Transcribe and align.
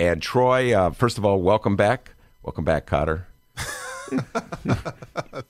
And 0.00 0.22
Troy, 0.22 0.74
uh, 0.74 0.92
first 0.92 1.18
of 1.18 1.26
all, 1.26 1.42
welcome 1.42 1.76
back. 1.76 2.14
Welcome 2.42 2.64
back, 2.64 2.86
Cotter. 2.86 3.26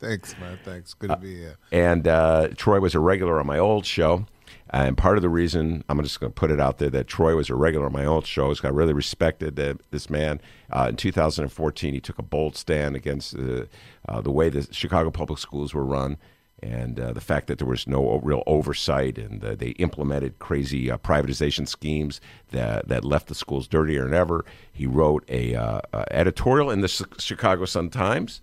Thanks, 0.01 0.37
man. 0.41 0.59
Thanks. 0.65 0.92
Good 0.92 1.11
to 1.11 1.16
be 1.16 1.37
here. 1.37 1.56
And 1.70 2.09
uh, 2.09 2.48
Troy 2.56 2.80
was 2.80 2.97
a 2.97 2.98
regular 2.98 3.39
on 3.39 3.47
my 3.47 3.61
old 3.61 3.87
show. 3.87 4.27
And 4.70 4.98
part 4.98 5.16
of 5.16 5.23
the 5.23 5.28
reason, 5.28 5.84
I'm 5.89 6.02
just 6.02 6.19
going 6.19 6.33
to 6.33 6.34
put 6.34 6.51
it 6.51 6.59
out 6.59 6.78
there, 6.78 6.91
that 6.91 7.06
Troy 7.06 7.37
was 7.37 7.48
a 7.48 7.55
regular 7.55 7.87
on 7.87 7.92
my 7.92 8.05
old 8.05 8.27
show 8.27 8.51
is 8.51 8.65
I 8.65 8.70
really 8.70 8.92
respected 8.92 9.61
uh, 9.61 9.75
this 9.92 10.11
man. 10.11 10.41
Uh, 10.69 10.87
in 10.89 10.97
2014, 10.97 11.95
he 11.95 12.01
took 12.01 12.19
a 12.19 12.23
bold 12.23 12.56
stand 12.56 12.97
against 12.97 13.37
uh, 13.37 14.20
the 14.20 14.33
way 14.33 14.48
the 14.48 14.67
Chicago 14.73 15.12
public 15.12 15.39
schools 15.39 15.75
were 15.75 15.84
run 15.84 16.17
and 16.62 17.00
uh, 17.00 17.12
the 17.12 17.20
fact 17.20 17.46
that 17.46 17.59
there 17.59 17.66
was 17.66 17.87
no 17.87 18.20
real 18.23 18.42
oversight 18.46 19.19
and 19.19 19.45
uh, 19.45 19.55
they 19.55 19.70
implemented 19.70 20.38
crazy 20.38 20.91
uh, 20.91 20.98
privatization 20.98 21.66
schemes 21.66 22.20
that, 22.50 22.88
that 22.88 23.05
left 23.05 23.28
the 23.28 23.34
schools 23.34 23.66
dirtier 23.66 24.05
than 24.05 24.14
ever. 24.14 24.45
He 24.73 24.86
wrote 24.86 25.24
a 25.28 25.80
editorial 26.10 26.70
in 26.70 26.80
the 26.80 26.88
Chicago 27.19 27.64
Sun 27.64 27.91
Times 27.91 28.41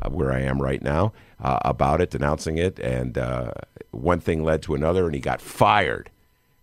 uh, 0.00 0.10
where 0.10 0.32
I 0.32 0.40
am 0.40 0.62
right 0.62 0.82
now, 0.82 1.12
uh, 1.40 1.58
about 1.62 2.00
it, 2.00 2.10
denouncing 2.10 2.58
it, 2.58 2.78
and 2.78 3.18
uh, 3.18 3.52
one 3.90 4.20
thing 4.20 4.44
led 4.44 4.62
to 4.62 4.74
another, 4.74 5.06
and 5.06 5.14
he 5.14 5.20
got 5.20 5.40
fired 5.40 6.10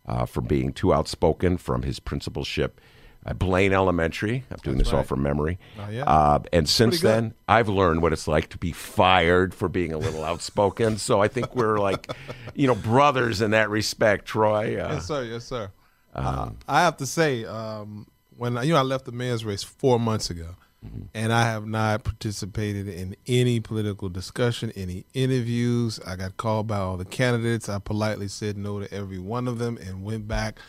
uh, 0.06 0.26
for 0.26 0.42
being 0.42 0.72
too 0.72 0.94
outspoken 0.94 1.58
from 1.58 1.84
his 1.84 2.00
principalship 2.00 2.80
at 3.26 3.40
Blaine 3.40 3.74
Elementary. 3.74 4.44
I'm 4.52 4.58
doing 4.64 4.78
That's 4.78 4.90
this 4.90 4.94
right. 4.94 5.00
all 5.00 5.04
from 5.06 5.24
memory. 5.24 5.58
Oh, 5.80 5.90
yeah. 5.90 6.04
Uh, 6.04 6.40
and 6.54 6.70
since 6.70 7.02
then, 7.02 7.34
I've 7.48 7.70
learned 7.70 8.02
what 8.02 8.14
it's 8.14 8.28
like 8.28 8.50
to 8.50 8.58
be 8.58 8.72
fired 8.72 9.54
for 9.54 9.68
being 9.68 9.94
a 9.94 9.98
little 9.98 10.24
outspoken. 10.24 10.98
so 10.98 11.22
I 11.22 11.28
think 11.28 11.56
we're 11.56 11.80
like, 11.80 12.12
you 12.56 12.68
know, 12.68 12.76
brothers 12.76 13.42
in 13.42 13.52
that 13.52 13.70
respect, 13.70 14.26
Troy. 14.26 14.82
Uh, 14.84 14.94
yes, 14.94 15.06
sir. 15.08 15.24
Yes, 15.24 15.46
sir. 15.46 15.72
Um, 16.14 16.58
I 16.68 16.82
have 16.82 16.98
to 16.98 17.06
say, 17.06 17.46
um, 17.46 18.08
when 18.38 18.56
you 18.64 18.74
know 18.74 18.80
I 18.80 18.84
left 18.84 19.06
the 19.06 19.12
men's 19.12 19.44
race 19.44 19.64
four 19.64 20.00
months 20.00 20.30
ago, 20.30 20.56
Mm-hmm. 20.86 21.04
And 21.14 21.34
I 21.34 21.44
have 21.44 21.66
not 21.66 22.04
participated 22.04 22.88
in 22.88 23.16
any 23.28 23.60
political 23.60 24.10
discussion, 24.10 24.72
any 24.76 25.06
interviews. 25.14 26.00
I 26.06 26.16
got 26.16 26.38
called 26.38 26.68
by 26.68 26.78
all 26.78 26.98
the 26.98 27.06
candidates. 27.06 27.70
I 27.70 27.80
politely 27.80 28.28
said 28.28 28.58
no 28.58 28.80
to 28.80 28.94
every 28.94 29.20
one 29.20 29.48
of 29.48 29.58
them 29.58 29.78
and 29.78 30.04
went 30.04 30.28
back 30.28 30.60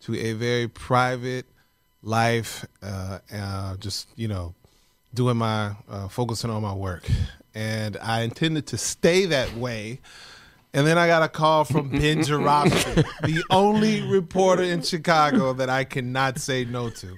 to 0.00 0.14
a 0.16 0.34
very 0.34 0.68
private 0.68 1.46
life, 2.04 2.64
uh, 2.82 3.18
uh, 3.34 3.76
just, 3.76 4.08
you 4.16 4.28
know, 4.28 4.54
doing 5.12 5.36
my, 5.36 5.72
uh, 5.88 6.08
focusing 6.08 6.50
on 6.50 6.62
my 6.62 6.74
work. 6.74 7.04
And 7.54 7.96
I 7.98 8.22
intended 8.22 8.66
to 8.68 8.78
stay 8.78 9.26
that 9.26 9.56
way. 9.56 10.00
And 10.72 10.86
then 10.86 10.98
I 10.98 11.06
got 11.06 11.22
a 11.22 11.28
call 11.28 11.64
from 11.64 11.88
Ben 11.90 12.22
Joravsky, 12.22 13.02
the 13.22 13.44
only 13.50 14.02
reporter 14.02 14.64
in 14.64 14.82
Chicago 14.82 15.52
that 15.54 15.70
I 15.70 15.84
cannot 15.84 16.38
say 16.38 16.64
no 16.64 16.90
to. 16.90 17.16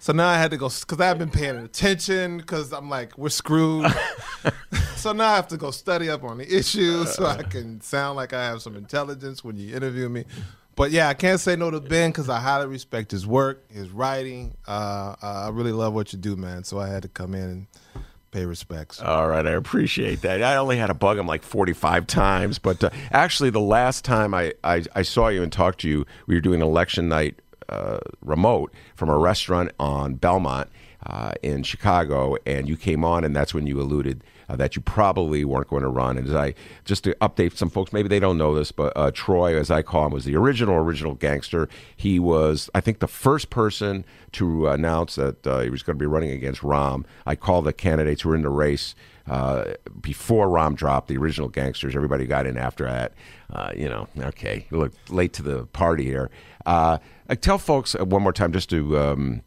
So 0.00 0.12
now 0.12 0.28
I 0.28 0.38
had 0.38 0.52
to 0.52 0.56
go 0.56 0.68
because 0.68 1.00
I've 1.00 1.18
been 1.18 1.30
paying 1.30 1.56
attention 1.56 2.38
because 2.38 2.72
I'm 2.72 2.88
like 2.88 3.18
we're 3.18 3.30
screwed. 3.30 3.92
so 4.96 5.12
now 5.12 5.28
I 5.28 5.36
have 5.36 5.48
to 5.48 5.56
go 5.56 5.70
study 5.70 6.08
up 6.08 6.22
on 6.22 6.38
the 6.38 6.56
issues 6.56 7.14
so 7.14 7.26
I 7.26 7.42
can 7.42 7.80
sound 7.80 8.16
like 8.16 8.32
I 8.32 8.44
have 8.44 8.62
some 8.62 8.76
intelligence 8.76 9.42
when 9.42 9.56
you 9.56 9.74
interview 9.74 10.08
me. 10.08 10.24
But 10.78 10.92
yeah, 10.92 11.08
I 11.08 11.14
can't 11.14 11.40
say 11.40 11.56
no 11.56 11.72
to 11.72 11.80
Ben 11.80 12.10
because 12.10 12.28
I 12.28 12.38
highly 12.38 12.68
respect 12.68 13.10
his 13.10 13.26
work, 13.26 13.68
his 13.68 13.90
writing. 13.90 14.56
Uh, 14.64 15.16
I 15.20 15.50
really 15.52 15.72
love 15.72 15.92
what 15.92 16.12
you 16.12 16.20
do, 16.20 16.36
man. 16.36 16.62
So 16.62 16.78
I 16.78 16.86
had 16.86 17.02
to 17.02 17.08
come 17.08 17.34
in 17.34 17.42
and 17.42 17.66
pay 18.30 18.46
respects. 18.46 19.00
All 19.00 19.26
right, 19.26 19.44
I 19.44 19.50
appreciate 19.50 20.22
that. 20.22 20.40
I 20.40 20.54
only 20.54 20.76
had 20.76 20.86
to 20.86 20.94
bug 20.94 21.18
him 21.18 21.26
like 21.26 21.42
45 21.42 22.06
times, 22.06 22.60
but 22.60 22.84
uh, 22.84 22.90
actually, 23.10 23.50
the 23.50 23.58
last 23.58 24.04
time 24.04 24.32
I, 24.34 24.54
I, 24.62 24.84
I, 24.94 25.02
saw 25.02 25.26
you 25.26 25.42
and 25.42 25.50
talked 25.50 25.80
to 25.80 25.88
you, 25.88 26.06
we 26.28 26.36
were 26.36 26.40
doing 26.40 26.60
election 26.60 27.08
night 27.08 27.40
uh, 27.68 27.98
remote 28.20 28.72
from 28.94 29.08
a 29.08 29.18
restaurant 29.18 29.72
on 29.80 30.14
Belmont 30.14 30.68
uh, 31.04 31.32
in 31.42 31.64
Chicago, 31.64 32.36
and 32.46 32.68
you 32.68 32.76
came 32.76 33.04
on, 33.04 33.24
and 33.24 33.34
that's 33.34 33.52
when 33.52 33.66
you 33.66 33.80
alluded 33.80 34.22
uh, 34.48 34.56
that 34.56 34.76
you 34.76 34.82
probably 34.82 35.44
weren't 35.44 35.68
going 35.68 35.82
to 35.82 35.88
run. 35.88 36.16
And 36.16 36.26
as 36.26 36.34
I 36.34 36.54
just 36.84 37.04
to 37.04 37.14
update 37.16 37.56
some 37.56 37.70
folks, 37.70 37.92
maybe 37.92 38.08
they 38.08 38.20
don't 38.20 38.38
know 38.38 38.54
this, 38.54 38.72
but 38.72 38.92
uh, 38.96 39.10
Troy, 39.12 39.58
as 39.58 39.70
I 39.70 39.82
call 39.82 40.06
him, 40.06 40.12
was 40.12 40.24
the 40.24 40.36
original 40.36 40.76
original 40.76 41.14
gangster. 41.14 41.68
He 41.96 42.18
was, 42.18 42.70
I 42.74 42.80
think, 42.80 43.00
the 43.00 43.08
first 43.08 43.50
person 43.50 44.04
to 44.32 44.68
announce 44.68 45.16
that 45.16 45.46
uh, 45.46 45.60
he 45.60 45.70
was 45.70 45.82
going 45.82 45.96
to 45.96 46.02
be 46.02 46.06
running 46.06 46.30
against 46.30 46.62
Rahm. 46.62 47.04
I 47.26 47.34
call 47.34 47.62
the 47.62 47.72
candidates 47.72 48.22
who 48.22 48.30
were 48.30 48.36
in 48.36 48.42
the 48.42 48.48
race. 48.48 48.94
Uh, 49.26 49.74
before 50.00 50.48
Rahm 50.48 50.74
dropped, 50.74 51.08
the 51.08 51.18
original 51.18 51.48
gangsters, 51.48 51.94
everybody 51.94 52.24
got 52.24 52.46
in 52.46 52.56
after 52.56 52.84
that. 52.84 53.12
Uh, 53.52 53.70
you 53.76 53.86
know, 53.86 54.08
okay, 54.18 54.66
look 54.70 54.92
late 55.10 55.34
to 55.34 55.42
the 55.42 55.66
party 55.66 56.04
here. 56.04 56.30
Uh, 56.64 56.96
tell 57.42 57.58
folks 57.58 57.94
one 57.94 58.22
more 58.22 58.32
time, 58.32 58.52
just 58.52 58.70
to 58.70 58.98
um, 58.98 59.42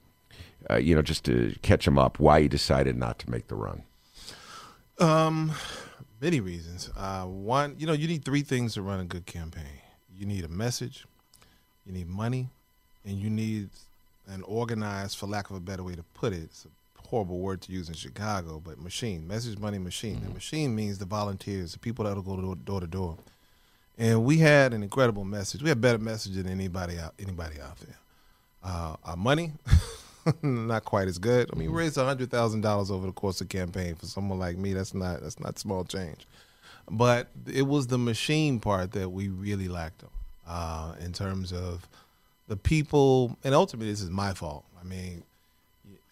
uh, 0.70 0.78
you 0.78 0.96
know, 0.96 1.02
just 1.02 1.26
to 1.26 1.56
catch 1.62 1.86
them 1.86 1.98
up, 1.98 2.20
why 2.20 2.38
you 2.38 2.50
decided 2.50 2.96
not 2.96 3.20
to 3.20 3.30
make 3.30 3.48
the 3.48 3.56
run. 3.56 3.84
Um, 5.02 5.52
many 6.22 6.40
reasons. 6.40 6.90
Uh, 6.96 7.24
one, 7.24 7.76
you 7.78 7.88
know, 7.88 7.94
you 7.94 8.08
need 8.08 8.24
three 8.24 8.44
things 8.44 8.76
to 8.76 8.82
run 8.82 9.00
a 9.00 9.06
good 9.06 9.26
campaign. 9.26 9.82
You 10.18 10.26
need 10.26 10.46
a 10.46 10.50
message, 10.50 11.06
you 11.86 11.92
need 11.92 12.08
money, 12.08 12.50
and 13.06 13.18
you 13.18 13.30
need 13.30 13.70
an 14.28 14.44
organized, 14.44 15.18
for 15.18 15.26
lack 15.26 15.50
of 15.50 15.56
a 15.56 15.60
better 15.60 15.84
way 15.84 15.96
to 15.96 16.04
put 16.14 16.32
it, 16.32 16.44
it's 16.44 16.66
a 16.66 17.08
horrible 17.08 17.40
word 17.40 17.62
to 17.62 17.72
use 17.72 17.90
in 17.90 17.96
Chicago, 17.96 18.62
but 18.64 18.80
machine, 18.80 19.28
message, 19.28 19.58
money, 19.58 19.80
machine. 19.80 20.18
Mm-hmm. 20.18 20.28
The 20.28 20.34
machine 20.36 20.76
means 20.76 21.00
the 21.00 21.06
volunteers, 21.06 21.74
the 21.74 21.80
people 21.80 22.06
that'll 22.06 22.22
go 22.22 22.56
door 22.56 22.80
to 22.80 22.88
door 22.88 23.18
and 24.02 24.24
we 24.24 24.38
had 24.40 24.74
an 24.74 24.82
incredible 24.82 25.24
message. 25.24 25.62
We 25.62 25.70
had 25.70 25.80
better 25.80 26.00
message 26.00 26.34
than 26.34 26.48
anybody 26.48 26.98
out 26.98 27.14
anybody 27.20 27.62
out 27.62 27.78
there. 27.78 27.98
Uh, 28.64 28.96
our 29.04 29.16
money, 29.16 29.52
not 30.42 30.86
quite 30.86 31.08
as 31.08 31.18
good. 31.18 31.50
I 31.52 31.58
mean, 31.58 31.72
we 31.72 31.78
raised 31.78 31.98
hundred 31.98 32.32
thousand 32.32 32.62
dollars 32.62 32.92
over 32.92 33.06
the 33.06 33.14
course 33.14 33.42
of 33.42 33.50
campaign 33.50 33.96
for 33.96 34.06
someone 34.06 34.40
like 34.40 34.58
me. 34.58 34.74
That's 34.74 34.94
not 34.94 35.22
that's 35.22 35.40
not 35.40 35.60
small 35.60 35.84
change, 35.84 36.28
but 36.90 37.30
it 37.52 37.64
was 37.64 37.88
the 37.88 37.98
machine 37.98 38.60
part 38.60 38.92
that 38.92 39.10
we 39.10 39.30
really 39.30 39.68
lacked 39.68 40.04
on 40.04 40.10
uh, 40.48 40.96
in 41.04 41.14
terms 41.14 41.52
of 41.52 41.88
the 42.48 42.56
people. 42.56 43.38
And 43.44 43.54
ultimately, 43.56 43.92
this 43.92 44.02
is 44.02 44.10
my 44.10 44.34
fault. 44.34 44.66
I 44.80 44.84
mean, 44.84 45.24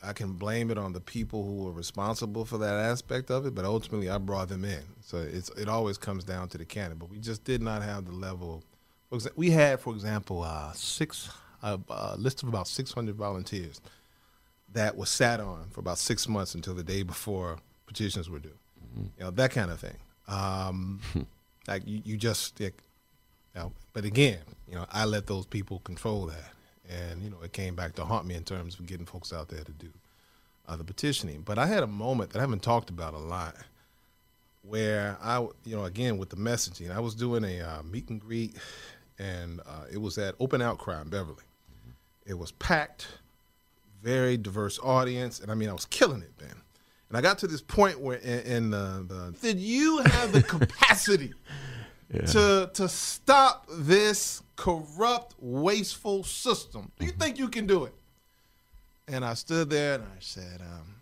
I 0.02 0.14
can 0.14 0.34
blame 0.34 0.72
it 0.72 0.78
on 0.78 0.94
the 0.94 1.02
people 1.02 1.44
who 1.44 1.66
were 1.66 1.72
responsible 1.72 2.46
for 2.46 2.58
that 2.60 2.76
aspect 2.76 3.30
of 3.30 3.46
it, 3.46 3.54
but 3.54 3.66
ultimately 3.66 4.10
I 4.10 4.18
brought 4.18 4.50
them 4.50 4.66
in. 4.66 4.84
So 5.02 5.18
it's 5.18 5.50
it 5.50 5.70
always 5.70 5.98
comes 5.98 6.24
down 6.24 6.50
to 6.50 6.58
the 6.58 6.66
candidate. 6.66 7.00
But 7.00 7.10
we 7.10 7.20
just 7.20 7.44
did 7.44 7.62
not 7.62 7.84
have 7.84 8.06
the 8.06 8.14
level. 8.14 8.64
We 9.36 9.50
had, 9.50 9.80
for 9.80 9.92
example, 9.94 10.44
uh, 10.44 10.72
six 10.74 11.30
a 11.62 11.80
uh, 11.90 12.16
list 12.18 12.44
of 12.44 12.50
about 12.50 12.68
600 12.68 13.16
volunteers 13.16 13.82
that 14.74 14.96
was 14.96 15.10
sat 15.10 15.40
on 15.40 15.68
for 15.72 15.80
about 15.80 15.98
six 15.98 16.28
months 16.28 16.56
until 16.56 16.74
the 16.74 16.84
day 16.84 17.04
before 17.04 17.58
petitions 17.88 18.30
were 18.30 18.40
due. 18.40 18.50
Mm-hmm. 18.50 19.06
You 19.18 19.24
know 19.26 19.32
that 19.32 19.52
kind 19.52 19.72
of 19.72 19.80
thing. 19.80 19.98
Um, 20.28 21.02
like 21.68 21.84
you, 21.86 22.02
you 22.06 22.18
just, 22.18 22.60
you 22.60 22.72
know, 23.56 23.72
but 23.94 24.06
again, 24.06 24.40
you 24.68 24.76
know, 24.76 24.86
I 24.92 25.06
let 25.06 25.28
those 25.28 25.46
people 25.46 25.80
control 25.80 26.28
that 26.28 26.54
and 26.90 27.22
you 27.22 27.30
know 27.30 27.38
it 27.44 27.54
came 27.54 27.76
back 27.76 27.94
to 27.96 28.04
haunt 28.04 28.26
me 28.26 28.36
in 28.36 28.44
terms 28.44 28.78
of 28.80 28.86
getting 28.88 29.06
folks 29.06 29.32
out 29.32 29.48
there 29.50 29.64
to 29.64 29.72
do 29.74 29.90
uh, 30.68 30.76
the 30.76 30.84
petitioning. 30.84 31.42
But 31.42 31.58
I 31.58 31.68
had 31.68 31.84
a 31.84 31.88
moment 31.88 32.32
that 32.32 32.40
I 32.40 32.42
haven't 32.42 32.64
talked 32.64 32.90
about 32.90 33.14
a 33.14 33.20
lot, 33.20 33.56
where 34.64 35.18
I, 35.22 35.40
you 35.66 35.76
know, 35.76 35.86
again 35.86 36.18
with 36.18 36.30
the 36.30 36.36
messaging, 36.36 36.92
I 36.92 37.00
was 37.00 37.16
doing 37.16 37.44
a 37.44 37.62
uh, 37.62 37.84
meet 37.84 38.10
and 38.10 38.20
greet, 38.20 38.56
and 39.18 39.62
uh, 39.62 39.86
it 39.92 40.02
was 40.02 40.18
at 40.18 40.36
Open 40.40 40.62
Outcry 40.62 41.02
in 41.02 41.10
Beverly. 41.10 41.36
Mm-hmm. 41.38 42.32
It 42.32 42.38
was 42.38 42.52
packed, 42.54 43.08
very 44.02 44.38
diverse 44.38 44.80
audience, 44.80 45.40
and 45.40 45.52
I 45.52 45.56
mean 45.56 45.70
I 45.70 45.74
was 45.74 45.86
killing 45.86 46.22
it 46.22 46.38
then. 46.38 46.56
And 47.10 47.18
I 47.18 47.22
got 47.22 47.40
to 47.40 47.48
this 47.48 47.62
point 47.62 48.00
where 48.00 48.18
in, 48.18 48.40
in 48.40 48.70
the, 48.70 49.06
the 49.08 49.36
did 49.42 49.60
you 49.60 49.98
have 50.00 50.32
the 50.32 50.44
capacity 50.44 51.34
yeah. 52.14 52.22
to 52.22 52.70
to 52.74 52.88
stop 52.88 53.66
this 53.72 54.44
corrupt, 54.60 55.36
wasteful 55.40 56.24
system. 56.24 56.92
Do 57.00 57.06
you 57.06 57.12
mm-hmm. 57.12 57.22
think 57.22 57.40
you 57.40 57.48
can 57.48 57.66
do 57.66 57.86
it? 57.86 57.94
And 59.08 59.24
I 59.24 59.34
stood 59.34 59.70
there 59.70 59.96
and 59.96 60.04
I 60.04 60.20
said, 60.20 60.60
um, 60.62 60.96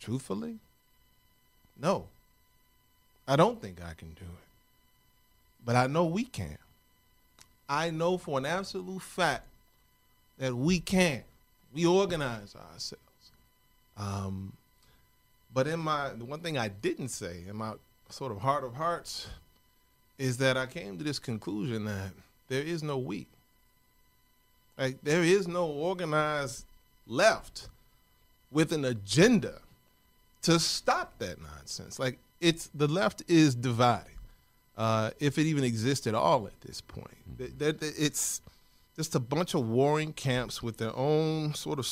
truthfully, 0.00 0.58
no. 1.80 2.06
I 3.28 3.36
don't 3.36 3.62
think 3.62 3.78
I 3.82 3.94
can 3.94 4.08
do 4.08 4.24
it. 4.24 4.44
But 5.64 5.76
I 5.76 5.86
know 5.86 6.04
we 6.04 6.24
can. 6.24 6.58
I 7.68 7.90
know 7.90 8.18
for 8.18 8.36
an 8.36 8.44
absolute 8.44 9.00
fact 9.00 9.46
that 10.38 10.54
we 10.54 10.80
can. 10.80 11.22
We 11.74 11.86
organize 11.86 12.54
ourselves. 12.54 13.02
Um, 13.96 14.52
but 15.52 15.66
in 15.66 15.80
my 15.80 16.10
the 16.10 16.24
one 16.24 16.40
thing 16.40 16.56
I 16.56 16.68
didn't 16.68 17.08
say 17.08 17.42
in 17.48 17.56
my 17.56 17.74
sort 18.08 18.32
of 18.32 18.38
heart 18.38 18.64
of 18.64 18.74
hearts 18.74 19.26
is 20.18 20.36
that 20.38 20.56
I 20.56 20.66
came 20.66 20.98
to 20.98 21.04
this 21.04 21.18
conclusion 21.18 21.84
that 21.84 22.12
there 22.48 22.62
is 22.62 22.82
no 22.82 22.98
we. 22.98 23.26
Like 24.78 24.98
there 25.02 25.22
is 25.22 25.46
no 25.46 25.66
organized 25.66 26.64
left 27.06 27.68
with 28.50 28.72
an 28.72 28.84
agenda 28.84 29.60
to 30.42 30.58
stop 30.58 31.18
that 31.18 31.40
nonsense. 31.40 31.98
Like 31.98 32.18
it's 32.40 32.70
the 32.74 32.88
left 32.88 33.22
is 33.28 33.54
divided, 33.54 34.10
uh, 34.76 35.10
if 35.20 35.38
it 35.38 35.46
even 35.46 35.64
exists 35.64 36.06
at 36.06 36.14
all 36.14 36.46
at 36.46 36.60
this 36.60 36.80
point. 36.80 37.08
It's 37.38 38.40
just 38.96 39.14
a 39.14 39.20
bunch 39.20 39.54
of 39.54 39.68
warring 39.68 40.12
camps 40.12 40.62
with 40.62 40.76
their 40.76 40.94
own 40.96 41.54
sort 41.54 41.78
of 41.78 41.88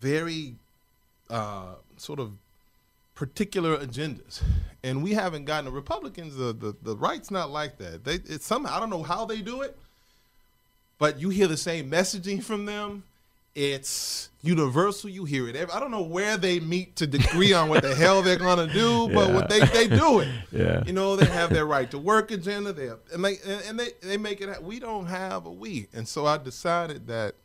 very 0.00 0.56
uh, 1.30 1.74
sort 1.96 2.18
of 2.18 2.32
particular 3.14 3.76
agendas, 3.76 4.42
and 4.82 5.02
we 5.02 5.12
haven't 5.12 5.44
gotten 5.44 5.66
the 5.66 5.70
Republicans. 5.70 6.36
The 6.36 6.52
the, 6.52 6.74
the 6.82 6.96
right's 6.96 7.30
not 7.30 7.50
like 7.50 7.78
that. 7.78 8.04
They 8.04 8.14
it's 8.14 8.46
some 8.46 8.66
I 8.66 8.80
don't 8.80 8.90
know 8.90 9.02
how 9.02 9.24
they 9.24 9.40
do 9.40 9.62
it, 9.62 9.78
but 10.98 11.20
you 11.20 11.28
hear 11.30 11.46
the 11.46 11.56
same 11.56 11.90
messaging 11.90 12.42
from 12.42 12.66
them. 12.66 13.04
It's 13.54 14.30
universal. 14.40 15.10
You 15.10 15.26
hear 15.26 15.46
it. 15.46 15.56
I 15.56 15.78
don't 15.78 15.90
know 15.90 16.02
where 16.02 16.38
they 16.38 16.58
meet 16.58 16.96
to 16.96 17.04
agree 17.04 17.52
on 17.52 17.68
what 17.68 17.82
the 17.82 17.94
hell 17.94 18.22
they're 18.22 18.36
gonna 18.36 18.72
do, 18.72 19.08
but 19.08 19.28
yeah. 19.28 19.34
what 19.34 19.48
they, 19.50 19.60
they 19.60 19.88
do 19.88 20.20
it. 20.20 20.28
Yeah. 20.52 20.82
You 20.84 20.92
know, 20.92 21.16
they 21.16 21.24
have 21.24 21.50
their 21.50 21.64
right 21.64 21.90
to 21.90 21.98
work 21.98 22.30
agenda. 22.30 22.74
They 22.74 22.86
have, 22.86 22.98
and 23.12 23.24
they 23.24 23.38
and 23.66 23.78
they 23.78 23.88
they 24.02 24.18
make 24.18 24.40
it. 24.42 24.62
We 24.62 24.80
don't 24.80 25.06
have 25.06 25.46
a 25.46 25.50
we, 25.50 25.88
and 25.94 26.06
so 26.06 26.26
I 26.26 26.36
decided 26.36 27.06
that 27.06 27.36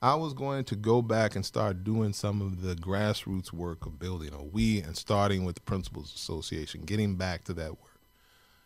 I 0.00 0.14
was 0.14 0.32
going 0.32 0.64
to 0.64 0.76
go 0.76 1.02
back 1.02 1.34
and 1.34 1.44
start 1.44 1.82
doing 1.82 2.12
some 2.12 2.40
of 2.40 2.62
the 2.62 2.74
grassroots 2.76 3.52
work 3.52 3.84
of 3.84 3.98
building 3.98 4.32
a 4.32 4.42
we 4.42 4.80
and 4.80 4.96
starting 4.96 5.44
with 5.44 5.56
the 5.56 5.60
Principals 5.62 6.14
Association, 6.14 6.82
getting 6.82 7.16
back 7.16 7.44
to 7.44 7.54
that 7.54 7.70
work. 7.70 7.87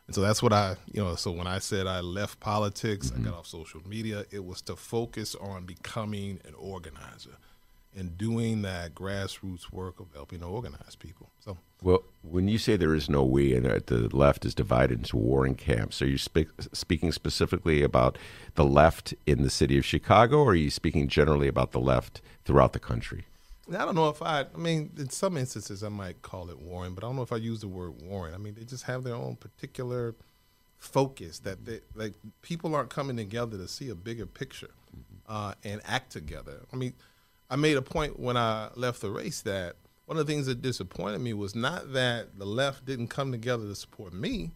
And 0.06 0.14
so 0.14 0.20
that's 0.20 0.43
what 0.43 0.52
I, 0.52 0.76
you 0.93 1.02
know, 1.02 1.14
so 1.14 1.31
when 1.31 1.46
I 1.46 1.58
said 1.58 1.87
I 1.87 2.00
left 2.00 2.40
politics, 2.40 3.10
mm-hmm. 3.10 3.26
I 3.26 3.31
got 3.31 3.38
off 3.38 3.46
social 3.46 3.81
media, 3.87 4.25
it 4.31 4.44
was 4.44 4.60
to 4.62 4.76
focus 4.76 5.34
on 5.34 5.64
becoming 5.64 6.40
an 6.44 6.54
organizer 6.54 7.37
and 7.96 8.16
doing 8.16 8.62
that 8.62 8.94
grassroots 8.94 9.70
work 9.70 10.00
of 10.00 10.06
helping 10.14 10.40
to 10.40 10.46
organize 10.46 10.96
people. 10.96 11.31
So, 11.40 11.58
well, 11.82 12.02
when 12.22 12.49
you 12.49 12.58
say 12.58 12.76
there 12.76 12.94
is 12.94 13.10
no 13.10 13.25
we 13.25 13.54
and 13.54 13.66
that 13.66 13.88
the 13.88 14.14
left 14.16 14.44
is 14.44 14.54
divided 14.54 15.00
into 15.00 15.16
warring 15.16 15.54
camps, 15.54 16.00
are 16.00 16.06
you 16.06 16.19
spe- 16.19 16.50
speaking 16.72 17.12
specifically 17.12 17.82
about 17.82 18.16
the 18.54 18.64
left 18.64 19.14
in 19.26 19.43
the 19.43 19.50
city 19.50 19.76
of 19.78 19.84
Chicago, 19.84 20.38
or 20.38 20.52
are 20.52 20.54
you 20.54 20.70
speaking 20.70 21.08
generally 21.08 21.49
about 21.49 21.72
the 21.72 21.81
left 21.81 22.22
throughout 22.44 22.72
the 22.72 22.78
country? 22.78 23.26
I 23.69 23.85
don't 23.85 23.94
know 23.94 24.09
if 24.09 24.23
I. 24.23 24.47
I 24.55 24.59
mean, 24.59 24.91
in 24.97 25.09
some 25.09 25.37
instances, 25.37 25.85
I 25.85 25.88
might 25.88 26.23
call 26.23 26.50
it 26.50 26.59
warring, 26.59 26.94
but 26.94 27.05
I 27.05 27.06
don't 27.06 27.17
know 27.17 27.23
if 27.23 27.32
I 27.32 27.37
use 27.37 27.61
the 27.61 27.69
word 27.69 28.03
warring. 28.03 28.35
I 28.35 28.38
mean, 28.38 28.55
they 28.55 28.64
just 28.64 28.85
have 28.85 29.05
their 29.05 29.14
own 29.14 29.37
particular 29.37 30.14
focus 30.79 31.38
that 31.41 31.64
they 31.64 31.81
like. 31.94 32.14
People 32.43 32.75
aren't 32.75 32.91
coming 32.91 33.17
together 33.17 33.56
to 33.56 33.69
see 33.69 33.88
a 33.88 33.94
bigger 33.94 34.26
picture 34.26 34.70
mm-hmm. 34.91 35.32
uh, 35.32 35.55
and 35.62 35.81
act 35.85 36.11
together. 36.11 36.62
I 36.73 36.76
mean 36.76 36.94
I 37.53 37.56
made 37.56 37.76
a 37.76 37.82
point 37.82 38.19
when 38.19 38.38
I 38.38 38.70
left 38.76 39.03
the 39.03 39.11
race 39.11 39.43
that 39.43 39.76
one 40.06 40.17
of 40.17 40.26
the 40.26 40.32
things 40.32 40.47
that 40.47 40.62
disappointed 40.62 41.20
me 41.20 41.35
was 41.35 41.55
not 41.55 41.93
that 41.93 42.38
the 42.38 42.47
left 42.47 42.87
didn't 42.87 43.09
come 43.09 43.31
together 43.31 43.67
to 43.67 43.75
support 43.75 44.14
me. 44.14 44.53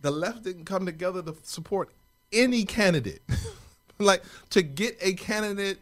The 0.00 0.10
left 0.10 0.42
didn't 0.42 0.64
come 0.64 0.86
together 0.86 1.20
to 1.20 1.36
support 1.42 1.90
any 2.32 2.64
candidate. 2.64 3.20
like 3.98 4.22
to 4.48 4.62
get 4.62 4.96
a 5.02 5.12
candidate 5.12 5.78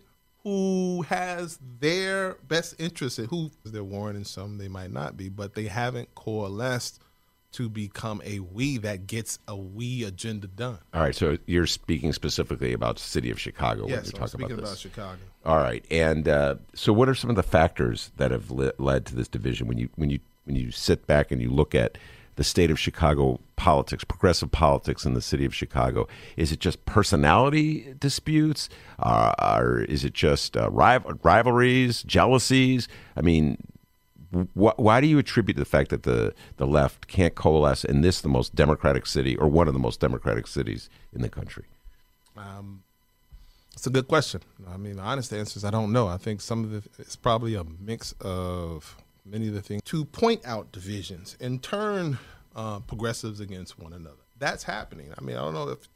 who 0.48 1.02
has 1.02 1.58
their 1.78 2.34
best 2.48 2.74
interests, 2.78 3.18
who 3.28 3.50
they're 3.64 3.84
warning 3.84 4.24
some 4.24 4.56
they 4.56 4.68
might 4.68 4.90
not 4.90 5.14
be, 5.14 5.28
but 5.28 5.54
they 5.54 5.64
haven't 5.64 6.14
coalesced 6.14 7.00
to 7.52 7.68
become 7.68 8.22
a 8.24 8.38
we 8.40 8.78
that 8.78 9.06
gets 9.06 9.38
a 9.46 9.54
we 9.54 10.04
agenda 10.04 10.46
done. 10.46 10.78
All 10.94 11.02
right, 11.02 11.14
so 11.14 11.36
you're 11.44 11.66
speaking 11.66 12.14
specifically 12.14 12.72
about 12.72 12.96
the 12.96 13.02
city 13.02 13.30
of 13.30 13.38
Chicago 13.38 13.86
yes, 13.86 13.88
when 13.88 13.92
you're 13.92 13.98
I'm 13.98 14.10
talking 14.10 14.28
speaking 14.28 14.44
about 14.52 14.60
this. 14.60 14.70
About 14.70 14.78
Chicago. 14.78 15.18
All 15.44 15.58
right, 15.58 15.84
and 15.90 16.26
uh, 16.26 16.54
so 16.74 16.94
what 16.94 17.10
are 17.10 17.14
some 17.14 17.28
of 17.28 17.36
the 17.36 17.42
factors 17.42 18.10
that 18.16 18.30
have 18.30 18.50
li- 18.50 18.72
led 18.78 19.04
to 19.06 19.16
this 19.16 19.28
division? 19.28 19.66
When 19.66 19.76
you 19.76 19.90
when 19.96 20.08
you 20.08 20.20
when 20.44 20.56
you 20.56 20.70
sit 20.70 21.06
back 21.06 21.30
and 21.30 21.42
you 21.42 21.50
look 21.50 21.74
at 21.74 21.98
the 22.38 22.44
state 22.44 22.70
of 22.70 22.78
Chicago 22.78 23.40
politics, 23.56 24.04
progressive 24.04 24.52
politics 24.52 25.04
in 25.04 25.14
the 25.14 25.20
city 25.20 25.44
of 25.44 25.52
Chicago, 25.52 26.06
is 26.36 26.52
it 26.52 26.60
just 26.60 26.84
personality 26.84 27.92
disputes, 27.98 28.68
uh, 29.00 29.34
or 29.42 29.80
is 29.80 30.04
it 30.04 30.14
just 30.14 30.56
uh, 30.56 30.70
rival- 30.70 31.18
rivalries, 31.24 32.04
jealousies? 32.04 32.86
I 33.16 33.22
mean, 33.22 33.58
wh- 34.30 34.78
why 34.78 35.00
do 35.00 35.08
you 35.08 35.18
attribute 35.18 35.56
the 35.56 35.64
fact 35.64 35.90
that 35.90 36.04
the, 36.04 36.32
the 36.58 36.66
left 36.66 37.08
can't 37.08 37.34
coalesce 37.34 37.84
in 37.84 38.02
this, 38.02 38.20
the 38.20 38.28
most 38.28 38.54
democratic 38.54 39.06
city, 39.06 39.36
or 39.36 39.48
one 39.48 39.66
of 39.66 39.74
the 39.74 39.80
most 39.80 39.98
democratic 39.98 40.46
cities 40.46 40.88
in 41.12 41.22
the 41.22 41.28
country? 41.28 41.64
Um, 42.36 42.84
it's 43.72 43.88
a 43.88 43.90
good 43.90 44.06
question. 44.06 44.42
I 44.72 44.76
mean, 44.76 44.94
the 44.94 45.02
honest 45.02 45.32
answer 45.32 45.58
is 45.58 45.64
I 45.64 45.70
don't 45.70 45.92
know. 45.92 46.06
I 46.06 46.18
think 46.18 46.40
some 46.40 46.62
of 46.62 46.70
the 46.70 46.88
it's 47.00 47.16
probably 47.16 47.56
a 47.56 47.64
mix 47.64 48.14
of 48.20 48.96
many 49.30 49.48
of 49.48 49.54
the 49.54 49.62
things 49.62 49.82
to 49.84 50.04
point 50.04 50.40
out 50.44 50.72
divisions 50.72 51.36
and 51.40 51.62
turn 51.62 52.18
uh, 52.56 52.80
progressives 52.80 53.40
against 53.40 53.78
one 53.78 53.92
another. 53.92 54.16
That's 54.38 54.64
happening. 54.64 55.12
I 55.16 55.22
mean, 55.22 55.36
I 55.36 55.40
don't 55.40 55.54
know 55.54 55.68
if 55.68 55.88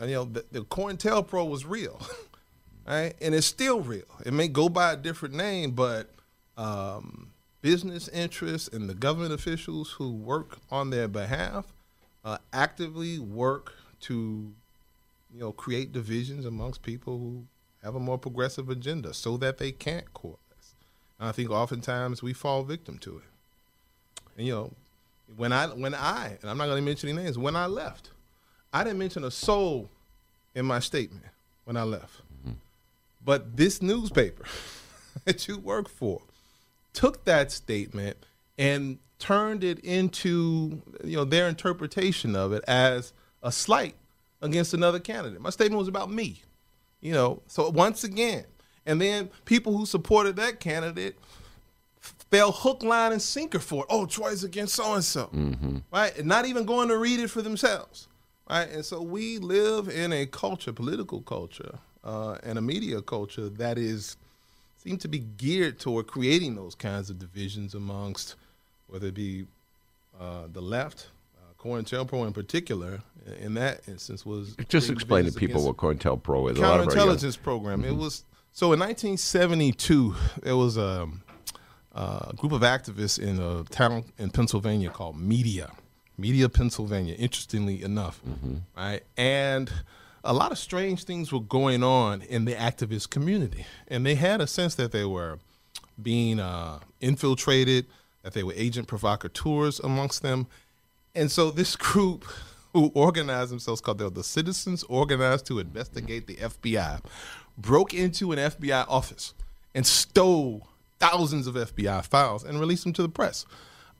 you 0.00 0.14
know 0.14 0.24
the, 0.24 0.44
the 0.52 0.60
COINTELPRO 0.62 1.48
was 1.48 1.64
real, 1.64 2.00
right? 2.86 3.14
And 3.20 3.34
it's 3.34 3.46
still 3.46 3.80
real. 3.80 4.04
It 4.24 4.32
may 4.32 4.48
go 4.48 4.68
by 4.68 4.92
a 4.92 4.96
different 4.96 5.34
name, 5.34 5.72
but 5.72 6.10
um, 6.56 7.32
business 7.62 8.08
interests 8.08 8.68
and 8.68 8.88
the 8.88 8.94
government 8.94 9.32
officials 9.32 9.92
who 9.92 10.12
work 10.12 10.58
on 10.70 10.90
their 10.90 11.08
behalf 11.08 11.66
uh, 12.24 12.38
actively 12.52 13.18
work 13.18 13.72
to 14.00 14.52
you 15.32 15.40
know 15.40 15.52
create 15.52 15.92
divisions 15.92 16.44
amongst 16.44 16.82
people 16.82 17.18
who 17.18 17.44
have 17.82 17.94
a 17.94 18.00
more 18.00 18.18
progressive 18.18 18.68
agenda 18.68 19.14
so 19.14 19.36
that 19.36 19.58
they 19.58 19.72
can't 19.72 20.12
coalesce. 20.12 20.40
I 21.18 21.32
think 21.32 21.50
oftentimes 21.50 22.22
we 22.22 22.32
fall 22.32 22.62
victim 22.62 22.98
to 22.98 23.16
it. 23.16 23.24
And 24.36 24.46
you 24.46 24.52
know, 24.52 24.72
when 25.36 25.52
I 25.52 25.66
when 25.68 25.94
I 25.94 26.36
and 26.40 26.50
I'm 26.50 26.58
not 26.58 26.66
going 26.66 26.78
to 26.78 26.84
mention 26.84 27.08
any 27.08 27.22
names, 27.22 27.38
when 27.38 27.56
I 27.56 27.66
left, 27.66 28.10
I 28.72 28.84
didn't 28.84 28.98
mention 28.98 29.24
a 29.24 29.30
soul 29.30 29.88
in 30.54 30.66
my 30.66 30.78
statement 30.78 31.24
when 31.64 31.76
I 31.76 31.82
left. 31.82 32.22
Mm-hmm. 32.40 32.52
But 33.24 33.56
this 33.56 33.80
newspaper 33.80 34.44
that 35.24 35.48
you 35.48 35.58
work 35.58 35.88
for 35.88 36.22
took 36.92 37.24
that 37.24 37.52
statement 37.52 38.16
and 38.58 38.98
turned 39.18 39.64
it 39.64 39.78
into 39.80 40.82
you 41.04 41.16
know 41.16 41.24
their 41.24 41.48
interpretation 41.48 42.36
of 42.36 42.52
it 42.52 42.62
as 42.68 43.12
a 43.42 43.50
slight 43.50 43.94
against 44.42 44.74
another 44.74 44.98
candidate. 44.98 45.40
My 45.40 45.50
statement 45.50 45.78
was 45.78 45.88
about 45.88 46.10
me. 46.10 46.42
You 47.00 47.12
know, 47.12 47.42
so 47.46 47.68
once 47.70 48.04
again, 48.04 48.44
and 48.86 49.00
then 49.00 49.30
people 49.44 49.76
who 49.76 49.84
supported 49.86 50.36
that 50.36 50.60
candidate 50.60 51.16
fell 52.30 52.52
hook, 52.52 52.82
line, 52.82 53.12
and 53.12 53.22
sinker 53.22 53.58
for 53.58 53.82
it. 53.82 53.86
Oh, 53.90 54.06
Troy's 54.06 54.44
against 54.44 54.74
so 54.74 54.94
and 54.94 55.04
so, 55.04 55.30
right? 55.92 56.16
And 56.16 56.26
not 56.26 56.46
even 56.46 56.64
going 56.64 56.88
to 56.88 56.98
read 56.98 57.20
it 57.20 57.28
for 57.28 57.42
themselves, 57.42 58.08
right? 58.48 58.68
And 58.68 58.84
so 58.84 59.00
we 59.00 59.38
live 59.38 59.88
in 59.88 60.12
a 60.12 60.26
culture, 60.26 60.72
political 60.72 61.20
culture, 61.22 61.78
uh, 62.04 62.38
and 62.42 62.58
a 62.58 62.62
media 62.62 63.02
culture 63.02 63.48
that 63.48 63.78
is 63.78 64.16
seem 64.78 64.98
to 64.98 65.08
be 65.08 65.18
geared 65.18 65.80
toward 65.80 66.06
creating 66.06 66.54
those 66.54 66.74
kinds 66.74 67.10
of 67.10 67.18
divisions 67.18 67.74
amongst 67.74 68.36
whether 68.86 69.08
it 69.08 69.14
be 69.14 69.46
uh, 70.20 70.44
the 70.52 70.60
left, 70.60 71.08
uh, 71.36 71.60
COINTELPRO 71.60 72.26
in 72.26 72.32
particular, 72.32 73.00
in 73.40 73.54
that 73.54 73.80
instance 73.88 74.24
was 74.24 74.54
just 74.68 74.88
explain 74.88 75.24
to 75.24 75.32
people 75.32 75.64
what 75.64 75.76
COINTELPRO 75.76 76.52
is. 76.52 76.58
Counterintelligence 76.58 77.42
program. 77.42 77.82
Mm-hmm. 77.82 77.90
It 77.90 77.96
was 77.96 78.24
so 78.56 78.72
in 78.72 78.80
1972 78.80 80.14
there 80.42 80.56
was 80.56 80.78
a, 80.78 81.06
a 81.94 82.32
group 82.34 82.52
of 82.52 82.62
activists 82.62 83.18
in 83.18 83.38
a 83.38 83.64
town 83.64 84.02
in 84.16 84.30
Pennsylvania 84.30 84.88
called 84.88 85.20
Media, 85.20 85.72
Media, 86.16 86.48
Pennsylvania. 86.48 87.14
Interestingly 87.16 87.82
enough, 87.82 88.18
mm-hmm. 88.26 88.54
right 88.74 89.02
and 89.18 89.70
a 90.24 90.32
lot 90.32 90.52
of 90.52 90.58
strange 90.58 91.04
things 91.04 91.30
were 91.30 91.40
going 91.40 91.82
on 91.82 92.22
in 92.22 92.46
the 92.46 92.54
activist 92.54 93.10
community, 93.10 93.66
and 93.88 94.06
they 94.06 94.14
had 94.14 94.40
a 94.40 94.46
sense 94.46 94.74
that 94.76 94.90
they 94.90 95.04
were 95.04 95.38
being 96.02 96.40
uh, 96.40 96.78
infiltrated, 97.02 97.84
that 98.22 98.32
they 98.32 98.42
were 98.42 98.54
agent 98.56 98.88
provocateurs 98.88 99.80
amongst 99.80 100.22
them, 100.22 100.46
and 101.14 101.30
so 101.30 101.50
this 101.50 101.76
group 101.76 102.24
who 102.72 102.90
organized 102.94 103.50
themselves 103.50 103.82
called 103.82 103.98
the 103.98 104.24
Citizens 104.24 104.82
Organized 104.84 105.44
to 105.46 105.58
Investigate 105.58 106.26
the 106.26 106.36
FBI 106.36 107.02
broke 107.58 107.94
into 107.94 108.32
an 108.32 108.38
FBI 108.38 108.86
office 108.88 109.34
and 109.74 109.86
stole 109.86 110.68
thousands 110.98 111.46
of 111.46 111.54
FBI 111.54 112.04
files 112.06 112.44
and 112.44 112.58
released 112.60 112.84
them 112.84 112.92
to 112.94 113.02
the 113.02 113.08
press. 113.08 113.46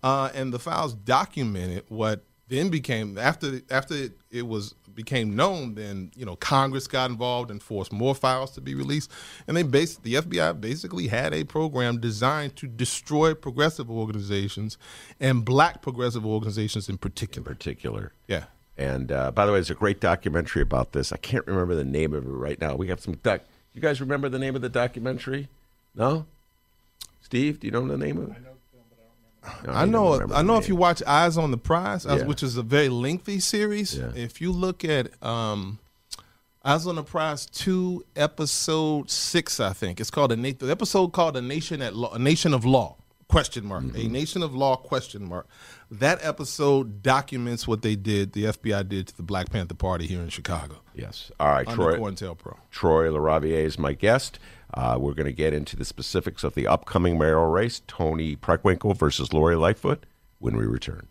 Uh, 0.03 0.31
and 0.35 0.53
the 0.53 0.59
files 0.59 0.95
documented 0.95 1.85
what 1.89 2.23
then 2.49 2.69
became 2.69 3.19
after 3.19 3.61
after 3.71 3.95
it, 3.95 4.13
it 4.31 4.47
was 4.47 4.75
became 4.95 5.37
known 5.37 5.75
then 5.75 6.11
you 6.17 6.25
know 6.25 6.37
congress 6.37 6.87
got 6.87 7.11
involved 7.11 7.51
and 7.51 7.63
forced 7.63 7.93
more 7.93 8.15
files 8.15 8.51
to 8.51 8.61
be 8.61 8.75
released 8.75 9.11
and 9.47 9.57
they 9.57 9.63
based 9.63 10.03
the 10.05 10.15
fbi 10.15 10.59
basically 10.59 11.09
had 11.09 11.35
a 11.35 11.45
program 11.45 12.01
designed 12.01 12.57
to 12.57 12.67
destroy 12.67 13.35
progressive 13.35 13.91
organizations 13.91 14.79
and 15.21 15.45
black 15.45 15.83
progressive 15.83 16.25
organizations 16.25 16.89
in 16.89 16.95
in 16.95 16.99
particular 16.99 17.45
particular. 17.45 18.13
yeah 18.27 18.45
And 18.79 19.11
uh, 19.11 19.31
by 19.31 19.47
the 19.47 19.53
way, 19.53 19.57
there's 19.59 19.71
a 19.71 19.75
great 19.75 20.01
documentary 20.01 20.63
about 20.63 20.93
this. 20.93 21.11
I 21.13 21.17
can't 21.17 21.47
remember 21.47 21.75
the 21.75 21.85
name 21.85 22.13
of 22.13 22.25
it 22.27 22.29
right 22.31 22.61
now. 22.61 22.75
We 22.77 22.89
have 22.89 23.01
some 23.01 23.15
doc. 23.23 23.41
You 23.75 23.81
guys 23.81 24.01
remember 24.01 24.29
the 24.29 24.39
name 24.39 24.55
of 24.57 24.63
the 24.63 24.69
documentary? 24.69 25.49
No. 25.95 26.27
Steve, 27.23 27.61
do 27.61 27.67
you 27.67 27.71
know 27.73 27.87
the 27.87 27.97
name 27.99 28.19
of 28.19 28.31
it? 28.31 28.37
No, 29.65 29.73
I 29.73 29.85
you 29.85 29.91
know. 29.91 30.15
I 30.15 30.27
the 30.27 30.43
know. 30.43 30.57
If 30.59 30.69
you 30.69 30.77
watch 30.77 31.03
Eyes 31.07 31.37
on 31.39 31.51
the 31.53 31.57
Prize, 31.57 32.05
uh, 32.07 32.17
Yeah. 32.21 32.25
which 32.27 32.43
is 32.43 32.57
a 32.57 32.63
very 32.63 32.89
lengthy 32.89 33.39
series, 33.41 33.97
Yeah. 33.97 34.11
if 34.15 34.41
you 34.41 34.51
look 34.53 34.85
at 34.85 35.11
um, 35.23 35.79
Eyes 36.65 36.87
on 36.87 36.97
the 36.97 37.03
Prize 37.05 37.47
two, 37.47 38.05
episode 38.17 39.09
six, 39.11 39.61
I 39.61 39.73
think 39.73 40.01
it's 40.01 40.11
called 40.11 40.33
a 40.33 40.37
na- 40.37 40.51
the 40.59 40.69
episode 40.71 41.09
called 41.13 41.37
"A 41.37 41.41
Nation 41.43 41.81
at 41.81 41.95
Law," 41.95 42.13
a 42.13 42.19
Nation 42.19 42.53
of 42.55 42.65
Law 42.65 42.97
question 43.29 43.67
mark, 43.67 43.85
Mm-hmm. 43.85 43.97
a 43.97 44.09
Nation 44.09 44.43
of 44.43 44.55
Law 44.55 44.77
question 44.77 45.25
mark. 45.29 45.47
That 45.91 46.19
episode 46.25 47.03
documents 47.03 47.67
what 47.69 47.83
they 47.83 47.97
did, 47.97 48.33
the 48.33 48.45
FBI 48.45 48.89
did 48.89 49.09
to 49.09 49.17
the 49.17 49.23
Black 49.23 49.51
Panther 49.51 49.75
Party 49.75 50.07
here 50.07 50.21
in 50.21 50.29
Chicago 50.29 50.77
Yes. 50.95 51.31
All 51.39 51.49
right, 51.49 51.67
Troy. 51.69 51.97
COINTELPRO. 51.99 52.57
Troy 52.71 53.09
LaRaviere 53.11 53.65
is 53.65 53.79
my 53.79 53.93
guest. 53.93 54.39
Uh, 54.75 54.97
we're 54.99 55.15
going 55.15 55.27
to 55.27 55.33
get 55.33 55.53
into 55.53 55.77
the 55.77 55.85
specifics 55.85 56.43
of 56.45 56.55
the 56.55 56.67
upcoming 56.67 57.19
mayoral 57.19 57.47
race, 57.51 57.83
Toni 57.87 58.35
Preckwinkle 58.37 58.97
versus 58.97 59.33
Lori 59.33 59.57
Lightfoot, 59.57 60.05
when 60.39 60.57
we 60.57 60.65
return. 60.67 61.07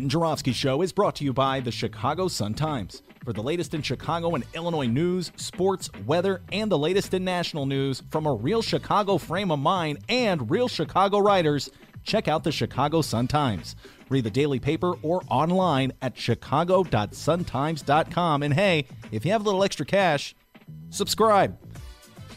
Ben 0.00 0.08
Joravsky 0.08 0.52
Show 0.52 0.80
is 0.80 0.94
brought 0.94 1.14
to 1.16 1.24
you 1.24 1.34
by 1.34 1.60
the 1.60 1.70
Chicago 1.70 2.26
Sun-Times. 2.26 3.02
For 3.22 3.34
the 3.34 3.42
latest 3.42 3.74
in 3.74 3.82
Chicago 3.82 4.34
and 4.34 4.46
Illinois 4.54 4.86
news, 4.86 5.30
sports, 5.36 5.90
weather, 6.06 6.40
and 6.52 6.72
the 6.72 6.78
latest 6.78 7.12
in 7.12 7.22
national 7.22 7.66
news 7.66 8.02
from 8.10 8.24
a 8.24 8.32
real 8.32 8.62
Chicago 8.62 9.18
frame 9.18 9.50
of 9.50 9.58
mind 9.58 9.98
and 10.08 10.50
real 10.50 10.68
Chicago 10.68 11.18
writers, 11.18 11.68
check 12.02 12.28
out 12.28 12.44
the 12.44 12.50
Chicago 12.50 13.02
Sun-Times. 13.02 13.76
Read 14.08 14.24
the 14.24 14.30
daily 14.30 14.58
paper 14.58 14.94
or 15.02 15.20
online 15.28 15.92
at 16.00 16.16
chicago.suntimes.com. 16.16 18.42
And 18.42 18.54
hey, 18.54 18.86
if 19.12 19.26
you 19.26 19.32
have 19.32 19.42
a 19.42 19.44
little 19.44 19.62
extra 19.62 19.84
cash, 19.84 20.34
subscribe 20.88 21.58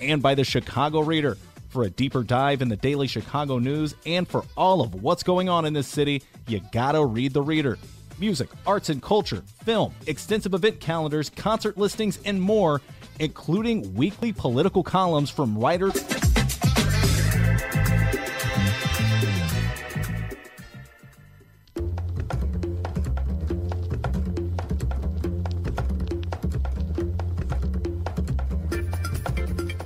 and 0.02 0.22
by 0.22 0.36
the 0.36 0.44
Chicago 0.44 1.00
Reader. 1.00 1.38
For 1.74 1.86
a 1.86 1.90
deeper 1.90 2.22
dive 2.22 2.62
in 2.62 2.70
the 2.70 2.76
daily 2.76 3.08
Chicago 3.08 3.58
news 3.58 3.96
and 4.06 4.28
for 4.28 4.46
all 4.56 4.82
of 4.82 5.02
what's 5.02 5.24
going 5.24 5.50
on 5.50 5.66
in 5.66 5.74
this 5.74 5.88
city, 5.88 6.22
you 6.48 6.62
gotta 6.72 7.04
read 7.04 7.34
the 7.34 7.42
Reader. 7.42 7.80
Music, 8.20 8.48
arts 8.68 8.90
and 8.90 9.02
culture, 9.02 9.42
film, 9.66 9.92
extensive 10.06 10.54
event 10.54 10.80
calendars, 10.80 11.32
concert 11.32 11.76
listings, 11.76 12.20
and 12.26 12.40
more, 12.40 12.80
including 13.18 13.92
weekly 13.96 14.32
political 14.32 14.84
columns 14.84 15.32
from 15.32 15.58
writers. 15.58 16.00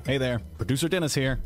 Hey 0.05 0.17
there, 0.17 0.41
producer 0.57 0.89
Dennis 0.89 1.15
here. 1.15 1.39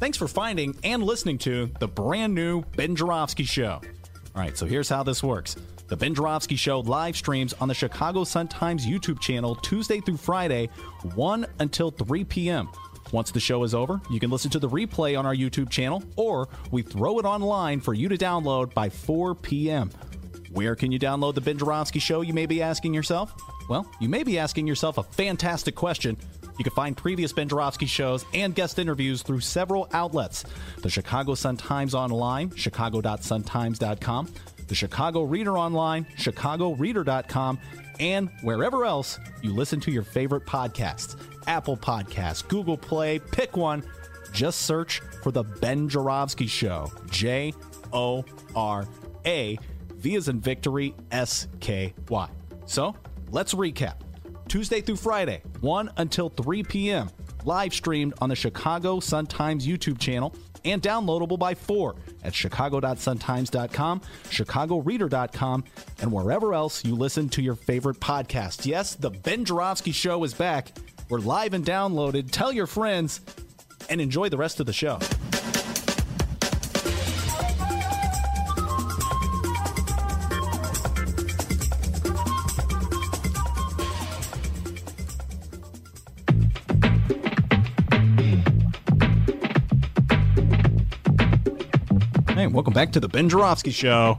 Thanks 0.00 0.16
for 0.16 0.28
finding 0.28 0.76
and 0.84 1.02
listening 1.02 1.38
to 1.38 1.72
the 1.80 1.88
brand 1.88 2.32
new 2.32 2.62
Ben 2.76 2.94
Joravsky 2.94 3.42
Show. 3.42 3.80
All 4.34 4.42
right, 4.42 4.56
so 4.56 4.64
here's 4.64 4.88
how 4.88 5.02
this 5.02 5.24
works. 5.24 5.56
The 5.88 5.96
Ben 5.96 6.14
Joravsky 6.14 6.54
Show 6.54 6.80
live 6.80 7.16
streams 7.16 7.52
on 7.54 7.66
the 7.66 7.74
Chicago 7.74 8.22
Sun-Times 8.22 8.86
YouTube 8.86 9.18
channel 9.18 9.56
Tuesday 9.56 10.00
through 10.00 10.18
Friday, 10.18 10.68
1 11.16 11.46
until 11.58 11.90
3 11.90 12.22
p.m. 12.24 12.68
Once 13.10 13.32
the 13.32 13.40
show 13.40 13.64
is 13.64 13.74
over, 13.74 14.00
you 14.08 14.20
can 14.20 14.30
listen 14.30 14.52
to 14.52 14.60
the 14.60 14.68
replay 14.68 15.18
on 15.18 15.26
our 15.26 15.34
YouTube 15.34 15.68
channel, 15.68 16.04
or 16.14 16.48
we 16.70 16.82
throw 16.82 17.18
it 17.18 17.24
online 17.24 17.80
for 17.80 17.92
you 17.92 18.08
to 18.08 18.16
download 18.16 18.72
by 18.74 18.88
4 18.88 19.34
p.m. 19.34 19.90
Where 20.52 20.76
can 20.76 20.92
you 20.92 21.00
download 21.00 21.34
the 21.34 21.40
Ben 21.40 21.58
Joravsky 21.58 21.98
Show, 21.98 22.20
you 22.20 22.34
may 22.34 22.46
be 22.46 22.62
asking 22.62 22.94
yourself? 22.94 23.34
Well, 23.68 23.90
you 24.00 24.08
may 24.08 24.22
be 24.22 24.38
asking 24.38 24.68
yourself 24.68 24.98
a 24.98 25.02
fantastic 25.02 25.74
question. 25.74 26.16
You 26.58 26.64
can 26.64 26.72
find 26.72 26.96
previous 26.96 27.32
Ben 27.32 27.48
Joravsky 27.48 27.86
shows 27.86 28.24
and 28.34 28.54
guest 28.54 28.78
interviews 28.78 29.22
through 29.22 29.40
several 29.40 29.88
outlets 29.92 30.44
the 30.82 30.90
Chicago 30.90 31.34
Sun-Times 31.34 31.94
Online, 31.94 32.54
chicago.suntimes.com, 32.54 34.28
the 34.66 34.74
Chicago 34.74 35.22
Reader 35.22 35.56
Online, 35.56 36.06
chicagoreader.com, 36.16 37.58
and 38.00 38.30
wherever 38.42 38.84
else 38.84 39.18
you 39.42 39.54
listen 39.54 39.80
to 39.80 39.90
your 39.90 40.02
favorite 40.02 40.44
podcasts 40.46 41.16
Apple 41.46 41.76
Podcasts, 41.76 42.46
Google 42.46 42.76
Play, 42.76 43.18
pick 43.18 43.56
one. 43.56 43.82
Just 44.32 44.62
search 44.62 45.00
for 45.22 45.32
The 45.32 45.42
Ben 45.42 45.88
Joravsky 45.88 46.46
Show. 46.46 46.92
J 47.10 47.54
O 47.92 48.24
R 48.54 48.86
A, 49.24 49.58
V 49.94 50.16
as 50.16 50.28
in 50.28 50.40
victory, 50.40 50.94
S 51.10 51.48
K 51.60 51.94
Y. 52.08 52.28
So 52.66 52.94
let's 53.30 53.54
recap. 53.54 53.94
Tuesday 54.48 54.80
through 54.80 54.96
Friday, 54.96 55.42
1 55.60 55.92
until 55.98 56.28
3 56.30 56.62
p.m. 56.64 57.10
Live 57.44 57.72
streamed 57.72 58.14
on 58.20 58.28
the 58.28 58.36
Chicago 58.36 59.00
Sun-Times 59.00 59.66
YouTube 59.66 59.98
channel 59.98 60.34
and 60.64 60.82
downloadable 60.82 61.38
by 61.38 61.54
4 61.54 61.94
at 62.24 62.34
chicago.suntimes.com, 62.34 64.00
chicagoreader.com, 64.24 65.64
and 66.00 66.12
wherever 66.12 66.54
else 66.54 66.84
you 66.84 66.94
listen 66.94 67.28
to 67.30 67.42
your 67.42 67.54
favorite 67.54 68.00
podcast. 68.00 68.66
Yes, 68.66 68.94
the 68.94 69.10
Ben 69.10 69.44
Joravsky 69.44 69.92
Show 69.92 70.24
is 70.24 70.34
back. 70.34 70.72
We're 71.08 71.20
live 71.20 71.54
and 71.54 71.64
downloaded. 71.64 72.30
Tell 72.30 72.52
your 72.52 72.66
friends 72.66 73.20
and 73.88 74.00
enjoy 74.00 74.28
the 74.28 74.36
rest 74.36 74.60
of 74.60 74.66
the 74.66 74.72
show. 74.72 74.98
Hey, 92.48 92.54
welcome 92.54 92.72
back 92.72 92.92
to 92.92 93.00
the 93.00 93.08
Ben 93.08 93.28
Joravsky 93.28 93.70
Show, 93.70 94.18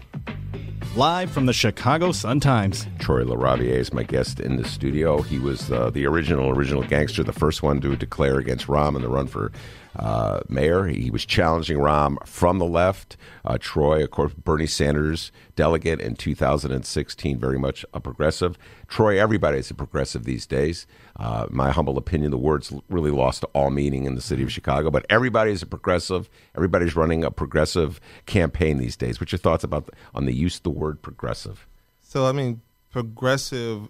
live 0.95 1.31
from 1.31 1.47
the 1.47 1.53
Chicago 1.53 2.11
Sun-Times. 2.11 2.85
Troy 2.99 3.23
LaRaviere 3.23 3.73
is 3.73 3.91
my 3.91 4.03
guest 4.03 4.39
in 4.39 4.55
the 4.55 4.67
studio. 4.67 5.23
He 5.23 5.39
was 5.39 5.71
uh, 5.71 5.89
the 5.89 6.05
original, 6.05 6.51
original 6.51 6.83
gangster, 6.83 7.23
the 7.23 7.33
first 7.33 7.63
one 7.63 7.81
to 7.81 7.95
declare 7.95 8.37
against 8.37 8.67
Rahm 8.67 8.95
in 8.95 9.01
the 9.01 9.09
run 9.09 9.25
for 9.25 9.51
uh, 9.95 10.41
mayor. 10.47 10.85
He 10.85 11.09
was 11.09 11.25
challenging 11.25 11.79
Rahm 11.79 12.17
from 12.27 12.59
the 12.59 12.67
left. 12.67 13.17
Uh, 13.43 13.57
Troy, 13.59 14.03
of 14.03 14.11
course, 14.11 14.33
Bernie 14.33 14.67
Sanders 14.67 15.31
delegate 15.55 15.99
in 15.99 16.15
2016, 16.15 17.39
very 17.39 17.57
much 17.57 17.83
a 17.95 17.99
progressive. 17.99 18.59
Troy, 18.87 19.19
everybody's 19.19 19.71
a 19.71 19.73
progressive 19.73 20.25
these 20.25 20.45
days. 20.45 20.85
Uh, 21.19 21.45
my 21.49 21.69
humble 21.69 21.97
opinion, 21.97 22.31
the 22.31 22.37
words 22.37 22.73
really 22.87 23.11
lost 23.11 23.43
all 23.53 23.69
meaning 23.69 24.05
in 24.05 24.15
the 24.15 24.21
city 24.21 24.41
of 24.41 24.49
Chicago, 24.51 24.89
but 24.89 25.05
everybody's 25.09 25.61
a 25.61 25.65
progressive. 25.65 26.29
Everybody's 26.55 26.95
running 26.95 27.25
a 27.25 27.31
progressive 27.31 27.99
campaign 28.25 28.77
these 28.77 28.95
days. 28.95 29.19
What's 29.19 29.33
your 29.33 29.39
thoughts 29.39 29.65
about 29.65 29.87
the, 29.87 29.93
on 30.15 30.25
the 30.25 30.33
use 30.33 30.57
of 30.57 30.63
the 30.63 30.69
word 30.69 31.01
progressive? 31.01 31.67
So 32.01 32.25
I 32.25 32.31
mean, 32.31 32.61
progressive 32.91 33.89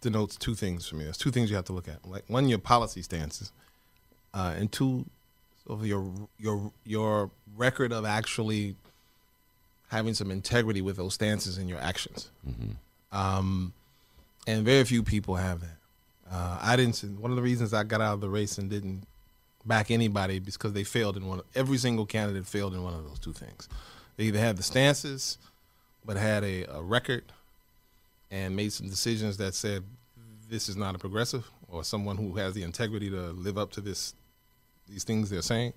denotes 0.00 0.36
two 0.36 0.54
things 0.54 0.88
for 0.88 0.96
me. 0.96 1.04
There's 1.04 1.18
two 1.18 1.30
things 1.30 1.50
you 1.50 1.56
have 1.56 1.66
to 1.66 1.74
look 1.74 1.86
at. 1.86 2.06
Like 2.08 2.24
one, 2.28 2.48
your 2.48 2.58
policy 2.58 3.02
stances, 3.02 3.52
uh, 4.32 4.54
and 4.56 4.72
two, 4.72 5.04
of 5.66 5.86
your 5.86 6.10
your 6.38 6.72
your 6.84 7.30
record 7.56 7.92
of 7.92 8.06
actually 8.06 8.74
having 9.88 10.14
some 10.14 10.30
integrity 10.30 10.80
with 10.80 10.96
those 10.96 11.14
stances 11.14 11.58
and 11.58 11.68
your 11.68 11.78
actions. 11.78 12.30
Um, 13.12 13.72
and 14.46 14.64
very 14.64 14.84
few 14.84 15.02
people 15.02 15.34
have 15.34 15.60
that. 15.60 15.76
Uh, 16.30 16.58
I 16.60 16.76
didn't. 16.76 17.02
One 17.20 17.30
of 17.30 17.36
the 17.36 17.42
reasons 17.42 17.74
I 17.74 17.82
got 17.82 18.00
out 18.00 18.14
of 18.14 18.20
the 18.20 18.28
race 18.28 18.58
and 18.58 18.70
didn't 18.70 19.06
back 19.64 19.90
anybody 19.90 20.38
because 20.38 20.72
they 20.72 20.84
failed 20.84 21.16
in 21.16 21.26
one. 21.26 21.40
Every 21.54 21.78
single 21.78 22.06
candidate 22.06 22.46
failed 22.46 22.74
in 22.74 22.82
one 22.82 22.94
of 22.94 23.06
those 23.08 23.18
two 23.18 23.32
things. 23.32 23.68
They 24.16 24.24
either 24.24 24.38
had 24.38 24.56
the 24.56 24.62
stances, 24.62 25.38
but 26.04 26.16
had 26.16 26.44
a, 26.44 26.64
a 26.64 26.82
record 26.82 27.24
and 28.30 28.54
made 28.54 28.72
some 28.72 28.88
decisions 28.88 29.36
that 29.38 29.54
said 29.54 29.82
this 30.48 30.68
is 30.68 30.76
not 30.76 30.94
a 30.94 30.98
progressive 30.98 31.48
or 31.68 31.84
someone 31.84 32.16
who 32.16 32.34
has 32.36 32.54
the 32.54 32.62
integrity 32.62 33.10
to 33.10 33.30
live 33.32 33.58
up 33.58 33.70
to 33.72 33.80
this 33.80 34.14
these 34.88 35.04
things 35.04 35.30
they're 35.30 35.42
saying, 35.42 35.72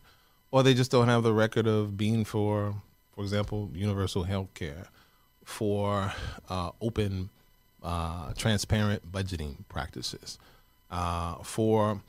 or 0.49 0.63
they 0.63 0.73
just 0.73 0.89
don't 0.89 1.07
have 1.07 1.21
the 1.21 1.33
record 1.33 1.67
of 1.67 1.95
being 1.95 2.25
for, 2.25 2.73
for 3.13 3.21
example, 3.21 3.69
universal 3.73 4.23
health 4.23 4.51
care, 4.55 4.87
for 5.45 6.11
uh, 6.49 6.71
open, 6.81 7.29
uh, 7.83 8.33
transparent 8.37 9.11
budgeting 9.11 9.57
practices, 9.69 10.37
uh, 10.89 11.35
for 11.43 12.01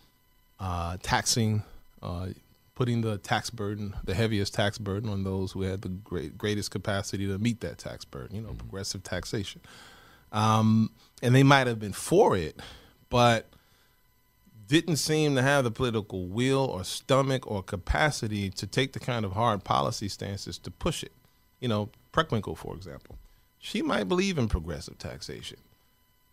uh, 0.60 0.96
taxing 1.02 1.62
uh, 2.02 2.28
putting 2.74 3.02
the 3.02 3.18
tax 3.18 3.50
burden, 3.50 3.94
the 4.04 4.14
heaviest 4.14 4.54
tax 4.54 4.78
burden, 4.78 5.08
on 5.08 5.24
those 5.24 5.52
who 5.52 5.62
had 5.62 5.82
the 5.82 5.88
great, 5.88 6.36
greatest 6.36 6.70
capacity 6.70 7.26
to 7.26 7.38
meet 7.38 7.60
that 7.60 7.78
tax 7.78 8.04
burden. 8.04 8.36
You 8.36 8.42
know, 8.42 8.52
progressive 8.52 9.02
taxation. 9.02 9.60
Um, 10.32 10.90
and 11.22 11.34
they 11.34 11.44
might 11.44 11.66
have 11.66 11.78
been 11.78 11.92
for 11.92 12.36
it, 12.36 12.60
but 13.08 13.46
didn't 14.66 14.96
seem 14.96 15.36
to 15.36 15.42
have 15.42 15.64
the 15.64 15.70
political 15.70 16.26
will 16.26 16.64
or 16.64 16.82
stomach 16.84 17.48
or 17.48 17.62
capacity 17.62 18.50
to 18.50 18.66
take 18.66 18.92
the 18.92 19.00
kind 19.00 19.24
of 19.24 19.32
hard 19.32 19.62
policy 19.62 20.08
stances 20.08 20.58
to 20.58 20.70
push 20.70 21.02
it. 21.02 21.12
You 21.60 21.68
know, 21.68 21.90
Preckwinkle, 22.12 22.56
for 22.56 22.74
example, 22.74 23.16
she 23.64 23.80
might 23.80 24.04
believe 24.04 24.36
in 24.36 24.46
progressive 24.46 24.98
taxation, 24.98 25.56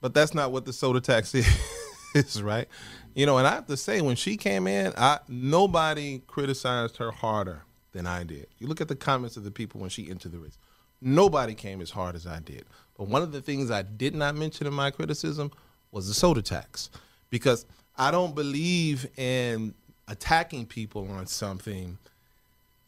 but 0.02 0.14
that's 0.14 0.34
not 0.34 0.52
what 0.52 0.66
the 0.66 0.74
soda 0.74 1.00
tax 1.00 1.34
is, 2.14 2.44
right? 2.44 2.68
You 3.16 3.26
know, 3.26 3.38
and 3.38 3.48
I 3.48 3.52
have 3.52 3.68
to 3.68 3.78
say, 3.78 4.02
when 4.02 4.18
she 4.18 4.36
came 4.36 4.68
in, 4.68 4.92
I 4.98 5.20
nobody 5.30 6.22
criticized 6.28 6.98
her 6.98 7.10
harder 7.10 7.62
than 7.94 8.06
I 8.06 8.26
did. 8.26 8.48
You 8.60 8.68
look 8.68 8.82
at 8.82 8.90
the 8.90 8.98
comments 8.98 9.38
of 9.38 9.46
the 9.46 9.52
people 9.52 9.80
when 9.80 9.90
she 9.90 10.10
entered 10.10 10.34
the 10.34 10.40
race. 10.40 10.58
Nobody 11.00 11.56
came 11.56 11.80
as 11.80 11.92
hard 11.92 12.16
as 12.16 12.28
I 12.28 12.42
did. 12.42 12.66
But 12.98 13.08
one 13.08 13.22
of 13.22 13.32
the 13.32 13.42
things 13.42 13.72
I 13.72 13.84
did 13.84 14.14
not 14.14 14.36
mention 14.36 14.68
in 14.68 14.74
my 14.74 14.92
criticism 14.92 15.52
was 15.94 16.10
the 16.10 16.14
soda 16.14 16.42
tax, 16.42 16.90
because 17.30 17.66
I 17.98 18.12
don't 18.12 18.36
believe 18.36 19.08
in 19.18 19.74
attacking 20.10 20.66
people 20.66 21.10
on 21.10 21.28
something 21.28 21.98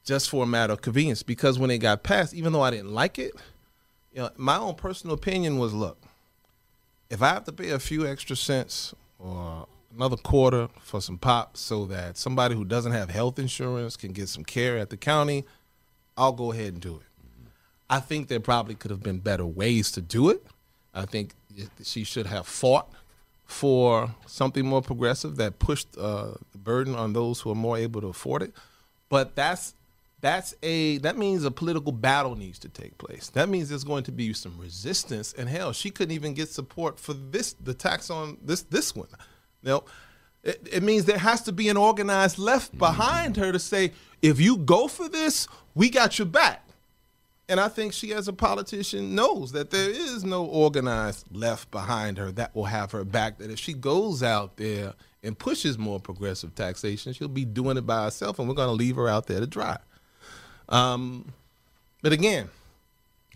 just 0.03 0.29
for 0.29 0.43
a 0.43 0.47
matter 0.47 0.73
of 0.73 0.81
convenience. 0.81 1.23
Because 1.23 1.57
when 1.57 1.71
it 1.71 1.77
got 1.77 2.03
passed, 2.03 2.33
even 2.33 2.51
though 2.51 2.61
I 2.61 2.71
didn't 2.71 2.93
like 2.93 3.17
it, 3.17 3.31
you 4.13 4.21
know, 4.21 4.29
my 4.37 4.57
own 4.57 4.75
personal 4.75 5.15
opinion 5.15 5.57
was, 5.57 5.73
look, 5.73 5.97
if 7.09 7.21
I 7.21 7.29
have 7.29 7.45
to 7.45 7.51
pay 7.51 7.69
a 7.71 7.79
few 7.79 8.07
extra 8.07 8.35
cents 8.35 8.93
or 9.19 9.67
another 9.95 10.17
quarter 10.17 10.69
for 10.81 11.01
some 11.01 11.17
pop 11.17 11.57
so 11.57 11.85
that 11.85 12.17
somebody 12.17 12.55
who 12.55 12.65
doesn't 12.65 12.91
have 12.91 13.09
health 13.09 13.39
insurance 13.39 13.95
can 13.97 14.11
get 14.11 14.29
some 14.29 14.43
care 14.43 14.77
at 14.77 14.89
the 14.89 14.97
county, 14.97 15.45
I'll 16.17 16.31
go 16.31 16.51
ahead 16.51 16.73
and 16.73 16.81
do 16.81 16.95
it. 16.95 17.01
I 17.89 17.99
think 17.99 18.27
there 18.27 18.39
probably 18.39 18.75
could 18.75 18.91
have 18.91 19.03
been 19.03 19.19
better 19.19 19.45
ways 19.45 19.91
to 19.91 20.01
do 20.01 20.29
it. 20.29 20.43
I 20.93 21.05
think 21.05 21.33
she 21.83 22.03
should 22.03 22.27
have 22.27 22.47
fought 22.47 22.91
for 23.45 24.15
something 24.25 24.65
more 24.65 24.81
progressive 24.81 25.35
that 25.35 25.59
pushed 25.59 25.87
uh, 25.97 26.31
the 26.51 26.57
burden 26.57 26.95
on 26.95 27.13
those 27.13 27.41
who 27.41 27.51
are 27.51 27.55
more 27.55 27.77
able 27.77 28.01
to 28.01 28.07
afford 28.07 28.41
it. 28.41 28.53
But 29.09 29.35
that's 29.35 29.75
that's 30.23 30.55
a 30.63 30.99
that 30.99 31.17
means 31.17 31.43
a 31.43 31.51
political 31.51 31.91
battle 31.91 32.37
needs 32.37 32.57
to 32.59 32.69
take 32.69 32.97
place. 32.97 33.29
That 33.31 33.49
means 33.49 33.67
there's 33.67 33.83
going 33.83 34.05
to 34.05 34.11
be 34.13 34.31
some 34.31 34.57
resistance. 34.57 35.33
And 35.33 35.49
hell, 35.49 35.73
she 35.73 35.89
couldn't 35.89 36.13
even 36.13 36.33
get 36.33 36.47
support 36.47 36.97
for 36.97 37.13
this 37.13 37.51
the 37.61 37.73
tax 37.73 38.09
on 38.09 38.37
this 38.41 38.61
this 38.61 38.95
one. 38.95 39.09
You 39.63 39.69
know, 39.69 39.83
it, 40.41 40.65
it 40.71 40.81
means 40.81 41.03
there 41.03 41.17
has 41.17 41.41
to 41.41 41.51
be 41.51 41.67
an 41.67 41.75
organized 41.75 42.39
left 42.39 42.69
mm-hmm. 42.69 42.79
behind 42.79 43.35
her 43.35 43.51
to 43.51 43.59
say, 43.59 43.91
if 44.21 44.39
you 44.39 44.55
go 44.55 44.87
for 44.87 45.09
this, 45.09 45.49
we 45.75 45.89
got 45.89 46.17
your 46.17 46.25
back. 46.25 46.65
And 47.49 47.59
I 47.59 47.67
think 47.67 47.91
she, 47.91 48.13
as 48.13 48.29
a 48.29 48.33
politician, 48.33 49.15
knows 49.15 49.51
that 49.51 49.71
there 49.71 49.89
is 49.89 50.23
no 50.23 50.45
organized 50.45 51.25
left 51.35 51.69
behind 51.69 52.17
her 52.17 52.31
that 52.31 52.55
will 52.55 52.63
have 52.63 52.93
her 52.93 53.03
back. 53.03 53.39
That 53.39 53.51
if 53.51 53.59
she 53.59 53.73
goes 53.73 54.23
out 54.23 54.55
there 54.55 54.93
and 55.21 55.37
pushes 55.37 55.77
more 55.77 55.99
progressive 55.99 56.55
taxation, 56.55 57.11
she'll 57.11 57.27
be 57.27 57.43
doing 57.43 57.75
it 57.75 57.85
by 57.85 58.05
herself, 58.05 58.39
and 58.39 58.47
we're 58.47 58.55
going 58.55 58.69
to 58.69 58.73
leave 58.73 58.95
her 58.95 59.09
out 59.09 59.27
there 59.27 59.41
to 59.41 59.47
dry. 59.47 59.77
Um, 60.69 61.33
but 62.01 62.13
again, 62.13 62.49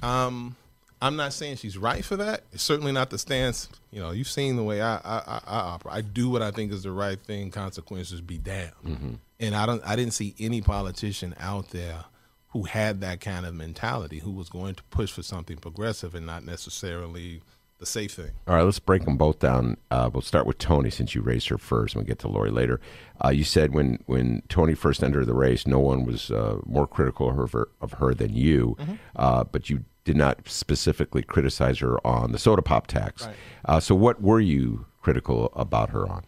um, 0.02 0.56
I'm 1.02 1.16
not 1.16 1.34
saying 1.34 1.58
she's 1.58 1.78
right 1.78 2.04
for 2.04 2.16
that. 2.18 2.42
It's 2.52 2.64
certainly 2.64 2.92
not 2.92 3.10
the 3.10 3.18
stance. 3.18 3.70
You 3.92 4.02
know, 4.02 4.12
you've 4.12 4.30
seen 4.30 4.56
the 4.56 4.64
way 4.64 4.82
I 4.82 4.96
I, 4.98 5.18
I, 5.28 5.42
I 5.46 5.60
operate. 5.60 5.96
I 5.96 6.02
do 6.02 6.30
what 6.30 6.42
I 6.42 6.52
think 6.52 6.72
is 6.72 6.84
the 6.84 6.92
right 6.92 7.20
thing. 7.20 7.52
Consequences 7.52 8.22
be 8.22 8.38
damned. 8.38 8.72
Mm-hmm. 8.86 9.14
And 9.40 9.56
I 9.56 9.66
don't. 9.66 9.86
I 9.86 9.96
didn't 9.96 10.14
see 10.14 10.34
any 10.40 10.62
politician 10.62 11.36
out 11.40 11.70
there 11.70 12.06
who 12.50 12.64
had 12.64 13.02
that 13.02 13.22
kind 13.22 13.46
of 13.46 13.54
mentality, 13.54 14.20
who 14.20 14.32
was 14.32 14.50
going 14.50 14.74
to 14.76 14.84
push 14.86 15.12
for 15.12 15.22
something 15.22 15.58
progressive 15.58 16.16
and 16.16 16.26
not 16.26 16.44
necessarily 16.46 17.42
the 17.80 17.86
safe 17.86 18.14
thing. 18.14 18.32
All 18.48 18.56
right, 18.56 18.64
let's 18.64 18.80
break 18.80 19.06
them 19.06 19.18
both 19.18 19.40
down. 19.40 19.78
Uh, 19.92 20.10
we'll 20.12 20.22
start 20.22 20.46
with 20.46 20.58
Toni 20.58 20.90
since 20.90 21.14
you 21.14 21.22
raised 21.22 21.50
her 21.50 21.58
first. 21.58 21.96
We'll 21.96 22.06
get 22.06 22.20
to 22.20 22.28
Lori 22.28 22.50
later. 22.50 22.80
Uh, 23.24 23.30
you 23.30 23.44
said 23.44 23.74
when, 23.74 24.04
when 24.06 24.42
Toni 24.50 24.74
first 24.74 25.04
entered 25.04 25.26
the 25.26 25.34
race, 25.34 25.68
no 25.68 25.80
one 25.80 26.06
was 26.06 26.32
uh, 26.32 26.60
more 26.66 26.88
critical 26.88 27.30
of 27.30 27.52
her, 27.52 27.70
of 27.82 27.94
her 27.94 28.14
than 28.14 28.34
you, 28.34 28.76
mm-hmm. 28.80 28.96
Uh, 29.16 29.44
but 29.44 29.70
you 29.70 29.84
did 30.06 30.16
not 30.16 30.48
specifically 30.48 31.22
criticize 31.22 31.80
her 31.80 32.06
on 32.08 32.32
the 32.32 32.40
soda 32.40 32.62
pop 32.62 32.88
tax. 32.88 33.26
Right. 33.26 33.36
Uh, 33.66 33.80
so, 33.80 33.94
what 33.94 34.22
were 34.22 34.40
you 34.40 34.86
critical 35.02 35.52
about 35.54 35.90
her 35.90 36.08
on? 36.08 36.24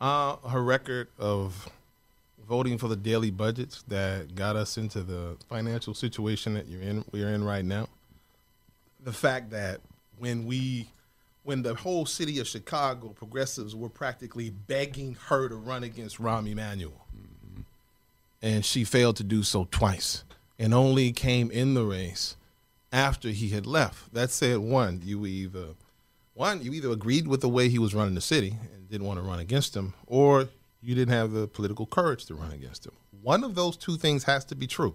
Uh, 0.00 0.36
her 0.48 0.62
record 0.62 1.08
of 1.18 1.68
voting 2.48 2.78
for 2.78 2.88
the 2.88 2.96
daily 2.96 3.30
budgets 3.30 3.82
that 3.88 4.34
got 4.34 4.56
us 4.56 4.78
into 4.78 5.02
the 5.02 5.36
financial 5.48 5.92
situation 5.92 6.54
that 6.54 6.68
you're 6.68 6.82
in 6.82 7.04
we're 7.12 7.28
in 7.28 7.44
right 7.44 7.64
now. 7.64 7.88
The 9.02 9.12
fact 9.12 9.50
that 9.50 9.80
when 10.20 10.44
we 10.44 10.90
when 11.42 11.62
the 11.62 11.74
whole 11.74 12.04
city 12.04 12.38
of 12.38 12.46
Chicago 12.46 13.08
progressives 13.08 13.74
were 13.74 13.88
practically 13.88 14.50
begging 14.50 15.16
her 15.26 15.48
to 15.48 15.56
run 15.56 15.82
against 15.82 16.20
Rahm 16.20 16.48
Emanuel. 16.48 17.06
Mm-hmm. 17.16 17.62
And 18.42 18.64
she 18.64 18.84
failed 18.84 19.16
to 19.16 19.24
do 19.24 19.42
so 19.42 19.66
twice 19.70 20.22
and 20.58 20.74
only 20.74 21.10
came 21.12 21.50
in 21.50 21.72
the 21.72 21.84
race 21.84 22.36
after 22.92 23.30
he 23.30 23.48
had 23.48 23.66
left. 23.66 24.12
That 24.12 24.30
said, 24.30 24.58
one, 24.58 25.00
you 25.02 25.24
either 25.26 25.68
one, 26.34 26.62
you 26.62 26.72
either 26.74 26.90
agreed 26.90 27.26
with 27.26 27.40
the 27.40 27.48
way 27.48 27.68
he 27.68 27.78
was 27.78 27.94
running 27.94 28.14
the 28.14 28.20
city 28.20 28.54
and 28.72 28.88
didn't 28.88 29.06
want 29.06 29.18
to 29.18 29.26
run 29.26 29.40
against 29.40 29.74
him, 29.74 29.94
or 30.06 30.48
you 30.82 30.94
didn't 30.94 31.12
have 31.14 31.32
the 31.32 31.48
political 31.48 31.86
courage 31.86 32.26
to 32.26 32.34
run 32.34 32.52
against 32.52 32.86
him. 32.86 32.92
One 33.22 33.44
of 33.44 33.54
those 33.54 33.76
two 33.76 33.96
things 33.96 34.24
has 34.24 34.44
to 34.46 34.54
be 34.54 34.66
true. 34.66 34.94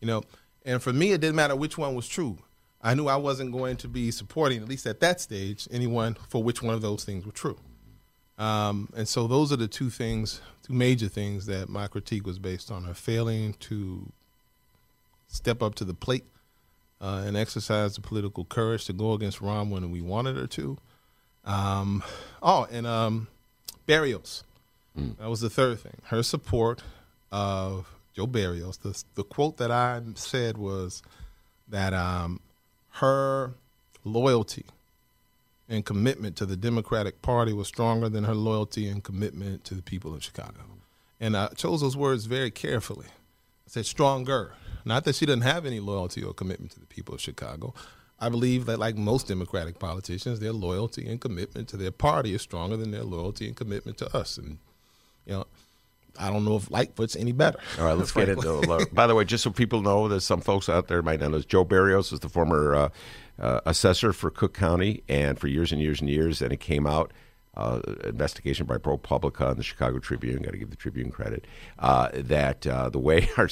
You 0.00 0.06
know, 0.06 0.22
and 0.64 0.80
for 0.82 0.92
me, 0.92 1.12
it 1.12 1.20
didn't 1.20 1.36
matter 1.36 1.56
which 1.56 1.76
one 1.76 1.94
was 1.94 2.08
true. 2.08 2.38
I 2.80 2.94
knew 2.94 3.06
I 3.08 3.16
wasn't 3.16 3.52
going 3.52 3.76
to 3.78 3.88
be 3.88 4.10
supporting, 4.10 4.62
at 4.62 4.68
least 4.68 4.86
at 4.86 5.00
that 5.00 5.20
stage, 5.20 5.66
anyone 5.70 6.16
for 6.28 6.42
which 6.42 6.62
one 6.62 6.74
of 6.74 6.82
those 6.82 7.04
things 7.04 7.26
were 7.26 7.32
true. 7.32 7.58
Um, 8.38 8.88
and 8.96 9.08
so 9.08 9.26
those 9.26 9.52
are 9.52 9.56
the 9.56 9.66
two 9.66 9.90
things, 9.90 10.40
two 10.62 10.72
major 10.72 11.08
things 11.08 11.46
that 11.46 11.68
my 11.68 11.88
critique 11.88 12.24
was 12.24 12.38
based 12.38 12.70
on: 12.70 12.84
her 12.84 12.94
failing 12.94 13.54
to 13.60 14.12
step 15.26 15.62
up 15.62 15.74
to 15.76 15.84
the 15.84 15.94
plate 15.94 16.24
uh, 17.00 17.24
and 17.26 17.36
exercise 17.36 17.96
the 17.96 18.00
political 18.00 18.44
courage 18.44 18.84
to 18.86 18.92
go 18.92 19.12
against 19.12 19.40
Rahm 19.40 19.70
when 19.70 19.90
we 19.90 20.00
wanted 20.00 20.36
her 20.36 20.46
to. 20.46 20.78
Um, 21.44 22.02
oh, 22.42 22.66
and 22.70 22.86
um, 22.86 23.28
Berrios. 23.86 24.44
Mm. 24.96 25.16
That 25.18 25.28
was 25.28 25.40
the 25.40 25.50
third 25.50 25.80
thing. 25.80 25.96
Her 26.04 26.22
support 26.22 26.82
of 27.32 27.92
Joe 28.14 28.26
Berrios. 28.26 28.80
The, 28.80 29.02
the 29.14 29.24
quote 29.24 29.56
that 29.58 29.70
I 29.70 30.00
said 30.14 30.58
was 30.58 31.02
that 31.68 31.92
um, 31.92 32.40
her 32.98 33.54
loyalty 34.04 34.64
and 35.68 35.84
commitment 35.84 36.36
to 36.36 36.46
the 36.46 36.56
Democratic 36.56 37.20
Party 37.22 37.52
was 37.52 37.68
stronger 37.68 38.08
than 38.08 38.24
her 38.24 38.34
loyalty 38.34 38.88
and 38.88 39.04
commitment 39.04 39.64
to 39.64 39.74
the 39.74 39.82
people 39.82 40.14
of 40.14 40.24
Chicago. 40.24 40.60
And 41.20 41.36
I 41.36 41.48
chose 41.48 41.80
those 41.80 41.96
words 41.96 42.26
very 42.26 42.50
carefully. 42.50 43.06
I 43.06 43.70
said 43.70 43.86
stronger. 43.86 44.54
Not 44.84 45.04
that 45.04 45.16
she 45.16 45.26
doesn't 45.26 45.42
have 45.42 45.66
any 45.66 45.80
loyalty 45.80 46.22
or 46.22 46.32
commitment 46.32 46.72
to 46.72 46.80
the 46.80 46.86
people 46.86 47.14
of 47.14 47.20
Chicago. 47.20 47.74
I 48.20 48.28
believe 48.30 48.66
that, 48.66 48.78
like 48.78 48.96
most 48.96 49.28
Democratic 49.28 49.78
politicians, 49.78 50.40
their 50.40 50.52
loyalty 50.52 51.08
and 51.08 51.20
commitment 51.20 51.68
to 51.68 51.76
their 51.76 51.90
party 51.90 52.34
is 52.34 52.42
stronger 52.42 52.76
than 52.76 52.90
their 52.90 53.04
loyalty 53.04 53.46
and 53.46 53.56
commitment 53.56 53.98
to 53.98 54.16
us. 54.16 54.38
And 54.38 54.58
you 55.26 55.34
know, 55.34 55.46
I 56.18 56.30
don't 56.30 56.44
know 56.44 56.56
if 56.56 56.70
Lightfoot's 56.70 57.16
any 57.16 57.32
better. 57.32 57.58
All 57.78 57.84
right, 57.84 57.96
let's 57.96 58.12
get 58.12 58.28
into. 58.28 58.60
it. 58.80 58.94
By 58.94 59.06
the 59.06 59.14
way, 59.14 59.24
just 59.24 59.44
so 59.44 59.50
people 59.50 59.82
know, 59.82 60.08
there's 60.08 60.24
some 60.24 60.40
folks 60.40 60.68
out 60.68 60.88
there 60.88 61.02
might 61.02 61.20
not 61.20 61.30
know. 61.30 61.40
Joe 61.40 61.64
Berrios 61.64 62.12
is 62.12 62.20
the 62.20 62.28
former 62.28 62.74
uh, 62.74 62.88
uh, 63.40 63.60
assessor 63.66 64.12
for 64.12 64.30
Cook 64.30 64.54
County, 64.54 65.02
and 65.08 65.38
for 65.38 65.46
years 65.46 65.72
and 65.72 65.80
years 65.80 66.00
and 66.00 66.10
years, 66.10 66.42
and 66.42 66.52
it 66.52 66.60
came 66.60 66.86
out 66.86 67.12
uh, 67.56 67.80
investigation 68.04 68.66
by 68.66 68.76
ProPublica 68.76 69.50
and 69.50 69.58
the 69.58 69.62
Chicago 69.62 69.98
Tribune. 69.98 70.42
Got 70.42 70.52
to 70.52 70.58
give 70.58 70.70
the 70.70 70.76
Tribune 70.76 71.10
credit 71.10 71.46
uh, 71.78 72.10
that 72.14 72.66
uh, 72.66 72.88
the 72.88 72.98
way 72.98 73.28
our 73.36 73.48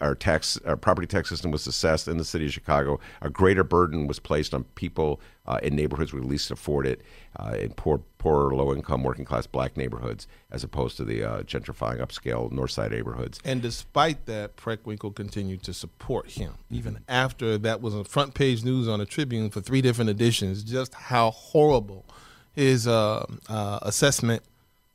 our 0.00 0.14
tax 0.14 0.58
our 0.64 0.76
property 0.76 1.06
tax 1.06 1.28
system 1.28 1.50
was 1.50 1.66
assessed 1.66 2.08
in 2.08 2.16
the 2.16 2.24
city 2.24 2.46
of 2.46 2.52
Chicago, 2.52 3.00
a 3.20 3.30
greater 3.30 3.64
burden 3.64 4.06
was 4.06 4.18
placed 4.18 4.54
on 4.54 4.64
people 4.74 5.20
uh, 5.50 5.58
in 5.62 5.74
neighborhoods 5.74 6.12
we 6.12 6.20
least 6.20 6.50
afford 6.50 6.86
it, 6.86 7.02
uh, 7.36 7.56
in 7.58 7.72
poor, 7.72 8.00
poor, 8.18 8.50
low 8.54 8.72
income, 8.72 9.02
working 9.02 9.24
class 9.24 9.46
black 9.46 9.76
neighborhoods, 9.76 10.28
as 10.50 10.62
opposed 10.62 10.96
to 10.96 11.04
the 11.04 11.24
uh, 11.24 11.42
gentrifying 11.42 11.98
upscale 11.98 12.52
North 12.52 12.70
Side 12.70 12.92
neighborhoods. 12.92 13.40
And 13.44 13.60
despite 13.60 14.26
that, 14.26 14.56
Preckwinkle 14.56 15.14
continued 15.14 15.62
to 15.64 15.72
support 15.72 16.30
him, 16.30 16.54
even 16.70 17.00
after 17.08 17.58
that 17.58 17.80
was 17.80 17.94
on 17.94 18.04
front 18.04 18.34
page 18.34 18.64
news 18.64 18.86
on 18.86 19.00
the 19.00 19.06
Tribune 19.06 19.50
for 19.50 19.60
three 19.60 19.82
different 19.82 20.10
editions. 20.10 20.62
Just 20.62 20.94
how 20.94 21.30
horrible 21.32 22.04
his 22.52 22.86
uh, 22.86 23.24
uh, 23.48 23.78
assessment 23.82 24.42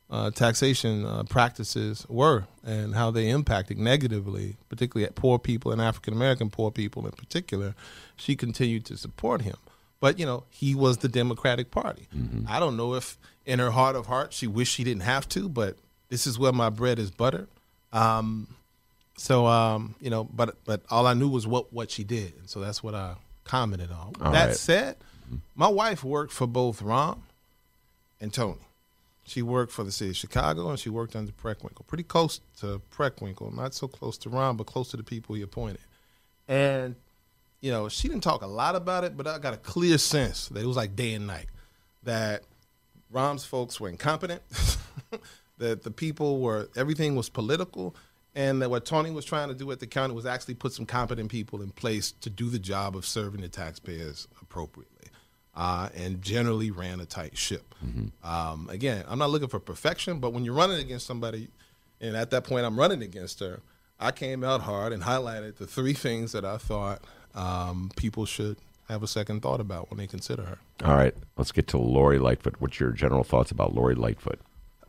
uh, 0.10 0.30
taxation 0.32 1.06
uh, 1.06 1.24
practices 1.24 2.06
were 2.08 2.46
and 2.64 2.96
how 2.96 3.12
they 3.12 3.30
impacted 3.30 3.78
negatively, 3.78 4.56
particularly 4.70 5.06
at 5.06 5.16
poor 5.16 5.40
people 5.40 5.72
and 5.72 5.82
African 5.82 6.14
American 6.14 6.50
poor 6.50 6.72
people 6.72 7.06
in 7.06 7.12
particular, 7.12 7.76
she 8.16 8.36
continued 8.36 8.86
to 8.86 8.98
support 8.98 9.42
him. 9.42 9.58
But 10.00 10.20
you 10.20 10.26
know, 10.26 10.44
he 10.50 10.76
was 10.76 10.98
the 10.98 11.08
Democratic 11.08 11.72
Party. 11.72 12.08
Mm-hmm. 12.16 12.46
I 12.48 12.60
don't 12.60 12.78
know 12.78 12.94
if 12.94 13.18
in 13.46 13.60
her 13.60 13.72
heart 13.72 13.96
of 13.96 14.06
hearts 14.06 14.36
she 14.38 14.48
wished 14.48 14.74
she 14.74 14.84
didn't 14.84 15.04
have 15.04 15.28
to, 15.30 15.50
but 15.50 15.78
this 16.10 16.28
is 16.28 16.38
where 16.38 16.54
my 16.54 16.70
bread 16.70 17.00
is 17.00 17.10
buttered. 17.10 17.48
Um, 17.92 18.48
so 19.18 19.48
um, 19.48 19.96
you 20.00 20.10
know, 20.10 20.26
but 20.26 20.56
but 20.66 20.82
all 20.92 21.08
I 21.08 21.14
knew 21.14 21.30
was 21.30 21.48
what 21.48 21.74
what 21.74 21.90
she 21.90 22.04
did, 22.04 22.34
and 22.38 22.50
so 22.50 22.60
that's 22.60 22.84
what 22.84 22.94
I 22.94 23.16
commented 23.44 23.92
on. 23.92 24.14
All 24.22 24.32
that 24.32 24.48
right. 24.48 24.56
said, 24.56 24.98
my 25.56 25.68
wife 25.68 26.04
worked 26.04 26.34
for 26.34 26.46
both 26.46 26.84
Rahm 26.84 27.20
and 28.20 28.34
Toni. 28.34 28.60
She 29.28 29.42
worked 29.42 29.72
for 29.72 29.84
the 29.84 29.92
city 29.92 30.12
of 30.12 30.18
Chicago, 30.18 30.70
and 30.70 30.80
she 30.80 30.90
worked 30.90 31.16
under 31.16 31.32
Preckwinkle, 31.32 31.88
pretty 31.88 32.04
close 32.04 32.42
to 32.60 32.80
Preckwinkle, 32.96 33.56
not 33.56 33.74
so 33.74 33.88
close 33.88 34.18
to 34.20 34.30
Rahm, 34.30 34.56
but 34.56 34.68
close 34.68 34.92
to 34.92 34.98
the 34.98 35.04
people 35.04 35.36
he 35.36 35.42
appointed. 35.42 35.82
And 36.48 36.96
you 37.66 37.72
know, 37.72 37.90
she 37.90 38.08
didn't 38.08 38.22
talk 38.22 38.44
a 38.44 38.48
lot 38.48 38.76
about 38.76 39.04
it, 39.04 39.18
but 39.18 39.26
I 39.26 39.40
got 39.40 39.56
a 39.56 39.58
clear 39.58 39.98
sense 39.98 40.50
that 40.50 40.62
it 40.62 40.68
was 40.68 40.78
like 40.78 40.96
day 40.96 41.16
and 41.16 41.26
night 41.26 41.48
that 42.04 42.44
Rahm's 43.12 43.44
folks 43.44 43.80
were 43.80 43.90
incompetent, 43.90 44.44
that 45.58 45.82
the 45.82 45.90
people 45.90 46.42
were 46.42 46.70
everything 46.76 47.16
was 47.16 47.28
political, 47.28 47.96
and 48.36 48.62
that 48.62 48.70
what 48.70 48.86
Toni 48.86 49.10
was 49.10 49.26
trying 49.26 49.48
to 49.48 49.56
do 49.56 49.72
at 49.72 49.80
the 49.80 49.88
county 49.88 50.14
was 50.14 50.28
actually 50.28 50.54
put 50.54 50.74
some 50.74 50.86
competent 50.86 51.32
people 51.32 51.64
in 51.64 51.72
place 51.72 52.12
to 52.22 52.30
do 52.30 52.50
the 52.50 52.60
job 52.60 52.96
of 52.96 53.04
serving 53.04 53.42
the 53.42 53.50
taxpayers 53.50 54.28
appropriately, 54.42 54.95
uh, 55.56 55.90
and 55.96 56.22
generally 56.22 56.72
ran 56.72 57.00
a 57.00 57.06
tight 57.06 57.38
ship. 57.38 57.74
Um, 58.24 58.68
again, 58.70 59.04
I'm 59.08 59.20
not 59.20 59.30
looking 59.30 59.48
for 59.48 59.60
perfection, 59.60 60.20
but 60.20 60.34
when 60.34 60.44
you're 60.44 60.56
running 60.56 60.80
against 60.80 61.06
somebody, 61.06 61.50
and 62.02 62.16
at 62.16 62.32
that 62.32 62.44
point 62.44 62.66
I'm 62.66 62.78
running 62.78 63.02
against 63.02 63.40
her, 63.40 63.62
I 64.00 64.12
came 64.12 64.44
out 64.44 64.62
hard 64.62 64.92
and 64.92 65.04
highlighted 65.04 65.58
the 65.58 65.68
three 65.68 65.94
things 65.94 66.32
that 66.34 66.44
I 66.44 66.58
thought 66.58 67.02
um, 67.34 67.92
people 67.96 68.26
should 68.26 68.58
have 68.90 69.02
a 69.04 69.08
second 69.08 69.42
thought 69.42 69.60
about 69.60 69.90
when 69.90 69.98
they 69.98 70.08
consider 70.08 70.44
her. 70.44 70.58
All 70.84 70.96
right, 70.96 71.16
let's 71.38 71.52
get 71.52 71.68
to 71.70 71.78
Lori 71.78 72.20
Lightfoot. 72.20 72.56
What's 72.60 72.80
your 72.80 72.92
general 72.92 73.24
thoughts 73.24 73.52
about 73.52 73.74
Lori 73.74 73.96
Lightfoot? 73.96 74.40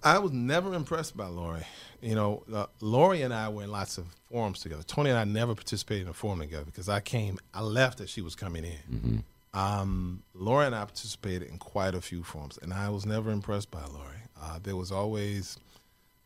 I 0.02 0.18
was 0.18 0.32
never 0.32 0.74
impressed 0.74 1.16
by 1.16 1.26
Lori. 1.26 1.62
You 2.00 2.14
know, 2.14 2.42
uh, 2.52 2.66
Lori 2.80 3.22
and 3.22 3.32
I 3.32 3.48
were 3.48 3.62
in 3.62 3.70
lots 3.70 3.98
of 3.98 4.06
forums 4.30 4.60
together. 4.60 4.82
Toni 4.82 5.10
and 5.10 5.18
I 5.18 5.24
never 5.24 5.54
participated 5.54 6.02
in 6.04 6.08
a 6.10 6.12
forum 6.12 6.40
together 6.40 6.64
because 6.64 6.88
I 6.88 7.00
came, 7.00 7.38
I 7.54 7.62
left 7.62 8.00
as 8.00 8.10
she 8.10 8.20
was 8.20 8.34
coming 8.34 8.64
in. 8.64 9.24
Um, 9.56 10.22
Lori 10.34 10.66
and 10.66 10.74
I 10.74 10.84
participated 10.84 11.48
in 11.48 11.56
quite 11.58 11.94
a 11.94 12.00
few 12.00 12.22
forums, 12.22 12.58
and 12.60 12.74
I 12.74 12.90
was 12.90 13.06
never 13.06 13.30
impressed 13.30 13.70
by 13.70 13.84
Lori. 13.86 14.16
Uh, 14.40 14.58
there 14.62 14.76
was 14.76 14.92
always 14.92 15.56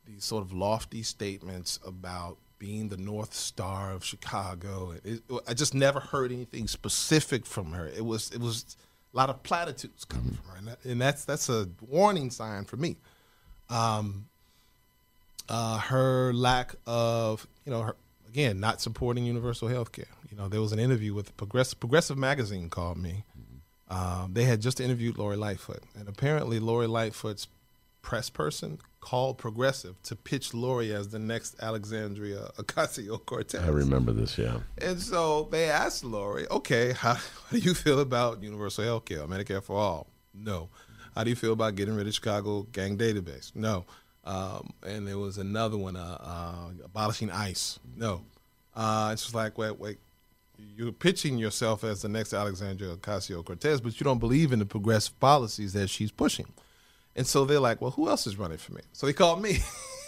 these 0.04 0.24
sort 0.24 0.42
of 0.42 0.52
lofty 0.52 1.02
statements 1.04 1.78
about 1.86 2.38
being 2.58 2.88
the 2.88 2.96
North 2.96 3.32
Star 3.32 3.92
of 3.92 4.04
Chicago. 4.04 4.92
It, 5.04 5.22
it- 5.30 5.40
I 5.46 5.54
just 5.54 5.74
never 5.74 6.00
heard 6.00 6.32
anything 6.32 6.66
specific 6.66 7.46
from 7.46 7.72
her. 7.72 7.86
It 7.86 8.04
was 8.04 8.30
it 8.32 8.40
was 8.40 8.76
a 9.14 9.16
lot 9.16 9.30
of 9.30 9.42
platitudes 9.44 10.04
coming 10.04 10.32
from 10.34 10.50
her, 10.50 10.58
and, 10.58 10.66
that, 10.68 10.84
and 10.84 11.00
that's 11.00 11.24
that's 11.24 11.48
a 11.48 11.68
warning 11.88 12.30
sign 12.30 12.64
for 12.64 12.76
me. 12.76 12.96
Um, 13.68 14.26
uh, 15.48 15.78
her 15.78 16.32
lack 16.32 16.74
of, 16.86 17.46
you 17.64 17.72
know, 17.72 17.82
her, 17.82 17.96
again, 18.28 18.58
not 18.60 18.80
supporting 18.80 19.24
universal 19.24 19.68
health 19.68 19.92
care. 19.92 20.06
You 20.30 20.36
know, 20.36 20.48
there 20.48 20.60
was 20.60 20.72
an 20.72 20.78
interview 20.78 21.12
with 21.12 21.36
Progressive, 21.36 21.80
Progressive 21.80 22.16
Magazine 22.16 22.70
called 22.70 22.98
me. 22.98 23.24
Um, 23.88 24.30
they 24.32 24.44
had 24.44 24.60
just 24.60 24.80
interviewed 24.80 25.18
Lori 25.18 25.36
Lightfoot, 25.36 25.82
and 25.98 26.08
apparently 26.08 26.60
Lori 26.60 26.86
Lightfoot's 26.86 27.48
press 28.02 28.30
person 28.30 28.78
called 29.00 29.38
Progressive 29.38 30.00
to 30.04 30.14
pitch 30.14 30.54
Lori 30.54 30.92
as 30.92 31.08
the 31.08 31.18
next 31.18 31.56
Alexandria 31.60 32.50
Ocasio 32.58 33.24
Cortez. 33.24 33.60
I 33.62 33.68
remember 33.68 34.12
this, 34.12 34.38
yeah. 34.38 34.60
And 34.78 35.00
so 35.00 35.48
they 35.50 35.68
asked 35.68 36.04
Lori, 36.04 36.46
okay, 36.48 36.92
how, 36.92 37.14
how 37.14 37.22
do 37.50 37.58
you 37.58 37.74
feel 37.74 37.98
about 37.98 38.42
universal 38.42 38.84
health 38.84 39.06
care, 39.06 39.26
Medicare 39.26 39.62
for 39.62 39.76
all? 39.76 40.06
No. 40.32 40.68
How 41.16 41.24
do 41.24 41.30
you 41.30 41.36
feel 41.36 41.52
about 41.52 41.74
getting 41.74 41.96
rid 41.96 42.06
of 42.06 42.14
Chicago 42.14 42.62
gang 42.70 42.96
database? 42.96 43.50
No. 43.56 43.84
Um, 44.24 44.70
and 44.86 45.08
there 45.08 45.18
was 45.18 45.38
another 45.38 45.76
one, 45.76 45.96
uh, 45.96 46.18
uh, 46.20 46.84
abolishing 46.84 47.30
ICE. 47.30 47.80
No. 47.96 48.22
Uh, 48.76 49.10
it's 49.12 49.22
just 49.22 49.34
like, 49.34 49.58
wait, 49.58 49.78
wait, 49.78 49.98
you're 50.76 50.92
pitching 50.92 51.38
yourself 51.38 51.84
as 51.84 52.02
the 52.02 52.08
next 52.08 52.32
Alexandria 52.32 52.96
Ocasio 52.96 53.44
Cortez, 53.44 53.80
but 53.80 53.98
you 54.00 54.04
don't 54.04 54.18
believe 54.18 54.52
in 54.52 54.58
the 54.58 54.66
progressive 54.66 55.18
policies 55.20 55.72
that 55.72 55.90
she's 55.90 56.10
pushing. 56.10 56.46
And 57.16 57.26
so 57.26 57.44
they're 57.44 57.60
like, 57.60 57.80
well, 57.80 57.90
who 57.90 58.08
else 58.08 58.26
is 58.26 58.38
running 58.38 58.58
for 58.58 58.72
me? 58.72 58.82
So 58.92 59.06
they 59.06 59.12
called 59.12 59.42
me 59.42 59.58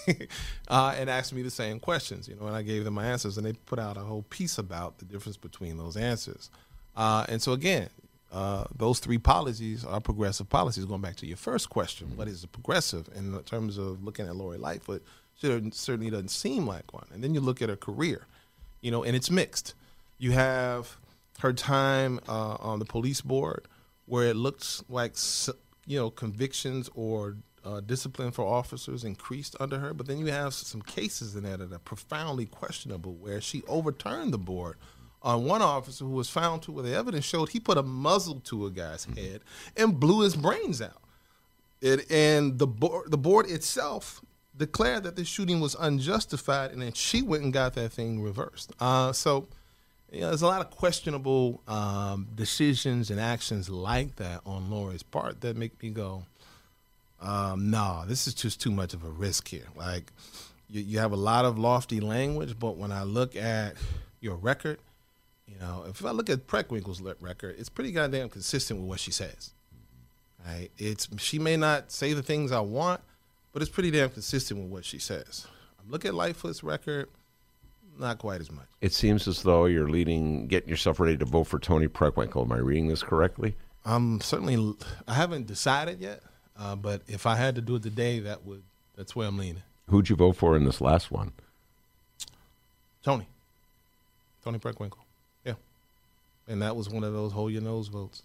uh, 0.69 0.95
and 0.97 1.11
asked 1.11 1.33
me 1.33 1.43
the 1.43 1.51
same 1.51 1.81
questions, 1.81 2.29
you 2.29 2.37
know, 2.37 2.47
and 2.47 2.57
I 2.57 2.63
gave 2.63 2.85
them 2.85 2.95
my 2.95 3.07
answers, 3.07 3.37
and 3.37 3.47
they 3.47 3.53
put 3.53 3.79
out 3.79 3.97
a 3.97 4.01
whole 4.01 4.23
piece 4.31 4.59
about 4.59 4.99
the 4.99 5.05
difference 5.05 5.37
between 5.37 5.77
those 5.77 5.97
answers. 5.97 6.51
Uh, 6.97 7.27
and 7.29 7.43
so 7.43 7.53
again, 7.53 7.89
uh, 8.33 8.65
those 8.75 8.99
three 8.99 9.19
policies 9.19 9.85
are 9.85 10.01
progressive 10.01 10.49
policies. 10.49 10.85
Going 10.87 11.03
back 11.03 11.17
to 11.17 11.27
your 11.27 11.37
first 11.37 11.69
question, 11.69 12.17
what 12.17 12.29
is 12.29 12.43
a 12.45 12.49
progressive 12.49 13.09
in 13.15 13.39
terms 13.41 13.77
of 13.77 14.03
looking 14.03 14.27
at 14.27 14.37
Lori 14.37 14.59
Lightfoot? 14.59 15.03
She 15.37 15.49
certainly 15.73 16.11
doesn't 16.11 16.31
seem 16.31 16.67
like 16.67 16.93
one. 16.95 17.07
And 17.13 17.23
then 17.23 17.35
you 17.35 17.41
look 17.41 17.61
at 17.61 17.69
her 17.69 17.77
career, 17.77 18.27
you 18.81 18.91
know, 18.91 19.03
and 19.03 19.15
it's 19.15 19.31
mixed. 19.31 19.75
You 20.23 20.31
have 20.31 20.99
her 21.41 21.53
time 21.53 22.21
uh, 22.29 22.55
on 22.61 22.79
the 22.79 22.85
police 22.85 23.21
board, 23.21 23.67
where 24.07 24.29
it 24.29 24.37
looks 24.37 24.85
like 24.89 25.17
you 25.85 25.99
know 25.99 26.11
convictions 26.11 26.89
or 26.95 27.39
uh, 27.65 27.81
discipline 27.81 28.31
for 28.31 28.45
officers 28.45 29.03
increased 29.03 29.57
under 29.59 29.81
her, 29.81 29.93
but 29.93 30.07
then 30.07 30.19
you 30.19 30.27
have 30.27 30.55
some 30.55 30.81
cases 30.81 31.35
in 31.35 31.43
there 31.43 31.57
that 31.57 31.73
are 31.73 31.79
profoundly 31.81 32.47
questionable, 32.47 33.15
where 33.15 33.41
she 33.41 33.65
overturned 33.67 34.33
the 34.33 34.39
board 34.39 34.77
on 35.23 35.43
one 35.45 35.61
officer 35.61 36.05
who 36.05 36.13
was 36.13 36.31
found 36.31 36.63
to, 36.63 36.71
where 36.71 36.85
the 36.85 36.95
evidence 36.95 37.25
showed 37.25 37.49
he 37.49 37.59
put 37.59 37.77
a 37.77 37.83
muzzle 37.83 38.39
to 38.45 38.67
a 38.67 38.71
guy's 38.71 39.09
head 39.17 39.41
and 39.77 39.99
blew 39.99 40.21
his 40.21 40.37
brains 40.37 40.81
out. 40.81 41.03
It, 41.81 42.09
and 42.13 42.61
the 42.61 42.69
board, 42.69 43.11
the 43.11 43.19
board 43.19 43.51
itself 43.51 44.21
declared 44.57 45.03
that 45.03 45.17
the 45.17 45.25
shooting 45.25 45.59
was 45.59 45.75
unjustified, 45.81 46.71
and 46.71 46.81
then 46.81 46.93
she 46.93 47.23
went 47.23 47.43
and 47.43 47.53
got 47.53 47.75
that 47.75 47.89
thing 47.89 48.23
reversed. 48.23 48.71
Uh, 48.79 49.13
so, 49.13 49.49
you 50.13 50.21
know, 50.21 50.29
there's 50.29 50.43
a 50.43 50.47
lot 50.47 50.61
of 50.61 50.71
questionable 50.71 51.63
um, 51.67 52.29
decisions 52.35 53.11
and 53.11 53.19
actions 53.19 53.71
like 53.71 54.17
that 54.17 54.43
on 54.45 54.71
Lori's 54.71 55.03
part 55.03 55.41
that 55.41 55.57
make 55.57 55.83
me 55.83 55.89
go, 55.89 56.25
um, 57.21 57.71
"No, 57.71 58.05
this 58.07 58.27
is 58.27 58.35
just 58.35 58.61
too 58.61 58.71
much 58.71 58.93
of 58.93 59.05
a 59.05 59.09
risk 59.09 59.49
here." 59.49 59.67
Like, 59.75 60.13
you, 60.69 60.83
you 60.83 60.99
have 60.99 61.13
a 61.13 61.17
lot 61.17 61.47
of 61.47 61.59
lofty 61.59 62.01
language, 62.01 62.59
but 62.59 62.77
when 62.77 62.93
I 62.93 63.05
look 63.05 63.35
at 63.35 63.75
your 64.21 64.37
record, 64.37 64.79
you 65.47 65.59
know, 65.59 65.85
if 65.89 66.05
I 66.05 66.11
look 66.11 66.29
at 66.29 66.47
Preckwinkle's 66.47 67.01
record, 67.21 67.57
it's 67.59 67.71
pretty 67.71 67.91
goddamn 67.91 68.29
consistent 68.29 68.81
with 68.81 68.89
what 68.89 69.01
she 69.01 69.11
says. 69.11 69.53
Right? 70.47 70.71
It's 70.77 71.09
she 71.19 71.39
may 71.39 71.57
not 71.57 71.91
say 71.91 72.13
the 72.13 72.23
things 72.23 72.53
I 72.53 72.61
want, 72.61 73.01
but 73.53 73.63
it's 73.63 73.71
pretty 73.71 73.91
damn 73.91 74.11
consistent 74.11 74.61
with 74.61 74.71
what 74.71 74.85
she 74.85 74.99
says. 74.99 75.47
I'm 75.81 75.91
looking 75.91 76.11
at 76.11 76.15
Lightfoot's 76.15 76.63
record, 76.63 77.09
not 78.03 78.19
quite 78.19 78.41
as 78.41 78.51
much. 78.51 78.67
It 78.83 78.93
seems 78.93 79.27
as 79.27 79.43
though 79.43 79.65
you're 79.65 79.89
leading, 79.89 80.47
getting 80.49 80.69
yourself 80.69 81.01
ready 81.01 81.17
to 81.17 81.25
vote 81.25 81.45
for 81.45 81.59
Toni 81.59 81.89
Preckwinkle. 81.89 82.45
Am 82.45 82.53
I 82.53 82.59
reading 82.59 82.89
this 82.89 83.03
correctly? 83.03 83.57
I'm 83.85 84.21
certainly 84.21 84.77
I 85.09 85.15
haven't 85.15 85.47
decided 85.47 86.01
yet, 86.01 86.23
uh, 86.59 86.77
but 86.77 87.03
if 87.09 87.27
I 87.27 87.37
had 87.37 87.55
to 87.55 87.61
do 87.61 87.77
it 87.77 87.83
today, 87.83 88.21
that 88.21 88.45
would 88.45 88.63
that's 88.97 89.17
where 89.17 89.27
I'm 89.27 89.39
leaning. 89.39 89.63
Who'd 89.89 90.11
you 90.11 90.17
vote 90.17 90.37
for 90.37 90.57
in 90.57 90.65
this 90.65 90.81
last 90.81 91.11
one? 91.11 91.33
Toni, 93.03 93.27
Toni 94.45 94.59
Preckwinkle, 94.59 94.99
yeah, 95.45 95.55
and 96.47 96.63
that 96.63 96.77
was 96.77 96.89
one 96.89 97.03
of 97.03 97.13
those 97.13 97.33
hold 97.33 97.51
your 97.51 97.63
nose 97.63 97.89
votes. 97.89 98.23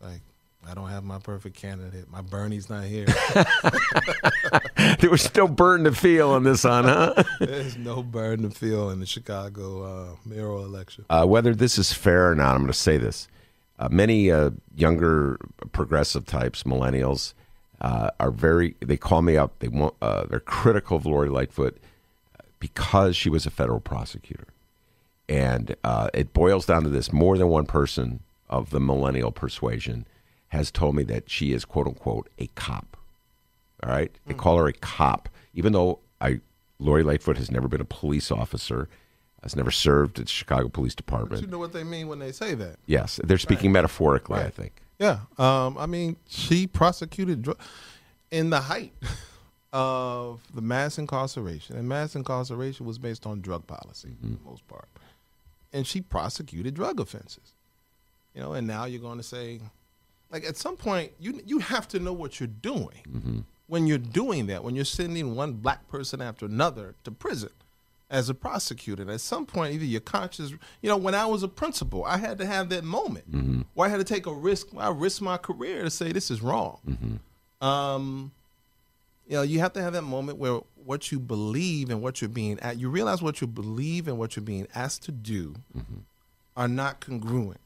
It's 0.00 0.10
like 0.10 0.20
I 0.68 0.74
don't 0.74 0.88
have 0.88 1.04
my 1.04 1.18
perfect 1.18 1.56
candidate. 1.56 2.10
My 2.10 2.22
Bernie's 2.22 2.68
not 2.68 2.84
here. 2.84 3.06
there 5.00 5.10
was 5.10 5.22
still 5.22 5.48
burn 5.48 5.84
to 5.84 5.92
feel 5.92 6.30
on 6.30 6.44
this 6.44 6.64
one, 6.64 6.84
huh? 6.84 7.22
There's 7.40 7.76
no 7.76 8.02
burden 8.02 8.50
to 8.50 8.56
feel 8.56 8.90
in 8.90 9.00
the 9.00 9.06
Chicago 9.06 9.82
uh, 9.82 10.16
mayoral 10.24 10.64
election. 10.64 11.04
Uh, 11.08 11.24
whether 11.26 11.54
this 11.54 11.78
is 11.78 11.92
fair 11.92 12.30
or 12.30 12.34
not, 12.34 12.54
I'm 12.54 12.62
going 12.62 12.66
to 12.68 12.74
say 12.74 12.98
this. 12.98 13.28
Uh, 13.78 13.88
many 13.90 14.30
uh, 14.30 14.50
younger 14.76 15.38
progressive 15.72 16.26
types, 16.26 16.62
millennials, 16.64 17.34
uh, 17.80 18.10
are 18.20 18.30
very. 18.30 18.76
They 18.80 18.96
call 18.96 19.22
me 19.22 19.36
up. 19.36 19.58
They 19.58 19.68
want. 19.68 19.94
Uh, 20.00 20.26
they're 20.26 20.40
critical 20.40 20.98
of 20.98 21.06
Lori 21.06 21.28
Lightfoot 21.28 21.78
because 22.60 23.16
she 23.16 23.28
was 23.28 23.44
a 23.44 23.50
federal 23.50 23.80
prosecutor, 23.80 24.46
and 25.28 25.74
uh, 25.82 26.10
it 26.14 26.32
boils 26.32 26.66
down 26.66 26.84
to 26.84 26.90
this: 26.90 27.12
more 27.12 27.36
than 27.36 27.48
one 27.48 27.66
person 27.66 28.20
of 28.48 28.70
the 28.70 28.80
millennial 28.80 29.32
persuasion 29.32 30.06
has 30.48 30.70
told 30.70 30.94
me 30.94 31.02
that 31.04 31.28
she 31.28 31.52
is 31.52 31.64
"quote 31.64 31.88
unquote" 31.88 32.28
a 32.38 32.46
cop. 32.54 32.96
All 33.82 33.90
right, 33.90 34.10
they 34.26 34.34
mm. 34.34 34.38
call 34.38 34.58
her 34.58 34.68
a 34.68 34.72
cop, 34.72 35.28
even 35.54 35.72
though 35.72 35.98
I 36.20 36.40
Lori 36.78 37.02
Lightfoot 37.02 37.36
has 37.38 37.50
never 37.50 37.68
been 37.68 37.80
a 37.80 37.86
police 37.86 38.30
officer, 38.30 38.88
has 39.42 39.56
never 39.56 39.70
served 39.70 40.18
at 40.18 40.26
the 40.26 40.30
Chicago 40.30 40.68
Police 40.68 40.94
Department. 40.94 41.42
You 41.42 41.48
know 41.48 41.58
what 41.58 41.72
they 41.72 41.84
mean 41.84 42.08
when 42.08 42.18
they 42.18 42.32
say 42.32 42.54
that? 42.54 42.76
Yes, 42.86 43.20
they're 43.24 43.38
speaking 43.38 43.72
metaphorically. 43.72 44.40
I 44.40 44.50
think. 44.50 44.82
Yeah. 44.98 45.20
Um, 45.36 45.76
I 45.78 45.86
mean, 45.86 46.16
she 46.28 46.66
prosecuted 46.66 47.42
dr- 47.42 47.58
in 48.30 48.50
the 48.50 48.60
height 48.60 48.92
of 49.72 50.40
the 50.54 50.60
mass 50.60 50.98
incarceration, 50.98 51.76
and 51.76 51.88
mass 51.88 52.14
incarceration 52.14 52.86
was 52.86 52.98
based 52.98 53.26
on 53.26 53.40
drug 53.40 53.66
policy 53.66 54.14
for 54.20 54.26
the 54.26 54.34
mm-hmm. 54.34 54.48
most 54.48 54.66
part. 54.68 54.88
And 55.72 55.86
she 55.86 56.02
prosecuted 56.02 56.74
drug 56.74 57.00
offenses. 57.00 57.54
You 58.34 58.42
know, 58.42 58.52
and 58.52 58.66
now 58.66 58.84
you're 58.84 59.00
going 59.00 59.18
to 59.18 59.24
say, 59.24 59.60
like, 60.30 60.44
at 60.44 60.56
some 60.56 60.76
point, 60.76 61.12
you 61.18 61.40
you 61.44 61.58
have 61.58 61.88
to 61.88 61.98
know 61.98 62.12
what 62.12 62.38
you're 62.38 62.46
doing 62.46 63.02
mm-hmm. 63.08 63.40
When 63.72 63.86
you're 63.86 63.96
doing 63.96 64.48
that, 64.48 64.62
when 64.62 64.74
you're 64.76 64.84
sending 64.84 65.34
one 65.34 65.54
black 65.54 65.88
person 65.88 66.20
after 66.20 66.44
another 66.44 66.94
to 67.04 67.10
prison 67.10 67.48
as 68.10 68.28
a 68.28 68.34
prosecutor. 68.34 69.00
And 69.00 69.10
at 69.10 69.22
some 69.22 69.46
point, 69.46 69.72
either 69.72 69.86
your 69.86 70.02
conscience, 70.02 70.50
you 70.82 70.90
know, 70.90 70.98
when 70.98 71.14
I 71.14 71.24
was 71.24 71.42
a 71.42 71.48
principal, 71.48 72.04
I 72.04 72.18
had 72.18 72.36
to 72.40 72.44
have 72.46 72.68
that 72.68 72.84
moment 72.84 73.32
Mm-hmm. 73.32 73.62
where 73.72 73.88
I 73.88 73.90
had 73.90 73.96
to 73.96 74.04
take 74.04 74.26
a 74.26 74.32
risk. 74.34 74.66
I 74.76 74.90
risked 74.90 75.22
my 75.22 75.38
career 75.38 75.84
to 75.84 75.90
say 75.90 76.12
this 76.12 76.30
is 76.30 76.42
wrong. 76.42 76.80
Mm-hmm. 76.86 77.66
Um, 77.66 78.32
you 79.26 79.36
know, 79.36 79.42
you 79.42 79.60
have 79.60 79.72
to 79.72 79.82
have 79.82 79.94
that 79.94 80.02
moment 80.02 80.36
where 80.36 80.60
what 80.84 81.10
you 81.10 81.18
believe 81.18 81.88
and 81.88 82.02
what 82.02 82.20
you're 82.20 82.28
being 82.28 82.60
at, 82.60 82.78
you 82.78 82.90
realize 82.90 83.22
what 83.22 83.40
you 83.40 83.46
believe 83.46 84.06
and 84.06 84.18
what 84.18 84.36
you're 84.36 84.44
being 84.44 84.66
asked 84.74 85.02
to 85.04 85.12
do 85.12 85.54
Mm-hmm. 85.74 86.00
are 86.58 86.68
not 86.68 87.00
congruent. 87.00 87.60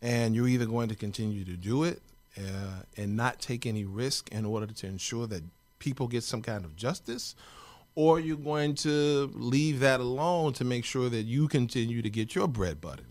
And 0.00 0.36
you're 0.36 0.46
either 0.46 0.66
going 0.66 0.88
to 0.90 0.94
continue 0.94 1.44
to 1.44 1.56
do 1.56 1.82
it 1.82 2.00
uh, 2.38 2.82
and 2.96 3.16
not 3.16 3.40
take 3.40 3.66
any 3.66 3.84
risk 3.84 4.30
in 4.30 4.44
order 4.44 4.66
to 4.66 4.86
ensure 4.86 5.26
that 5.26 5.42
people 5.78 6.06
get 6.08 6.22
some 6.22 6.42
kind 6.42 6.64
of 6.64 6.76
justice, 6.76 7.34
or 7.94 8.20
you're 8.20 8.36
going 8.36 8.74
to 8.74 9.30
leave 9.34 9.80
that 9.80 10.00
alone 10.00 10.52
to 10.54 10.64
make 10.64 10.84
sure 10.84 11.08
that 11.08 11.22
you 11.22 11.48
continue 11.48 12.02
to 12.02 12.10
get 12.10 12.34
your 12.34 12.46
bread 12.46 12.80
buttered. 12.80 13.06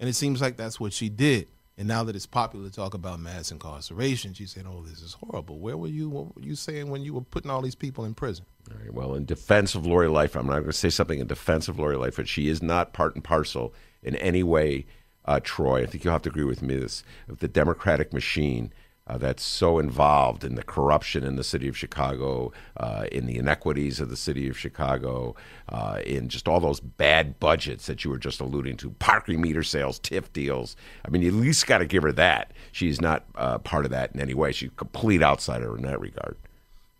And 0.00 0.08
it 0.08 0.14
seems 0.14 0.40
like 0.40 0.56
that's 0.56 0.80
what 0.80 0.92
she 0.92 1.08
did. 1.08 1.48
And 1.76 1.88
now 1.88 2.04
that 2.04 2.14
it's 2.14 2.26
popular 2.26 2.68
to 2.68 2.74
talk 2.74 2.94
about 2.94 3.18
mass 3.18 3.50
incarceration, 3.50 4.32
she 4.32 4.46
said, 4.46 4.64
"Oh, 4.66 4.82
this 4.82 5.00
is 5.00 5.14
horrible." 5.14 5.58
Where 5.58 5.76
were 5.76 5.88
you? 5.88 6.08
What 6.08 6.36
were 6.36 6.42
you 6.42 6.54
saying 6.54 6.88
when 6.88 7.02
you 7.02 7.14
were 7.14 7.20
putting 7.20 7.50
all 7.50 7.62
these 7.62 7.74
people 7.74 8.04
in 8.04 8.14
prison? 8.14 8.44
All 8.70 8.78
right, 8.78 8.94
well, 8.94 9.14
in 9.14 9.24
defense 9.24 9.74
of 9.74 9.84
Lori 9.84 10.08
Life, 10.08 10.36
I'm 10.36 10.46
not 10.46 10.60
going 10.60 10.66
to 10.66 10.72
say 10.72 10.90
something 10.90 11.18
in 11.18 11.26
defense 11.26 11.66
of 11.66 11.78
Lori 11.78 11.96
Life, 11.96 12.16
but 12.16 12.28
she 12.28 12.48
is 12.48 12.62
not 12.62 12.92
part 12.92 13.16
and 13.16 13.24
parcel 13.24 13.74
in 14.04 14.14
any 14.16 14.44
way, 14.44 14.86
uh, 15.24 15.40
Troy. 15.42 15.82
I 15.82 15.86
think 15.86 16.04
you'll 16.04 16.12
have 16.12 16.22
to 16.22 16.30
agree 16.30 16.44
with 16.44 16.62
me 16.62 16.76
this 16.76 17.02
the 17.28 17.48
Democratic 17.48 18.12
machine 18.12 18.72
uh, 19.06 19.18
that's 19.18 19.42
so 19.42 19.78
involved 19.78 20.44
in 20.44 20.54
the 20.54 20.62
corruption 20.62 21.24
in 21.24 21.36
the 21.36 21.44
city 21.44 21.68
of 21.68 21.76
Chicago, 21.76 22.52
uh, 22.78 23.04
in 23.12 23.26
the 23.26 23.36
inequities 23.36 24.00
of 24.00 24.08
the 24.08 24.16
city 24.16 24.48
of 24.48 24.58
Chicago, 24.58 25.34
uh, 25.68 26.00
in 26.06 26.28
just 26.28 26.48
all 26.48 26.58
those 26.58 26.80
bad 26.80 27.38
budgets 27.38 27.86
that 27.86 28.02
you 28.02 28.10
were 28.10 28.18
just 28.18 28.40
alluding 28.40 28.76
to, 28.78 28.90
parking 28.92 29.40
meter 29.40 29.62
sales, 29.62 30.00
TIF 30.00 30.32
deals. 30.32 30.74
I 31.04 31.10
mean, 31.10 31.20
you 31.20 31.28
at 31.28 31.34
least 31.34 31.66
got 31.66 31.78
to 31.78 31.86
give 31.86 32.02
her 32.02 32.12
that. 32.12 32.52
She's 32.72 33.00
not 33.00 33.24
uh, 33.34 33.58
part 33.58 33.84
of 33.84 33.90
that 33.90 34.14
in 34.14 34.20
any 34.20 34.34
way. 34.34 34.52
She's 34.52 34.70
a 34.70 34.72
complete 34.72 35.22
outsider 35.22 35.76
in 35.76 35.82
that 35.82 36.00
regard. 36.00 36.36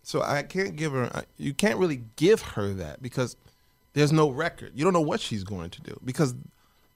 So 0.03 0.21
I 0.21 0.43
can't 0.43 0.75
give 0.75 0.91
her. 0.91 1.23
You 1.37 1.55
can't 1.55 1.79
really 1.79 2.03
give 2.15 2.41
her 2.41 2.71
that 2.73 3.01
because 3.01 3.35
there's 3.93 4.11
no 4.11 4.29
record. 4.29 4.73
You 4.75 4.83
don't 4.83 4.93
know 4.93 5.01
what 5.01 5.19
she's 5.19 5.43
going 5.43 5.71
to 5.71 5.81
do 5.81 5.99
because 6.05 6.35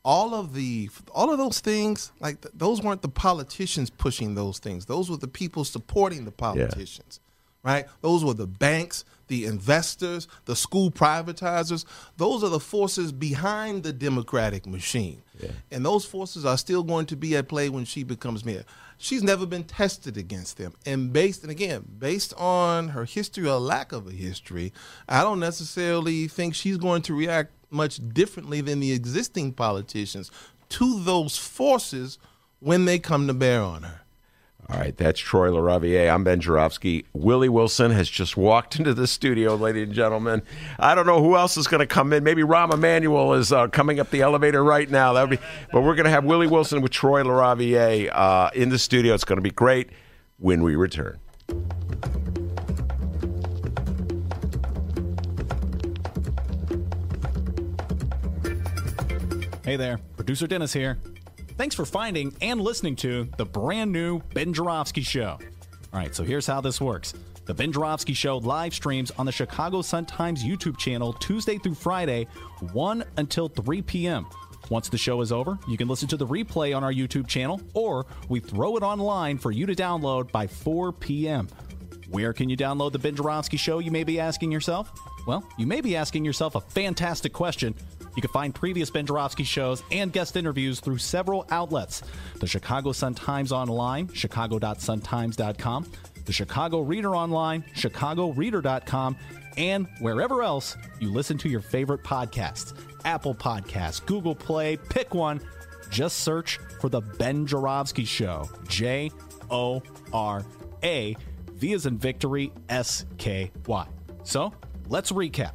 all 0.05 0.33
of 0.33 0.53
the 0.53 0.89
all 1.11 1.31
of 1.31 1.37
those 1.37 1.59
things 1.59 2.11
like 2.19 2.41
th- 2.41 2.53
those 2.55 2.81
weren't 2.81 3.01
the 3.01 3.09
politicians 3.09 3.89
pushing 3.89 4.35
those 4.35 4.59
things. 4.59 4.85
Those 4.85 5.09
were 5.09 5.17
the 5.17 5.27
people 5.27 5.63
supporting 5.65 6.25
the 6.25 6.31
politicians. 6.31 7.19
Right? 7.61 7.85
Those 7.99 8.23
were 8.23 8.33
the 8.33 8.47
banks, 8.47 9.03
the 9.27 9.43
investors, 9.43 10.29
the 10.45 10.55
school 10.55 10.91
privatizers. 10.91 11.83
Those 12.15 12.41
are 12.41 12.49
the 12.49 12.59
forces 12.59 13.11
behind 13.11 13.83
the 13.83 13.91
democratic 13.91 14.65
machine. 14.65 15.21
And 15.69 15.85
those 15.85 16.05
forces 16.05 16.45
are 16.45 16.57
still 16.57 16.83
going 16.83 17.05
to 17.07 17.17
be 17.17 17.35
at 17.35 17.49
play 17.49 17.67
when 17.67 17.83
she 17.83 18.03
becomes 18.03 18.45
mayor. 18.45 18.63
She's 18.97 19.23
never 19.23 19.45
been 19.45 19.65
tested 19.65 20.15
against 20.15 20.57
them. 20.57 20.73
And 20.85 21.11
based 21.11 21.43
and 21.43 21.51
again, 21.51 21.85
based 21.99 22.33
on 22.37 22.89
her 22.89 23.03
history 23.03 23.47
or 23.47 23.59
lack 23.59 23.91
of 23.91 24.07
a 24.07 24.11
history, 24.11 24.71
I 25.09 25.21
don't 25.21 25.41
necessarily 25.41 26.29
think 26.29 26.55
she's 26.55 26.77
going 26.77 27.01
to 27.03 27.13
react 27.13 27.51
much 27.69 27.99
differently 28.13 28.61
than 28.61 28.79
the 28.79 28.91
existing 28.91 29.53
politicians 29.53 30.31
to 30.69 31.03
those 31.03 31.37
forces 31.37 32.17
when 32.59 32.85
they 32.85 32.99
come 32.99 33.27
to 33.27 33.33
bear 33.33 33.61
on 33.61 33.83
her. 33.83 34.01
All 34.71 34.77
right, 34.77 34.95
that's 34.95 35.19
Troy 35.19 35.49
LaRaviere. 35.49 36.13
I'm 36.13 36.23
Ben 36.23 36.39
Joravsky. 36.39 37.05
Willie 37.11 37.49
Wilson 37.49 37.89
has 37.89 38.07
just 38.07 38.37
walked 38.37 38.75
into 38.79 38.93
the 38.93 39.07
studio, 39.07 39.55
ladies 39.55 39.87
and 39.87 39.93
gentlemen. 39.93 40.43
I 40.77 40.93
don't 40.93 41.07
know 41.07 41.23
who 41.23 41.35
else 41.35 41.57
is 41.57 41.65
going 41.65 41.79
to 41.79 41.87
come 41.87 42.13
in. 42.13 42.23
Maybe 42.23 42.43
Rahm 42.43 42.71
Emanuel 42.71 43.33
is 43.33 43.51
uh, 43.51 43.67
coming 43.69 43.99
up 43.99 44.11
the 44.11 44.21
elevator 44.21 44.63
right 44.63 44.87
now. 44.87 45.13
That 45.13 45.27
would 45.27 45.39
be, 45.39 45.45
but 45.71 45.81
we're 45.81 45.95
going 45.95 46.05
to 46.05 46.11
have 46.11 46.23
Willie 46.23 46.45
Wilson 46.45 46.81
with 46.81 46.91
Troy 46.91 47.23
LaRaviere 47.23 48.11
uh, 48.13 48.51
in 48.53 48.69
the 48.69 48.77
studio. 48.77 49.15
It's 49.15 49.25
going 49.25 49.37
to 49.37 49.41
be 49.41 49.49
great 49.49 49.89
when 50.37 50.61
we 50.61 50.75
return. 50.75 51.19
Hey 59.69 59.75
there, 59.75 59.99
producer 60.17 60.47
Dennis 60.47 60.73
here. 60.73 60.97
Thanks 61.55 61.75
for 61.75 61.85
finding 61.85 62.35
and 62.41 62.59
listening 62.59 62.95
to 62.95 63.29
the 63.37 63.45
brand 63.45 63.91
new 63.91 64.19
Ben 64.33 64.51
Joravsky 64.51 65.03
Show. 65.03 65.37
All 65.93 65.99
right, 65.99 66.15
so 66.15 66.23
here's 66.23 66.47
how 66.47 66.59
this 66.59 66.81
works. 66.81 67.13
The 67.45 67.53
Ben 67.53 67.71
Joravsky 67.71 68.15
Show 68.15 68.37
live 68.37 68.73
streams 68.73 69.11
on 69.19 69.27
the 69.27 69.31
Chicago 69.31 69.83
Sun-Times 69.83 70.43
YouTube 70.43 70.79
channel 70.79 71.13
Tuesday 71.13 71.59
through 71.59 71.75
Friday, 71.75 72.25
1 72.73 73.03
until 73.17 73.47
3 73.47 73.83
p.m. 73.83 74.25
Once 74.71 74.89
the 74.89 74.97
show 74.97 75.21
is 75.21 75.31
over, 75.31 75.59
you 75.67 75.77
can 75.77 75.87
listen 75.87 76.07
to 76.07 76.17
the 76.17 76.25
replay 76.25 76.75
on 76.75 76.83
our 76.83 76.91
YouTube 76.91 77.27
channel, 77.27 77.61
or 77.75 78.07
we 78.27 78.39
throw 78.39 78.75
it 78.75 78.81
online 78.81 79.37
for 79.37 79.51
you 79.51 79.67
to 79.67 79.75
download 79.75 80.31
by 80.31 80.47
4 80.47 80.93
p.m. 80.93 81.47
Where 82.09 82.33
can 82.33 82.49
you 82.49 82.57
download 82.57 82.91
the 82.91 82.99
Ben 82.99 83.15
Joravsky 83.15 83.57
Show, 83.57 83.79
you 83.79 83.91
may 83.91 84.03
be 84.03 84.19
asking 84.19 84.51
yourself? 84.51 84.91
Well, 85.27 85.47
you 85.57 85.67
may 85.67 85.79
be 85.79 85.95
asking 85.95 86.25
yourself 86.25 86.55
a 86.55 86.61
fantastic 86.61 87.33
question. 87.33 87.75
You 88.15 88.21
can 88.21 88.31
find 88.31 88.53
previous 88.53 88.89
Ben 88.89 89.05
Joravsky 89.05 89.43
shows 89.43 89.83
and 89.91 90.11
guest 90.11 90.35
interviews 90.35 90.79
through 90.79 90.97
several 90.97 91.45
outlets 91.51 92.01
the 92.39 92.47
Chicago 92.47 92.91
Sun-Times 92.91 93.51
Online, 93.51 94.11
chicago.suntimes.com, 94.11 95.91
the 96.25 96.33
Chicago 96.33 96.81
Reader 96.81 97.15
Online, 97.15 97.63
chicagoreader.com, 97.75 99.15
and 99.57 99.87
wherever 99.99 100.41
else 100.41 100.77
you 100.99 101.11
listen 101.11 101.37
to 101.37 101.49
your 101.49 101.61
favorite 101.61 102.03
podcasts 102.03 102.73
Apple 103.05 103.35
Podcasts, 103.35 104.05
Google 104.05 104.35
Play, 104.35 104.77
pick 104.77 105.13
one. 105.13 105.39
Just 105.89 106.19
search 106.19 106.59
for 106.79 106.89
The 106.89 107.01
Ben 107.01 107.45
Joravsky 107.45 108.05
Show. 108.05 108.49
J 108.67 109.11
O 109.49 109.81
R 110.13 110.43
A, 110.83 111.15
V 111.59 111.73
as 111.73 111.85
in 111.85 111.97
victory, 111.97 112.51
S 112.69 113.05
K 113.17 113.51
Y. 113.67 113.87
So 114.23 114.53
let's 114.87 115.11
recap. 115.11 115.53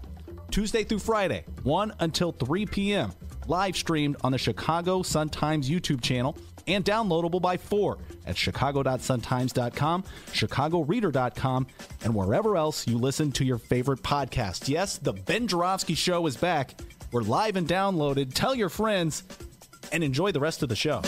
Tuesday 0.50 0.84
through 0.84 1.00
Friday, 1.00 1.44
1 1.64 1.94
until 2.00 2.32
3 2.32 2.66
p.m. 2.66 3.12
Live 3.46 3.76
streamed 3.76 4.16
on 4.22 4.32
the 4.32 4.38
Chicago 4.38 5.02
Sun-Times 5.02 5.68
YouTube 5.68 6.00
channel 6.00 6.36
and 6.66 6.84
downloadable 6.84 7.42
by 7.42 7.56
4 7.56 7.98
at 8.26 8.36
chicago.suntimes.com, 8.36 10.04
chicagoreader.com, 10.32 11.66
and 12.04 12.14
wherever 12.14 12.56
else 12.56 12.86
you 12.86 12.96
listen 12.96 13.32
to 13.32 13.44
your 13.44 13.58
favorite 13.58 14.02
podcast. 14.02 14.68
Yes, 14.68 14.98
the 14.98 15.12
Ben 15.12 15.46
Jarofsky 15.46 15.96
Show 15.96 16.26
is 16.26 16.36
back. 16.36 16.80
We're 17.12 17.22
live 17.22 17.56
and 17.56 17.68
downloaded. 17.68 18.32
Tell 18.34 18.54
your 18.54 18.68
friends 18.68 19.24
and 19.92 20.02
enjoy 20.02 20.32
the 20.32 20.40
rest 20.40 20.62
of 20.62 20.68
the 20.68 20.76
show. 20.76 21.02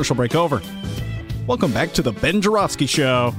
Commercial 0.00 0.16
break 0.16 0.34
over. 0.34 0.62
Welcome 1.46 1.74
back 1.74 1.92
to 1.92 2.00
the 2.00 2.12
Ben 2.12 2.40
Joravsky 2.40 2.86
Show, 2.86 3.34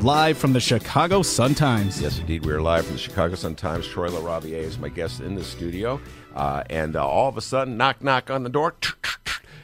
live 0.00 0.36
from 0.36 0.52
the 0.52 0.60
Chicago 0.60 1.22
Sun-Times. 1.22 2.02
Yes, 2.02 2.18
indeed. 2.18 2.44
We 2.44 2.52
are 2.52 2.60
live 2.60 2.84
from 2.84 2.96
the 2.96 3.00
Chicago 3.00 3.34
Sun-Times. 3.36 3.88
Troy 3.88 4.10
LaRaviere 4.10 4.58
is 4.58 4.78
my 4.78 4.90
guest 4.90 5.22
in 5.22 5.34
the 5.34 5.42
studio. 5.42 5.98
Uh, 6.34 6.62
and 6.68 6.94
uh, 6.94 7.08
all 7.08 7.30
of 7.30 7.38
a 7.38 7.40
sudden, 7.40 7.78
knock, 7.78 8.04
knock 8.04 8.30
on 8.30 8.42
the 8.42 8.50
door. 8.50 8.74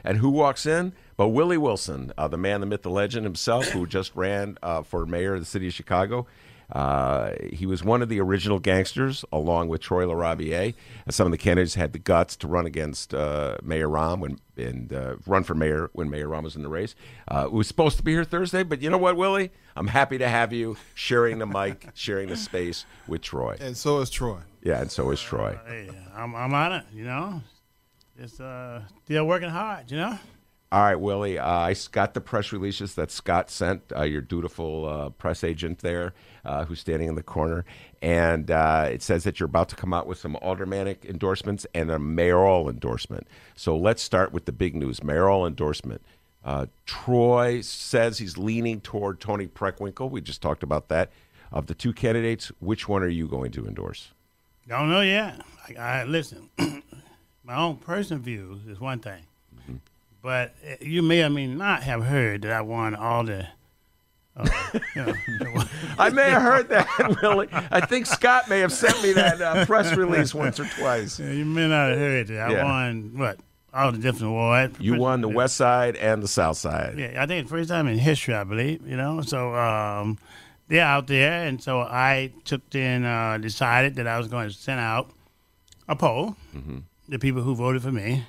And 0.02 0.16
who 0.16 0.30
walks 0.30 0.64
in? 0.64 0.94
But 1.18 1.28
Willie 1.28 1.58
Wilson, 1.58 2.10
uh, 2.16 2.26
the 2.26 2.38
man, 2.38 2.60
the 2.60 2.66
myth, 2.66 2.80
the 2.80 2.88
legend 2.88 3.26
himself, 3.26 3.68
who 3.68 3.87
just 3.87 4.16
ran 4.16 4.56
uh, 4.62 4.80
for 4.80 5.04
mayor 5.04 5.34
of 5.34 5.40
the 5.40 5.46
city 5.46 5.66
of 5.66 5.74
Chicago. 5.74 6.26
Uh, 6.72 7.33
he 7.53 7.66
was 7.66 7.85
one 7.85 8.03
of 8.03 8.09
the 8.09 8.20
original 8.20 8.59
gangsters, 8.59 9.24
along 9.33 9.68
with 9.68 9.81
Troy 9.81 10.05
LaRaviere. 10.05 10.74
And 11.05 11.14
some 11.14 11.27
of 11.27 11.31
the 11.33 11.38
candidates 11.38 11.74
had 11.74 11.92
the 11.92 11.98
guts 11.98 12.37
to 12.37 12.46
run 12.46 12.66
against 12.66 13.14
uh, 13.14 13.57
Mayor 13.62 13.88
Rahm 13.88 14.20
when, 14.20 14.38
and 14.57 14.92
uh, 14.92 15.16
run 15.27 15.44
for 15.44 15.55
mayor 15.55 15.90
when 15.92 16.11
Mayor 16.11 16.29
Rahm 16.29 16.42
was 16.44 16.57
in 16.57 16.62
the 16.62 16.68
race. 16.68 16.94
Uh, 17.29 17.48
we 17.50 17.59
was 17.59 17.68
supposed 17.68 17.96
to 17.98 18.03
be 18.03 18.12
here 18.12 18.24
Thursday, 18.24 18.62
but 18.62 18.83
you 18.83 18.90
know 18.90 18.98
what, 18.98 19.16
Willie? 19.16 19.50
I'm 19.77 19.88
happy 19.88 20.18
to 20.18 20.29
have 20.29 20.53
you 20.53 20.77
sharing 20.94 21.38
the 21.38 21.46
mic, 21.46 21.88
sharing 21.94 22.29
the 22.29 22.37
space 22.37 22.87
with 23.07 23.22
Troy. 23.22 23.57
And 23.61 23.77
so 23.77 24.00
is 24.00 24.11
Troy. 24.11 24.38
Yeah, 24.62 24.81
and 24.81 24.90
so 24.90 25.11
is 25.11 25.20
Troy. 25.20 25.59
Hey, 25.66 25.90
I'm, 26.14 26.35
I'm 26.35 26.55
on 26.55 26.72
it, 26.72 26.85
you 26.92 27.05
know. 27.05 27.42
Just 28.18 28.40
uh, 28.40 28.81
still 29.05 29.27
working 29.27 29.50
hard, 29.50 29.90
you 29.90 29.96
know. 29.96 30.18
All 30.74 30.82
right, 30.82 30.98
Willie. 30.98 31.38
Uh, 31.38 31.46
I 31.46 31.76
got 31.92 32.14
the 32.14 32.20
press 32.20 32.50
releases 32.50 32.96
that 32.96 33.12
Scott 33.12 33.48
sent, 33.48 33.92
uh, 33.94 34.02
your 34.02 34.20
dutiful 34.20 34.87
uh, 34.87 35.10
press 35.10 35.44
agent 35.44 35.78
there, 35.78 36.14
uh, 36.44 36.64
who's 36.64 36.80
standing 36.80 37.08
in 37.08 37.14
the 37.14 37.22
corner. 37.22 37.64
And 38.02 38.50
uh, 38.50 38.88
it 38.90 39.00
says 39.00 39.22
that 39.22 39.38
you're 39.38 39.46
about 39.46 39.68
to 39.68 39.76
come 39.76 39.94
out 39.94 40.08
with 40.08 40.18
some 40.18 40.34
aldermanic 40.42 41.04
endorsements 41.04 41.64
and 41.76 41.92
a 41.92 42.00
mayoral 42.00 42.68
endorsement. 42.68 43.28
So 43.54 43.76
let's 43.76 44.02
start 44.02 44.32
with 44.32 44.46
the 44.46 44.52
big 44.52 44.74
news 44.74 45.00
mayoral 45.00 45.46
endorsement. 45.46 46.02
Uh, 46.44 46.66
Troy 46.87 47.60
says 47.60 48.18
he's 48.18 48.37
leaning 48.37 48.80
toward 48.80 49.20
Toni 49.20 49.46
Preckwinkle. 49.46 50.10
We 50.10 50.22
just 50.22 50.42
talked 50.42 50.64
about 50.64 50.88
that. 50.88 51.12
Of 51.52 51.68
the 51.68 51.74
two 51.74 51.92
candidates, 51.92 52.50
which 52.58 52.88
one 52.88 53.04
are 53.04 53.08
you 53.08 53.28
going 53.28 53.52
to 53.52 53.64
endorse? 53.64 54.10
I 54.66 54.80
don't 54.80 54.90
know 54.90 55.02
yet. 55.02 55.40
I, 55.68 56.00
I 56.00 56.04
listen. 56.04 56.50
my 57.44 57.54
own 57.54 57.76
personal 57.76 58.20
views 58.20 58.66
is 58.66 58.80
one 58.80 58.98
thing. 58.98 59.22
But 60.24 60.54
uh, 60.68 60.74
you 60.80 61.02
may 61.02 61.22
or 61.22 61.28
may 61.30 61.46
not 61.46 61.82
have 61.84 62.02
heard 62.02 62.42
that 62.42 62.52
I 62.52 62.62
won 62.62 62.94
all 62.96 63.22
the. 63.24 63.46
Uh, 64.37 64.48
you 64.96 65.04
know, 65.04 65.14
I 65.98 66.10
may 66.10 66.28
have 66.30 66.42
heard 66.42 66.68
that, 66.70 66.88
Willie. 67.22 67.46
I 67.52 67.80
think 67.87 68.06
Scott 68.06 68.48
may 68.48 68.58
have 68.60 68.72
sent 68.72 69.00
me 69.00 69.12
that 69.12 69.40
uh, 69.40 69.64
press 69.66 69.94
release 69.96 70.34
once 70.34 70.58
or 70.58 70.64
twice. 70.64 71.20
Yeah, 71.20 71.30
you 71.30 71.44
may 71.44 71.68
not 71.68 71.90
have 71.90 71.98
heard 71.98 72.26
that 72.28 72.40
I 72.50 72.52
Yeah. 72.52 72.64
won 72.64 73.12
what 73.16 73.38
all 73.72 73.92
the 73.92 73.98
different 73.98 74.32
awards. 74.32 74.80
You 74.80 74.96
won 74.96 75.20
the 75.20 75.28
West 75.28 75.56
Side 75.56 75.94
and 75.96 76.20
the 76.22 76.26
South 76.28 76.56
Side. 76.56 76.96
Yeah, 76.98 77.22
I 77.22 77.26
think 77.26 77.46
the 77.46 77.50
first 77.50 77.68
time 77.68 77.87
in 77.87 77.96
history, 77.98 78.34
I 78.34 78.42
believe. 78.44 78.84
You 78.87 78.96
know, 78.96 79.20
so 79.20 79.54
um, 79.54 80.18
they're 80.66 80.82
out 80.84 81.06
there, 81.06 81.46
and 81.46 81.62
so 81.62 81.80
I 81.82 82.32
took 82.44 82.68
then 82.70 83.04
uh, 83.04 83.38
decided 83.38 83.94
that 83.96 84.08
I 84.08 84.18
was 84.18 84.26
going 84.26 84.48
to 84.48 84.54
send 84.54 84.80
out 84.80 85.10
a 85.87 85.94
poll, 85.94 86.34
the 87.08 87.18
people 87.20 87.42
who 87.42 87.54
voted 87.54 87.82
for 87.82 87.92
me, 87.92 88.24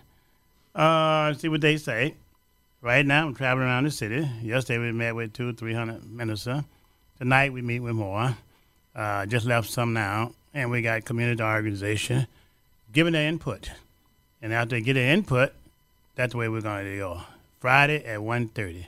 uh, 0.75 1.33
see 1.33 1.47
what 1.47 1.61
they 1.61 1.77
say. 1.77 2.15
Right 2.81 3.05
now, 3.05 3.25
I'm 3.25 3.33
traveling 3.33 3.67
around 3.67 3.85
the 3.85 3.91
city. 3.91 4.29
Yesterday, 4.43 4.79
we 4.79 4.91
met 4.91 5.15
with 5.15 5.33
two, 5.33 5.53
three 5.53 5.73
hundred 5.73 6.03
ministers. 6.09 6.63
Tonight, 7.17 7.53
we 7.53 7.61
meet 7.61 7.79
with 7.79 7.95
more. 7.95 8.37
Uh, 8.95 9.25
just 9.25 9.45
left 9.45 9.69
some 9.69 9.93
now, 9.93 10.33
and 10.53 10.69
we 10.69 10.81
got 10.81 11.05
community 11.05 11.41
organization 11.41 12.27
giving 12.93 13.13
their 13.13 13.27
input. 13.27 13.71
And 14.41 14.53
after 14.53 14.75
they 14.75 14.81
get 14.81 14.93
their 14.93 15.11
input, 15.11 15.53
that's 16.15 16.33
the 16.33 16.37
way 16.37 16.47
we're 16.47 16.61
going 16.61 16.85
to 16.85 16.97
go. 16.97 17.21
Friday 17.59 18.05
at 18.05 18.19
1.30. 18.19 18.85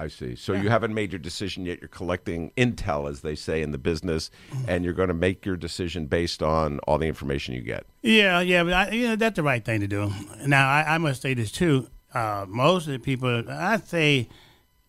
I 0.00 0.08
see. 0.08 0.34
So 0.34 0.54
you 0.54 0.70
haven't 0.70 0.94
made 0.94 1.12
your 1.12 1.18
decision 1.18 1.66
yet. 1.66 1.80
You're 1.80 1.88
collecting 1.88 2.52
intel, 2.56 3.06
as 3.06 3.20
they 3.20 3.34
say 3.34 3.60
in 3.60 3.70
the 3.70 3.78
business, 3.78 4.30
and 4.66 4.82
you're 4.82 4.94
going 4.94 5.08
to 5.08 5.14
make 5.14 5.44
your 5.44 5.56
decision 5.56 6.06
based 6.06 6.42
on 6.42 6.78
all 6.80 6.96
the 6.96 7.06
information 7.06 7.54
you 7.54 7.60
get. 7.60 7.84
Yeah, 8.00 8.40
yeah, 8.40 8.64
but 8.64 8.72
I, 8.72 8.90
you 8.92 9.08
know 9.08 9.16
that's 9.16 9.36
the 9.36 9.42
right 9.42 9.62
thing 9.62 9.80
to 9.80 9.86
do. 9.86 10.10
Now 10.46 10.66
I, 10.66 10.94
I 10.94 10.98
must 10.98 11.20
say 11.20 11.34
this 11.34 11.52
too. 11.52 11.88
Uh, 12.14 12.46
most 12.48 12.86
of 12.86 12.94
the 12.94 12.98
people, 12.98 13.44
I'd 13.46 13.86
say, 13.86 14.28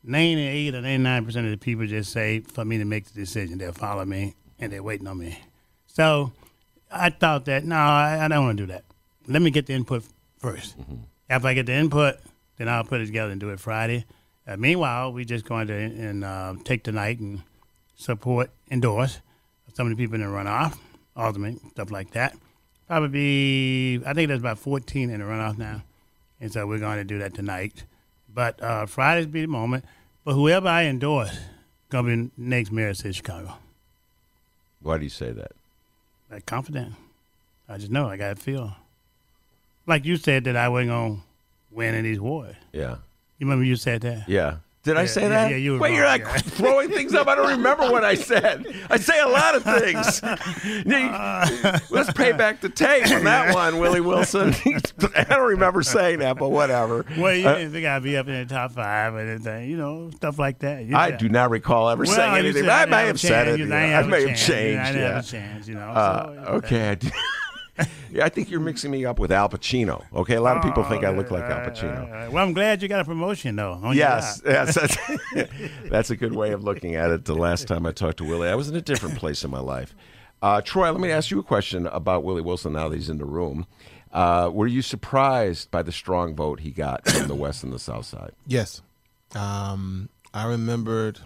ninety-eight 0.02 0.74
or 0.76 0.82
ninety-nine 0.82 1.26
percent 1.26 1.46
of 1.46 1.52
the 1.52 1.58
people 1.58 1.86
just 1.86 2.14
say 2.14 2.40
for 2.40 2.64
me 2.64 2.78
to 2.78 2.86
make 2.86 3.06
the 3.06 3.14
decision. 3.14 3.58
They'll 3.58 3.74
follow 3.74 4.06
me 4.06 4.36
and 4.60 4.72
they're 4.72 4.82
waiting 4.82 5.08
on 5.08 5.18
me. 5.18 5.38
So 5.88 6.32
I 6.90 7.10
thought 7.10 7.44
that 7.46 7.66
no, 7.66 7.76
I, 7.76 8.24
I 8.24 8.28
don't 8.30 8.46
want 8.46 8.58
to 8.60 8.64
do 8.64 8.72
that. 8.72 8.86
Let 9.28 9.42
me 9.42 9.52
get 9.52 9.66
the 9.66 9.74
input 9.74 10.06
1st 10.42 10.74
After 11.30 11.48
I 11.50 11.54
get 11.54 11.66
the 11.66 11.74
input, 11.74 12.16
then 12.58 12.70
I'll 12.70 12.86
put 12.86 13.02
it 13.02 13.08
together 13.08 13.32
and 13.32 13.42
do 13.42 13.50
it 13.50 13.60
Friday. 13.60 14.06
Uh, 14.52 14.58
meanwhile, 14.58 15.14
we're 15.14 15.24
just 15.24 15.46
going 15.46 15.68
to 15.68 15.74
and 15.74 16.26
uh, 16.26 16.54
take 16.66 16.84
the 16.84 16.92
night 16.92 17.20
and 17.20 17.42
support, 17.96 18.50
endorse 18.70 19.22
some 19.74 19.90
of 19.90 19.96
the 19.96 20.04
people 20.04 20.16
in 20.16 20.22
the 20.22 20.28
runoff, 20.28 20.78
ultimate 21.16 21.58
stuff 21.72 21.90
like 21.90 22.12
that. 22.12 22.36
Probably 22.88 23.08
be, 23.08 24.02
I 24.06 24.14
think 24.14 24.28
there's 24.28 24.42
about 24.42 24.60
14 24.60 25.10
in 25.10 25.20
the 25.20 25.26
runoff 25.26 25.58
now, 25.58 25.84
and 26.42 26.52
so 26.52 26.68
we're 26.68 26.80
going 26.80 26.98
to 26.98 27.06
do 27.06 27.20
that 27.20 27.34
tonight. 27.34 27.86
But 28.34 28.62
uh, 28.62 28.88
Friday's 28.88 29.28
be 29.28 29.42
the 29.42 29.48
moment. 29.48 29.86
But 30.26 30.34
whoever 30.34 30.68
I 30.68 30.84
endorse, 30.84 31.38
gonna 31.90 32.26
be 32.26 32.32
next 32.38 32.72
mayor 32.72 32.90
of 32.90 32.98
city 32.98 33.14
Chicago. 33.14 33.56
Why 34.82 34.98
do 34.98 35.04
you 35.06 35.10
say 35.10 35.32
that? 35.32 35.54
Like 36.30 36.46
confident. 36.46 36.94
I 37.70 37.78
just 37.78 37.92
know 37.92 38.08
I 38.08 38.18
got 38.18 38.36
to 38.36 38.42
feel. 38.42 38.76
Like 39.88 40.06
you 40.06 40.18
said 40.18 40.44
that 40.44 40.56
I 40.56 40.70
wasn't 40.70 40.90
gonna 40.90 41.18
win 41.72 41.96
in 41.96 42.04
these 42.04 42.20
wars. 42.20 42.56
Yeah. 42.74 42.98
You 43.42 43.48
remember 43.48 43.66
you 43.66 43.76
said 43.76 44.02
that? 44.02 44.30
Yeah. 44.30 44.58
Did 44.84 44.98
I 44.98 45.02
Yeah, 45.02 45.08
say 45.08 45.22
yeah, 45.24 45.30
that? 45.30 45.50
yeah, 45.52 45.58
you 45.58 45.72
were 45.74 45.80
Wait, 45.80 45.96
you're 45.96 46.06
like 46.06 46.22
yeah. 46.22 46.38
throwing 46.38 46.90
things 46.92 47.16
up. 47.16 47.28
I 47.28 47.34
don't 47.34 47.50
remember 47.50 47.90
what 47.92 48.04
I 48.04 48.14
said. 48.14 48.66
I 48.88 48.98
say 48.98 49.20
a 49.20 49.28
lot 49.28 49.56
of 49.56 49.64
things. 49.64 50.22
Let's 51.92 52.14
pay 52.14 52.34
back 52.34 52.62
the 52.62 52.70
tape 52.70 53.10
on 53.12 53.24
that 53.24 53.56
one, 53.56 53.80
Willie 53.80 54.00
Wilson. 54.02 54.54
I 55.16 55.24
don't 55.24 55.50
remember 55.50 55.82
saying 55.82 56.20
that, 56.20 56.38
but 56.38 56.50
whatever. 56.50 57.04
Well, 57.18 57.34
you 57.36 57.48
Uh, 57.48 57.56
didn't 57.56 57.72
think 57.74 57.88
I'd 57.88 58.04
be 58.04 58.16
up 58.16 58.28
in 58.28 58.34
the 58.36 58.46
top 58.46 58.74
five 58.74 59.16
or 59.16 59.20
anything, 59.22 59.72
you 59.72 59.78
know, 59.78 60.12
stuff 60.16 60.38
like 60.38 60.60
that. 60.60 60.86
You 60.86 60.96
I 60.96 61.10
do 61.10 61.30
not 61.30 61.50
recall 61.50 61.90
ever 61.90 62.04
Well, 62.04 62.16
saying 62.16 62.36
anything. 62.36 62.64
said 62.64 62.70
I 62.70 62.80
didn't 62.86 62.92
may 62.92 63.04
a 63.04 63.08
have 63.08 63.20
said 63.20 63.48
it. 63.48 63.60
You 63.60 63.66
know, 63.66 63.76
I 63.76 64.00
I 64.00 64.04
may 64.04 64.28
have 64.28 64.38
chance. 64.38 64.88
I 64.88 64.92
didn't 64.92 65.14
have 65.14 65.24
a 65.26 65.28
chance, 65.28 65.68
you 65.68 65.76
know. 65.76 65.90
Uh, 65.90 66.26
so, 66.46 66.52
okay. 66.58 66.98
I 67.78 67.88
yeah, 68.12 68.26
I 68.26 68.30
think 68.30 68.50
you're 68.50 68.60
mixing 68.60 68.92
me 68.92 69.06
up 69.06 69.20
with 69.20 69.32
Al 69.32 69.50
Pacino. 69.50 70.04
Okay, 70.14 70.36
a 70.36 70.42
lot 70.42 70.58
of 70.58 70.64
people 70.64 70.84
think 70.84 71.04
I 71.04 71.12
look 71.12 71.32
like 71.32 71.44
Al 71.44 71.70
Pacino. 71.70 72.04
uh, 72.04 72.32
well, 72.32 72.46
I'm 72.46 72.54
glad 72.54 72.82
you 72.82 72.88
got 72.88 73.02
a 73.02 73.06
promotion 73.06 73.56
though. 73.56 73.92
Yes, 73.92 74.42
yes, 74.46 74.76
that's, 74.76 74.98
that's 75.90 76.10
a 76.10 76.16
good 76.16 76.36
way 76.36 76.52
of 76.52 76.64
looking 76.64 76.96
at 76.96 77.12
it. 77.12 77.26
The 77.26 77.36
last 77.36 77.68
time 77.68 77.86
I 77.86 77.92
talked 77.92 78.18
to 78.18 78.24
Willie, 78.24 78.50
I 78.50 78.56
was 78.56 78.70
in 78.70 78.76
a 78.76 78.82
different 78.82 79.18
place 79.18 79.44
in 79.44 79.52
my 79.52 79.60
life. 79.60 79.96
Uh, 80.42 80.62
Troy, 80.62 80.92
let 80.92 81.00
me 81.00 81.12
ask 81.12 81.30
you 81.30 81.40
a 81.40 81.44
question 81.44 81.88
about 81.88 82.24
Willie 82.24 82.42
Wilson. 82.42 82.74
Now 82.74 82.90
that 82.90 82.96
he's 82.96 83.10
in 83.10 83.20
the 83.20 83.26
room, 83.26 83.68
uh, 84.12 84.50
were 84.52 84.68
you 84.68 84.82
surprised 84.82 85.72
by 85.72 85.84
the 85.84 85.92
strong 85.92 86.36
vote 86.36 86.62
he 86.62 86.72
got 86.72 87.08
from 87.08 87.28
the 87.28 87.36
West 87.36 87.64
and 87.64 87.72
the 87.72 87.80
South 87.80 88.06
Side? 88.06 88.32
Yes. 88.48 88.82
Um, 89.36 90.10
I 90.34 90.46
remembered 90.46 91.20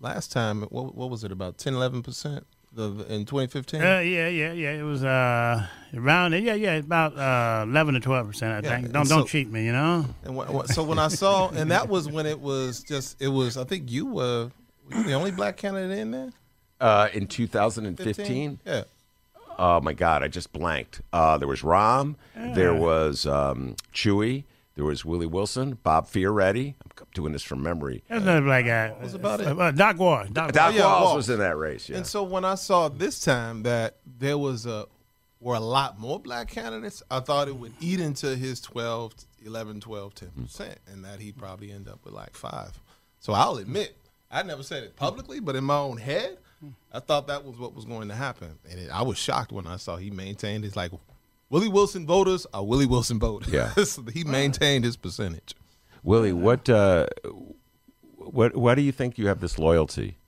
last 0.00 0.32
time, 0.32 0.62
what, 0.62 0.94
what 0.94 1.10
was 1.10 1.24
it, 1.24 1.32
about 1.32 1.58
10, 1.58 1.74
11% 1.74 2.44
the, 2.74 2.90
in 3.08 3.24
2015? 3.24 3.80
Uh, 3.80 3.84
yeah, 4.00 4.28
yeah, 4.28 4.52
yeah. 4.52 4.72
It 4.72 4.82
was 4.82 5.04
uh, 5.04 5.66
around 5.94 6.32
there. 6.32 6.40
Yeah, 6.40 6.54
yeah, 6.54 6.74
about 6.76 7.16
uh, 7.16 7.64
eleven 7.68 7.94
to 7.94 8.00
twelve 8.00 8.26
percent. 8.26 8.52
I 8.64 8.68
Yeah, 8.68 8.76
think. 8.80 8.92
Don't 8.92 9.08
don't 9.08 9.26
cheat 9.28 9.50
me, 9.50 9.64
you 9.64 9.72
know. 9.72 10.04
And 10.24 10.36
wh- 10.36 10.50
wh- 10.64 10.66
so 10.72 10.82
when 10.82 10.98
I 10.98 11.08
saw, 11.08 11.48
and 11.50 11.70
that 11.70 11.88
was 11.88 12.08
when 12.08 12.26
it 12.26 12.40
was 12.40 12.82
just, 12.82 13.20
it 13.22 13.28
was, 13.28 13.56
I 13.56 13.64
think 13.64 13.90
you 13.90 14.06
were, 14.06 14.50
were 14.90 14.96
you 14.96 15.02
the 15.04 15.12
only 15.14 15.30
black 15.30 15.56
candidate 15.56 15.98
in 15.98 16.10
there? 16.10 16.30
Uh, 16.80 17.08
in 17.14 17.26
2015, 17.26 18.58
Yeah. 18.66 18.82
oh 19.58 19.80
my 19.80 19.92
God, 19.92 20.22
I 20.22 20.28
just 20.28 20.52
blanked. 20.52 21.00
Uh, 21.12 21.38
there 21.38 21.48
was 21.48 21.62
Rahm, 21.62 22.16
there 22.34 22.74
was 22.74 23.24
um, 23.26 23.76
Chuy, 23.94 24.44
there 24.74 24.84
was 24.84 25.04
Willie 25.04 25.26
Wilson, 25.26 25.78
Bob 25.82 26.06
Fioretti. 26.08 26.74
I'm 26.82 27.06
doing 27.14 27.32
this 27.32 27.42
from 27.42 27.62
memory. 27.62 28.02
That's 28.08 28.22
another 28.22 28.40
black 28.40 28.64
guy. 28.64 28.90
What 28.90 29.02
was 29.02 29.14
about 29.14 29.40
uh, 29.40 29.50
it? 29.50 29.60
Uh, 29.60 29.70
Doc 29.70 29.98
Ward. 29.98 30.34
Doc, 30.34 30.52
Doc 30.52 30.74
yeah, 30.74 30.84
Walls 30.84 31.04
Walls. 31.04 31.16
was 31.16 31.30
in 31.30 31.38
that 31.38 31.56
race. 31.56 31.88
Yeah. 31.88 31.98
And 31.98 32.06
so 32.06 32.24
when 32.24 32.44
I 32.44 32.56
saw 32.56 32.88
this 32.88 33.20
time 33.20 33.62
that 33.62 33.98
there 34.04 34.36
was 34.36 34.66
a, 34.66 34.86
were 35.40 35.54
a 35.54 35.60
lot 35.60 36.00
more 36.00 36.18
black 36.18 36.48
candidates, 36.48 37.02
I 37.08 37.20
thought 37.20 37.46
it 37.46 37.56
would 37.56 37.72
eat 37.80 38.00
into 38.00 38.34
his 38.34 38.60
12, 38.60 39.14
11, 39.44 39.80
12, 39.80 40.14
10%, 40.14 40.26
hmm. 40.26 40.92
and 40.92 41.04
that 41.04 41.20
he'd 41.20 41.36
probably 41.36 41.70
end 41.70 41.88
up 41.88 42.00
with 42.04 42.14
like 42.14 42.34
five. 42.34 42.72
So 43.20 43.32
I'll 43.32 43.58
admit, 43.58 43.96
I 44.28 44.42
never 44.42 44.64
said 44.64 44.82
it 44.82 44.96
publicly, 44.96 45.38
but 45.38 45.54
in 45.54 45.62
my 45.62 45.76
own 45.76 45.98
head, 45.98 46.38
hmm. 46.58 46.70
I 46.92 46.98
thought 46.98 47.28
that 47.28 47.44
was 47.44 47.58
what 47.58 47.76
was 47.76 47.84
going 47.84 48.08
to 48.08 48.14
happen. 48.14 48.58
And 48.68 48.80
it, 48.80 48.90
I 48.90 49.02
was 49.02 49.18
shocked 49.18 49.52
when 49.52 49.68
I 49.68 49.76
saw 49.76 49.96
he 49.96 50.10
maintained 50.10 50.64
his 50.64 50.74
like 50.74 50.90
Willie 51.54 51.68
Wilson 51.68 52.04
voters 52.04 52.48
are 52.52 52.64
Willie 52.64 52.84
Wilson 52.84 53.20
voters. 53.20 53.52
Yeah. 53.52 53.72
So 53.84 54.02
he 54.12 54.24
maintained 54.24 54.84
his 54.84 54.96
percentage. 54.96 55.54
Willie, 56.02 56.32
what 56.32 56.68
uh, 56.68 57.06
what 58.16 58.56
why 58.56 58.74
do 58.74 58.82
you 58.82 58.90
think 58.90 59.18
you 59.18 59.28
have 59.28 59.38
this 59.40 59.56
loyalty 59.56 60.18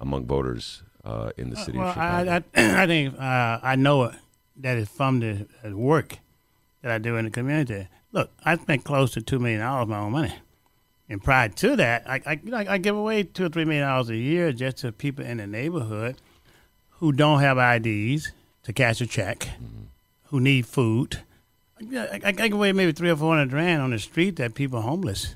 among 0.00 0.26
voters 0.26 0.84
uh, 1.04 1.32
in 1.36 1.50
the 1.50 1.56
city 1.56 1.78
well, 1.78 1.88
of 1.88 1.94
Chicago? 1.94 2.30
I, 2.30 2.36
I, 2.54 2.82
I 2.84 2.86
think 2.86 3.18
uh, 3.18 3.58
I 3.60 3.74
know 3.74 4.04
it, 4.04 4.14
that 4.58 4.78
it's 4.78 4.88
from 4.88 5.18
the 5.18 5.48
uh, 5.66 5.76
work 5.76 6.18
that 6.82 6.92
I 6.92 6.98
do 6.98 7.16
in 7.16 7.24
the 7.24 7.32
community. 7.32 7.88
Look, 8.12 8.30
I 8.44 8.56
spent 8.56 8.84
close 8.84 9.10
to 9.14 9.20
two 9.20 9.40
million 9.40 9.62
dollars 9.62 9.82
of 9.82 9.88
my 9.88 9.98
own 9.98 10.12
money, 10.12 10.34
and 11.08 11.20
prior 11.20 11.48
to 11.48 11.74
that, 11.74 12.08
I, 12.08 12.22
I, 12.24 12.40
you 12.44 12.52
know, 12.52 12.58
I 12.58 12.78
give 12.78 12.94
away 12.94 13.24
two 13.24 13.46
or 13.46 13.48
three 13.48 13.64
million 13.64 13.84
dollars 13.84 14.10
a 14.10 14.16
year 14.16 14.52
just 14.52 14.76
to 14.78 14.92
people 14.92 15.24
in 15.24 15.38
the 15.38 15.46
neighborhood 15.48 16.18
who 17.00 17.10
don't 17.10 17.40
have 17.40 17.58
IDs 17.58 18.30
to 18.62 18.72
cash 18.72 19.00
a 19.00 19.06
check, 19.08 19.48
who 20.28 20.40
need 20.40 20.66
food. 20.66 21.20
I, 21.80 21.96
I, 21.96 22.20
I 22.24 22.32
give 22.32 22.52
away 22.54 22.72
maybe 22.72 22.92
three 22.92 23.10
or 23.10 23.16
four 23.16 23.34
hundred 23.36 23.50
grand 23.50 23.82
on 23.82 23.90
the 23.90 23.98
street 23.98 24.36
that 24.36 24.54
people 24.54 24.78
are 24.78 24.82
homeless. 24.82 25.34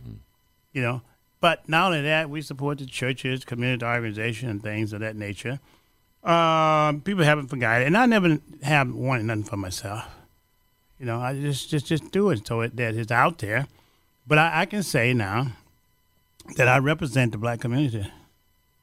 You 0.73 0.83
know, 0.83 1.03
but 1.41 1.69
not 1.69 1.87
only 1.87 2.03
that, 2.03 2.31
we 2.31 2.41
support 2.43 2.79
the 2.79 2.87
churches, 2.87 3.45
community 3.45 3.85
organization, 3.85 4.49
and 4.49 4.63
things 4.63 4.93
of 4.93 5.01
that 5.01 5.17
nature. 5.17 5.61
Um, 6.25 7.01
people 7.01 7.25
haven't 7.25 7.49
forgotten, 7.49 7.87
and 7.89 7.97
I 7.97 8.07
never 8.07 8.39
have 8.63 8.91
wanted 8.93 9.25
nothing 9.27 9.45
for 9.45 9.57
myself. 9.57 10.05
You 10.99 11.07
know, 11.07 11.21
I 11.21 11.35
just 11.39 11.69
just 11.69 11.87
just 11.87 12.11
do 12.13 12.31
it 12.31 12.47
so 12.47 12.61
it, 12.61 12.77
that 12.77 12.95
it's 12.95 13.11
out 13.13 13.39
there. 13.39 13.67
But 14.27 14.39
I, 14.39 14.61
I 14.63 14.67
can 14.67 14.83
say 14.83 15.13
now 15.15 15.49
that 16.57 16.69
I 16.69 16.79
represent 16.79 17.33
the 17.33 17.39
black 17.39 17.61
community. 17.61 18.11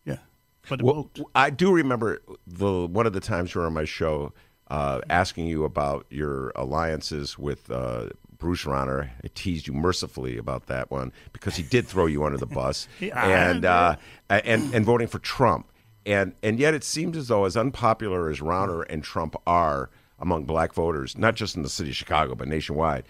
Yeah, 0.06 0.18
for 0.62 0.76
the 0.78 0.84
Well, 0.86 1.10
vote. 1.16 1.30
I 1.34 1.50
do 1.50 1.72
remember 1.72 2.22
the 2.46 2.88
one 2.88 3.06
of 3.06 3.14
the 3.14 3.22
times 3.22 3.56
you 3.56 3.62
were 3.62 3.68
on 3.68 3.74
my 3.74 3.86
show 3.86 4.34
uh, 4.70 5.02
asking 5.10 5.48
you 5.48 5.64
about 5.64 6.06
your 6.10 6.52
alliances 6.56 7.38
with 7.38 7.70
uh, 7.72 8.10
Bruce 8.38 8.64
Rauner. 8.64 9.10
I 9.24 9.28
teased 9.34 9.68
you 9.68 9.74
mercifully 9.74 10.38
about 10.38 10.68
that 10.68 10.92
one 10.92 11.12
because 11.34 11.56
he 11.56 11.64
did 11.64 11.88
throw 11.88 12.06
you 12.06 12.24
under 12.24 12.38
the 12.38 12.46
bus, 12.46 12.88
Yeah, 13.00 13.26
and 13.26 13.66
uh, 13.66 13.96
and 14.30 14.74
and 14.74 14.86
voting 14.86 15.08
for 15.08 15.20
Trump. 15.20 15.68
And 16.06 16.34
and 16.42 16.60
yet 16.60 16.74
it 16.74 16.84
seems 16.84 17.18
as 17.18 17.28
though 17.28 17.46
as 17.46 17.58
unpopular 17.58 18.30
as 18.30 18.40
Rauner 18.40 18.86
and 18.90 19.04
Trump 19.04 19.36
are 19.46 19.90
among 20.20 20.46
black 20.46 20.74
voters, 20.74 21.18
not 21.18 21.36
just 21.36 21.56
in 21.56 21.64
the 21.64 21.70
city 21.70 21.90
of 21.90 21.96
Chicago 21.96 22.36
but 22.36 22.48
nationwide, 22.48 23.04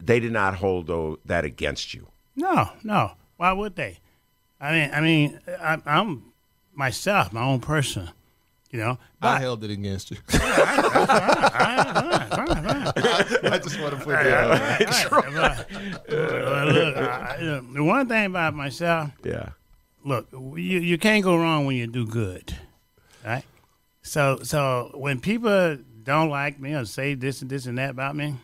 they 0.00 0.20
did 0.20 0.32
not 0.32 0.56
hold 0.56 0.86
though, 0.86 1.18
that 1.24 1.44
against 1.44 1.94
you. 1.94 2.08
No, 2.36 2.70
no. 2.82 3.12
Why 3.36 3.52
would 3.52 3.76
they? 3.76 3.98
I 4.60 4.72
mean, 4.72 4.90
I 4.92 5.00
mean, 5.00 5.40
I, 5.60 5.78
I'm 5.86 6.32
myself, 6.74 7.32
my 7.32 7.42
own 7.42 7.60
person. 7.60 8.10
You 8.70 8.78
know, 8.80 8.98
I 9.22 9.40
held 9.40 9.64
it 9.64 9.70
against 9.70 10.10
you. 10.10 10.18
I 13.48 13.60
just 13.62 13.80
want 13.80 13.94
to 13.94 14.00
put 14.04 14.08
that. 14.08 14.50
out 14.92 15.66
but, 16.08 17.42
look, 17.42 17.64
one 17.86 18.08
thing 18.08 18.26
about 18.26 18.54
myself, 18.54 19.10
Yeah. 19.24 19.50
look, 20.04 20.28
you 20.32 20.80
you 20.80 20.98
can't 20.98 21.24
go 21.24 21.36
wrong 21.36 21.64
when 21.66 21.76
you 21.76 21.86
do 21.86 22.06
good, 22.06 22.54
right? 23.24 23.44
So 24.02 24.40
so 24.42 24.90
when 24.94 25.20
people 25.20 25.78
don't 26.02 26.28
like 26.30 26.60
me 26.60 26.74
or 26.74 26.84
say 26.84 27.14
this 27.14 27.40
and 27.42 27.50
this 27.50 27.66
and 27.66 27.78
that 27.78 27.90
about 27.90 28.16
me, 28.16 28.36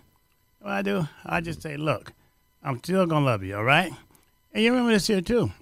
what 0.60 0.72
I 0.72 0.82
do, 0.82 1.06
I 1.24 1.40
just 1.40 1.62
say, 1.62 1.76
look, 1.76 2.12
I'm 2.62 2.78
still 2.78 3.06
gonna 3.06 3.26
love 3.26 3.42
you, 3.42 3.56
all 3.56 3.64
right? 3.64 3.92
And 4.52 4.62
you 4.62 4.70
remember 4.70 4.92
this 4.92 5.06
here 5.06 5.20
too. 5.20 5.52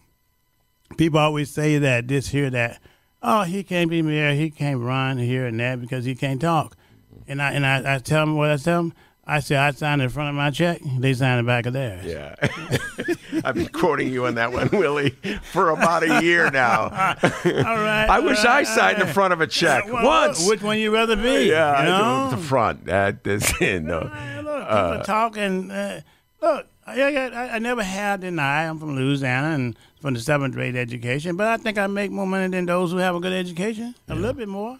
People 0.96 1.18
always 1.20 1.50
say 1.50 1.78
that 1.78 2.06
this 2.06 2.28
here 2.28 2.50
that, 2.50 2.80
oh, 3.22 3.42
he 3.42 3.62
can't 3.62 3.90
be 3.90 4.02
mayor, 4.02 4.34
he 4.34 4.50
can't 4.50 4.80
run 4.80 5.18
here 5.18 5.46
and 5.46 5.58
that 5.60 5.80
because 5.80 6.04
he 6.04 6.14
can't 6.14 6.40
talk. 6.40 6.76
And 7.26 7.40
I 7.40 7.52
and 7.52 7.64
I, 7.66 7.94
I 7.94 7.98
tell 7.98 8.24
him 8.24 8.36
what 8.36 8.50
I 8.50 8.56
tell 8.56 8.80
him. 8.80 8.94
I 9.24 9.38
say 9.38 9.54
I 9.54 9.70
signed 9.70 10.02
in 10.02 10.08
front 10.08 10.30
of 10.30 10.34
my 10.34 10.50
check, 10.50 10.80
they 10.98 11.14
sign 11.14 11.36
the 11.36 11.44
back 11.46 11.66
of 11.66 11.72
theirs. 11.72 12.04
Yeah. 12.04 12.34
I've 13.44 13.54
been 13.54 13.68
quoting 13.68 14.12
you 14.12 14.26
on 14.26 14.34
that 14.34 14.52
one, 14.52 14.68
Willie, 14.72 15.10
for 15.52 15.70
about 15.70 16.02
a 16.02 16.20
year 16.24 16.50
now. 16.50 16.82
All 16.90 16.90
right. 17.78 18.06
I 18.10 18.18
wish 18.18 18.44
all 18.44 18.50
I 18.50 18.64
signed 18.64 19.00
in 19.00 19.06
front 19.06 19.32
of 19.32 19.40
a 19.40 19.46
check 19.46 19.86
Well, 19.86 20.04
once. 20.04 20.48
Which 20.48 20.60
one 20.60 20.78
you 20.78 20.92
rather 20.92 21.14
be? 21.14 21.48
yeah, 21.48 21.80
you 21.82 21.88
know? 21.88 22.30
the 22.36 22.42
front. 22.42 22.86
That 22.86 23.24
is 23.24 23.48
no. 23.60 24.10
Hey, 24.12 24.42
look, 24.42 24.68
people 24.68 25.02
talking. 25.04 25.70
Uh, 25.70 26.00
look, 26.40 26.66
I, 26.84 27.00
I, 27.00 27.54
I 27.54 27.58
never 27.60 27.84
had 27.84 28.22
deny. 28.22 28.68
I'm 28.68 28.80
from 28.80 28.96
Louisiana 28.96 29.54
and 29.54 29.78
from 30.02 30.14
the 30.14 30.20
seventh 30.20 30.54
grade 30.54 30.76
education, 30.76 31.36
but 31.36 31.46
I 31.46 31.56
think 31.56 31.78
I 31.78 31.86
make 31.86 32.10
more 32.10 32.26
money 32.26 32.48
than 32.48 32.66
those 32.66 32.90
who 32.90 32.98
have 32.98 33.14
a 33.14 33.20
good 33.20 33.32
education. 33.32 33.94
A 34.08 34.14
little 34.14 34.32
bit 34.34 34.48
more. 34.48 34.76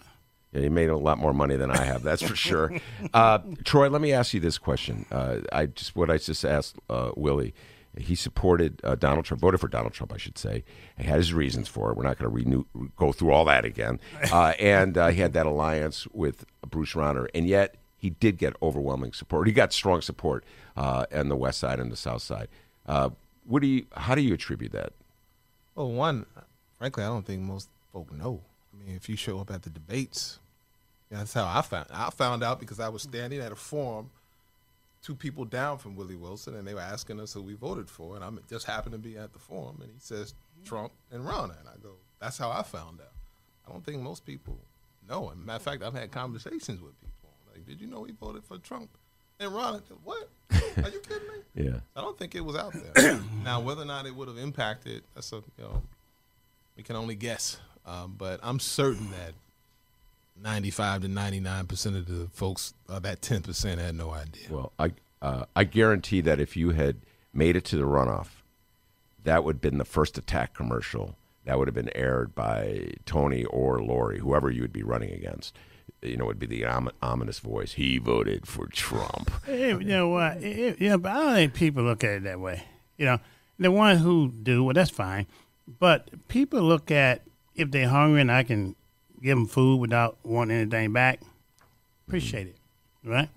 Yeah, 0.51 0.61
you 0.61 0.69
made 0.69 0.89
a 0.89 0.97
lot 0.97 1.17
more 1.17 1.33
money 1.33 1.55
than 1.55 1.71
I 1.71 1.83
have. 1.83 2.03
That's 2.03 2.21
for 2.21 2.35
sure. 2.35 2.71
Uh, 3.13 3.39
Troy, 3.63 3.89
let 3.89 4.01
me 4.01 4.11
ask 4.11 4.33
you 4.33 4.39
this 4.39 4.57
question. 4.57 5.05
Uh, 5.11 5.39
I 5.51 5.67
just 5.67 5.95
what 5.95 6.09
I 6.09 6.17
just 6.17 6.43
asked 6.45 6.77
uh, 6.89 7.11
Willie. 7.15 7.53
He 7.95 8.15
supported 8.15 8.81
uh, 8.83 8.95
Donald 8.95 9.25
Trump, 9.25 9.39
voted 9.39 9.59
for 9.59 9.67
Donald 9.67 9.93
Trump, 9.93 10.11
I 10.13 10.17
should 10.17 10.37
say. 10.37 10.63
He 10.97 11.03
had 11.03 11.17
his 11.17 11.31
reasons 11.31 11.67
for 11.67 11.91
it. 11.91 11.97
We're 11.97 12.03
not 12.03 12.17
going 12.17 12.29
to 12.31 12.35
renew, 12.35 12.63
go 12.95 13.11
through 13.11 13.31
all 13.31 13.45
that 13.45 13.65
again. 13.65 13.99
Uh, 14.31 14.53
and 14.57 14.97
uh, 14.97 15.09
he 15.09 15.21
had 15.21 15.33
that 15.33 15.45
alliance 15.45 16.07
with 16.11 16.43
Bruce 16.67 16.93
Rauner, 16.93 17.27
and 17.35 17.47
yet 17.47 17.75
he 17.95 18.09
did 18.09 18.37
get 18.37 18.55
overwhelming 18.63 19.13
support. 19.13 19.45
He 19.47 19.53
got 19.53 19.71
strong 19.71 20.01
support 20.01 20.43
uh, 20.75 21.05
on 21.13 21.29
the 21.29 21.35
west 21.35 21.59
side 21.59 21.79
and 21.79 21.91
the 21.91 21.95
south 21.95 22.23
side. 22.23 22.47
Uh, 22.87 23.11
what 23.45 23.61
do 23.61 23.67
you? 23.67 23.85
How 23.95 24.15
do 24.15 24.21
you 24.21 24.33
attribute 24.33 24.71
that? 24.71 24.93
Well, 25.75 25.91
one, 25.91 26.25
frankly, 26.77 27.03
I 27.03 27.07
don't 27.07 27.25
think 27.25 27.41
most 27.41 27.69
folk 27.91 28.11
know. 28.13 28.41
I 28.73 28.85
mean, 28.85 28.95
if 28.95 29.09
you 29.09 29.15
show 29.15 29.39
up 29.39 29.51
at 29.51 29.63
the 29.63 29.69
debates, 29.69 30.39
that's 31.09 31.33
how 31.33 31.45
I 31.45 31.61
found. 31.61 31.87
I 31.91 32.09
found 32.09 32.43
out 32.43 32.59
because 32.59 32.79
I 32.79 32.89
was 32.89 33.03
standing 33.03 33.39
at 33.39 33.51
a 33.51 33.55
forum, 33.55 34.09
two 35.03 35.15
people 35.15 35.45
down 35.45 35.77
from 35.77 35.95
Willie 35.95 36.15
Wilson, 36.15 36.55
and 36.55 36.67
they 36.67 36.73
were 36.73 36.81
asking 36.81 37.19
us 37.19 37.33
who 37.33 37.41
we 37.41 37.53
voted 37.53 37.89
for, 37.89 38.15
and 38.15 38.23
I 38.23 38.29
just 38.49 38.65
happened 38.65 38.93
to 38.93 38.99
be 38.99 39.17
at 39.17 39.33
the 39.33 39.39
forum, 39.39 39.77
and 39.81 39.91
he 39.91 39.99
says 39.99 40.33
mm-hmm. 40.33 40.67
Trump 40.67 40.91
and 41.11 41.23
Rauner, 41.25 41.59
and 41.59 41.67
I 41.67 41.77
go, 41.81 41.91
that's 42.19 42.37
how 42.37 42.51
I 42.51 42.63
found 42.63 42.99
out. 43.01 43.11
I 43.67 43.71
don't 43.71 43.85
think 43.85 44.01
most 44.01 44.25
people 44.25 44.57
know. 45.09 45.29
And 45.29 45.45
matter 45.45 45.57
of 45.57 45.61
fact, 45.61 45.83
I've 45.83 45.93
had 45.93 46.11
conversations 46.11 46.81
with 46.81 46.99
people 46.99 47.29
like, 47.53 47.65
did 47.65 47.81
you 47.81 47.87
know 47.87 48.03
he 48.03 48.13
voted 48.13 48.43
for 48.43 48.57
Trump 48.57 48.89
and 49.39 49.51
Rauner? 49.51 49.81
What? 50.03 50.29
Are 50.77 50.89
you 50.89 50.99
kidding 50.99 51.27
me? 51.27 51.33
Yeah. 51.55 51.81
I 51.95 52.01
don't 52.01 52.17
think 52.17 52.33
it 52.33 52.43
was 52.43 52.55
out 52.55 52.73
there. 52.73 53.19
now, 53.43 53.59
whether 53.59 53.83
or 53.83 53.85
not 53.85 54.07
it 54.07 54.15
would 54.15 54.27
have 54.27 54.39
impacted, 54.39 55.03
that's 55.13 55.31
a 55.33 55.35
you 55.35 55.43
know, 55.59 55.83
we 56.75 56.81
can 56.81 56.95
only 56.95 57.13
guess. 57.13 57.57
Um, 57.85 58.15
but 58.17 58.39
I'm 58.41 58.59
certain 58.59 59.11
that 59.11 59.33
95 60.41 61.03
to 61.03 61.07
99 61.09 61.67
percent 61.67 61.95
of 61.95 62.07
the 62.07 62.27
folks, 62.33 62.73
uh, 62.89 62.97
that 62.99 63.21
10 63.21 63.43
percent, 63.43 63.79
had 63.79 63.93
no 63.93 64.09
idea. 64.09 64.47
Well, 64.49 64.71
I 64.79 64.93
uh, 65.21 65.45
I 65.55 65.63
guarantee 65.63 66.21
that 66.21 66.39
if 66.39 66.57
you 66.57 66.71
had 66.71 66.95
made 67.35 67.55
it 67.55 67.65
to 67.65 67.77
the 67.77 67.83
runoff, 67.83 68.29
that 69.23 69.43
would 69.43 69.57
have 69.57 69.61
been 69.61 69.77
the 69.77 69.85
first 69.85 70.17
attack 70.17 70.55
commercial 70.55 71.15
that 71.45 71.57
would 71.59 71.67
have 71.67 71.75
been 71.75 71.95
aired 71.95 72.33
by 72.33 72.87
Toni 73.05 73.45
or 73.45 73.81
Lori, 73.81 74.19
whoever 74.19 74.49
you 74.49 74.61
would 74.61 74.73
be 74.73 74.83
running 74.83 75.11
against. 75.11 75.55
You 76.03 76.17
know, 76.17 76.25
would 76.25 76.39
be 76.39 76.45
the 76.45 76.65
om- 76.65 76.91
ominous 77.01 77.39
voice. 77.39 77.73
He 77.73 77.97
voted 77.97 78.47
for 78.47 78.67
Trump. 78.67 79.31
You 79.47 79.79
know 79.79 80.09
what? 80.09 80.37
It- 80.37 80.59
it- 80.59 80.81
you 80.81 80.89
know, 80.89 80.97
but 80.97 81.11
I 81.11 81.15
don't 81.15 81.33
think 81.35 81.53
people 81.53 81.83
look 81.83 82.03
at 82.03 82.11
it 82.11 82.23
that 82.23 82.39
way. 82.39 82.63
You 82.97 83.05
know, 83.05 83.19
the 83.57 83.71
ones 83.71 84.01
who 84.01 84.29
do, 84.29 84.63
well, 84.63 84.73
that's 84.73 84.89
fine. 84.89 85.27
But 85.79 86.27
people 86.27 86.61
look 86.61 86.91
at 86.91 87.21
if 87.55 87.71
they're 87.71 87.87
hungry 87.89 88.21
and 88.21 88.31
I 88.31 88.43
can 88.43 88.75
give 89.21 89.37
them 89.37 89.47
food 89.47 89.77
without 89.79 90.17
wanting 90.23 90.57
anything 90.57 90.91
back. 90.91 91.21
Appreciate 92.07 92.47
it, 92.47 92.57
right? 93.03 93.29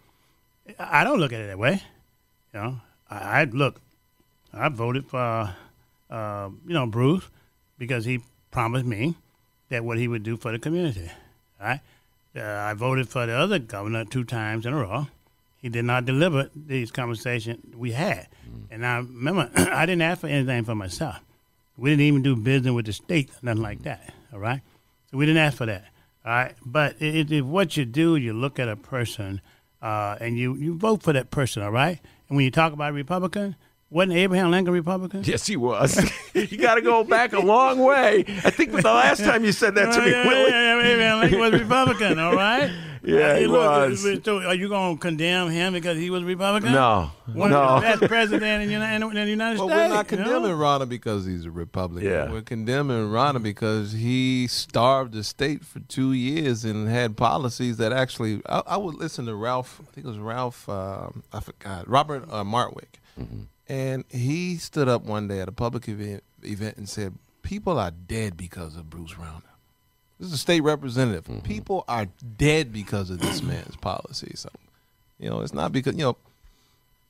I 0.79 1.05
don't 1.05 1.21
look 1.21 1.33
at 1.33 1.41
it 1.41 1.47
that 1.47 1.59
way. 1.59 1.83
You 2.53 2.61
know, 2.61 2.81
I, 3.09 3.43
I 3.43 3.45
look. 3.45 3.81
I 4.53 4.69
voted 4.69 5.07
for, 5.07 5.19
uh, 5.21 5.53
uh 6.11 6.51
you 6.67 6.75
know, 6.75 6.87
Bruce 6.87 7.29
because 7.79 8.05
he 8.05 8.23
promised 8.51 8.87
me 8.87 9.15
that 9.69 9.85
what 9.85 9.99
he 9.99 10.09
would 10.09 10.23
do 10.23 10.37
for 10.37 10.51
the 10.51 10.59
community. 10.59 11.11
Right? 11.61 11.81
Uh, 12.37 12.43
I 12.43 12.75
voted 12.75 13.09
for 13.09 13.25
the 13.25 13.33
other 13.33 13.59
governor 13.59 14.05
two 14.05 14.25
times 14.25 14.67
in 14.67 14.75
a 14.75 14.77
row. 14.77 15.07
He 15.57 15.69
did 15.69 15.85
not 15.85 16.05
deliver 16.05 16.51
these 16.55 16.91
conversations 16.91 17.75
we 17.75 17.93
had. 17.93 18.29
And 18.71 18.85
I 18.85 18.99
remember 18.99 19.51
I 19.57 19.87
didn't 19.87 20.03
ask 20.03 20.21
for 20.21 20.27
anything 20.27 20.65
for 20.65 20.75
myself. 20.75 21.21
We 21.77 21.91
didn't 21.91 22.03
even 22.03 22.23
do 22.23 22.37
business 22.37 22.73
with 22.73 22.87
the 22.87 22.93
state, 22.93 23.31
nothing 23.43 23.63
like 23.63 23.83
that. 23.83 24.13
All 24.33 24.39
right, 24.39 24.61
so 25.11 25.17
we 25.17 25.27
didn't 25.27 25.43
ask 25.43 25.57
for 25.57 25.67
that. 25.67 25.87
All 26.25 26.33
right, 26.33 26.55
but 26.65 27.01
it, 27.01 27.31
it, 27.31 27.43
what 27.43 27.77
you 27.77 27.85
do, 27.85 28.17
you 28.17 28.33
look 28.33 28.59
at 28.59 28.69
a 28.69 28.77
person 28.77 29.41
uh, 29.83 30.17
and 30.21 30.39
you 30.39 30.55
you 30.55 30.77
vote 30.77 31.03
for 31.03 31.13
that 31.13 31.31
person. 31.31 31.63
All 31.63 31.71
right, 31.71 31.99
and 32.29 32.37
when 32.37 32.45
you 32.45 32.51
talk 32.51 32.73
about 32.73 32.93
Republican, 32.93 33.57
wasn't 33.91 34.13
Abraham 34.15 34.51
Lincoln 34.51 34.75
Republican? 34.75 35.23
Yes, 35.25 35.47
he 35.47 35.57
was. 35.57 35.97
you 36.35 36.59
got 36.59 36.75
to 36.77 36.83
go 36.83 37.05
back 37.05 37.33
a 37.33 37.41
long 37.41 37.79
way. 37.79 38.25
I 38.45 38.51
think 38.51 38.73
the 38.73 38.83
last 38.83 39.21
time 39.25 39.45
you 39.45 39.53
said 39.53 39.75
that 39.77 39.93
to 39.95 40.01
me, 40.01 40.11
yeah, 40.11 40.27
Willie. 40.27 40.51
yeah, 40.51 40.77
yeah, 40.79 40.87
Abraham 40.93 41.21
Lincoln 41.21 41.39
was 41.41 41.53
Republican. 41.53 42.19
All 42.19 42.35
right. 42.35 42.71
Yeah, 43.03 43.35
Hey, 43.35 43.43
he 43.43 43.47
look, 43.47 43.91
was. 43.91 44.25
So 44.25 44.39
are 44.43 44.55
you 44.55 44.69
going 44.69 44.97
to 44.97 45.01
condemn 45.01 45.49
him 45.49 45.75
because 45.75 45.97
he 45.97 46.11
was 46.11 46.25
Republican? 46.25 46.73
No, 46.73 47.13
One 47.33 47.51
no. 47.51 47.63
of 47.63 47.81
the 47.83 47.87
best 47.89 48.03
president 48.09 48.63
in 48.63 48.67
the 48.67 48.73
United, 48.73 49.07
in 49.07 49.15
the 49.15 49.31
United 49.31 49.61
Well, 49.61 49.69
States. 49.69 49.81
we're 49.91 49.95
not 49.95 50.11
you 50.11 50.17
know? 50.17 50.25
condemning 50.25 50.57
Rauner 50.59 50.89
because 50.89 51.25
he's 51.25 51.45
a 51.45 51.53
Republican. 51.53 52.11
Yeah. 52.11 52.33
We're 52.33 52.43
condemning 52.43 52.97
Rauner 53.09 53.41
because 53.41 53.93
he 53.93 54.49
starved 54.49 55.13
the 55.13 55.23
state 55.23 55.65
for 55.65 55.79
two 55.79 56.15
years 56.15 56.65
and 56.65 56.89
had 56.89 57.17
policies 57.17 57.77
that 57.77 57.93
actually. 57.93 58.43
I, 58.49 58.63
I 58.67 58.77
would 58.77 58.97
listen 58.97 59.25
to 59.27 59.37
Ralph. 59.37 59.81
I 59.83 59.85
think 59.95 60.05
it 60.05 60.09
was 60.09 60.19
Ralph. 60.19 60.69
Um, 60.69 61.23
I 61.33 61.39
forgot. 61.39 61.89
Robert 61.89 62.25
uh, 62.29 62.43
Martwick, 62.43 62.99
and 63.69 64.05
he 64.11 64.57
stood 64.57 64.89
up 64.89 65.03
one 65.05 65.29
day 65.29 65.41
at 65.41 65.49
a 65.49 65.53
public 65.53 65.89
event, 65.89 66.23
event 66.43 66.77
and 66.77 66.89
said, 66.89 67.15
"People 67.43 67.79
are 67.79 67.91
dead 67.91 68.37
because 68.37 68.77
of 68.77 68.91
Bruce 68.91 69.15
Rauner." 69.15 69.43
This 70.19 70.29
is 70.29 70.35
a 70.35 70.39
state 70.39 70.63
representative. 70.63 71.25
Mm-hmm. 71.25 71.47
People 71.47 71.85
are 71.89 72.07
dead 72.39 72.73
because 72.73 73.11
of 73.11 73.19
this 73.19 73.43
man's 73.43 73.77
policy. 73.77 74.33
So, 74.35 74.49
you 75.19 75.29
know, 75.29 75.41
it's 75.41 75.53
not 75.53 75.73
because 75.73 75.95
you 75.95 76.03
know 76.03 76.17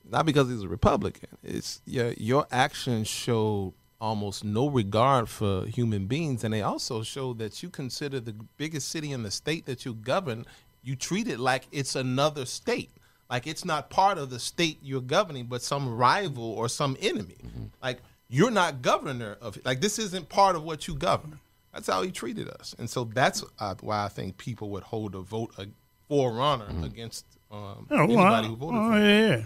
not 0.09 0.25
because 0.25 0.49
he's 0.49 0.63
a 0.63 0.67
Republican. 0.67 1.29
It's 1.43 1.81
your 1.85 2.13
your 2.13 2.47
actions 2.51 3.07
showed 3.07 3.73
almost 3.99 4.43
no 4.43 4.69
regard 4.69 5.27
for 5.29 5.65
human 5.65 6.05
beings, 6.05 6.43
and 6.43 6.53
they 6.53 6.61
also 6.61 7.03
show 7.03 7.33
that 7.33 7.63
you 7.63 7.69
consider 7.69 8.19
the 8.19 8.35
biggest 8.57 8.89
city 8.89 9.11
in 9.11 9.23
the 9.23 9.31
state 9.31 9.65
that 9.65 9.85
you 9.85 9.93
govern. 9.93 10.45
You 10.83 10.95
treat 10.95 11.27
it 11.27 11.39
like 11.39 11.67
it's 11.71 11.95
another 11.95 12.45
state, 12.45 12.91
like 13.29 13.47
it's 13.47 13.65
not 13.65 13.89
part 13.89 14.17
of 14.17 14.29
the 14.29 14.39
state 14.39 14.77
you're 14.81 15.01
governing, 15.01 15.45
but 15.45 15.61
some 15.61 15.95
rival 15.95 16.43
or 16.53 16.69
some 16.69 16.95
enemy. 17.01 17.37
Like 17.81 17.99
you're 18.29 18.51
not 18.51 18.81
governor 18.81 19.37
of 19.41 19.57
like 19.65 19.81
this 19.81 19.99
isn't 19.99 20.29
part 20.29 20.55
of 20.55 20.63
what 20.63 20.87
you 20.87 20.95
govern. 20.95 21.39
That's 21.73 21.87
how 21.87 22.01
he 22.01 22.11
treated 22.11 22.49
us, 22.49 22.75
and 22.79 22.89
so 22.89 23.03
that's 23.03 23.43
uh, 23.59 23.75
why 23.81 24.05
I 24.05 24.07
think 24.07 24.37
people 24.37 24.69
would 24.71 24.83
hold 24.83 25.13
a 25.15 25.19
vote 25.19 25.53
uh, 25.57 25.65
for 26.07 26.31
Rauner 26.31 26.83
against 26.83 27.25
um, 27.51 27.85
Oh, 27.91 28.03
anybody 28.03 28.15
well, 28.15 28.43
who 28.43 28.55
voted 28.55 28.79
oh, 28.79 28.91
for 28.91 28.97
him. 28.97 29.39
yeah. 29.39 29.45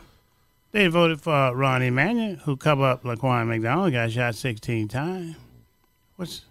They 0.71 0.88
voted 0.88 1.19
for 1.19 1.32
Rahm 1.32 1.86
Emanuel, 1.86 2.36
who 2.38 2.55
covered 2.55 2.86
up 2.86 3.03
Laquan 3.03 3.47
McDonald, 3.47 3.91
got 3.91 4.09
shot 4.11 4.36
16 4.36 4.88
times. 4.88 5.36
What's, 6.15 6.43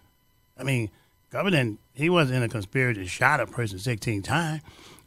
I 0.59 0.63
mean, 0.63 0.91
Governor, 1.31 1.77
he 1.95 2.07
wasn't 2.09 2.37
in 2.37 2.43
a 2.43 2.49
conspiracy 2.49 3.01
to 3.01 3.07
shot 3.07 3.39
a 3.39 3.47
person 3.47 3.79
16 3.79 4.21
times. 4.21 4.61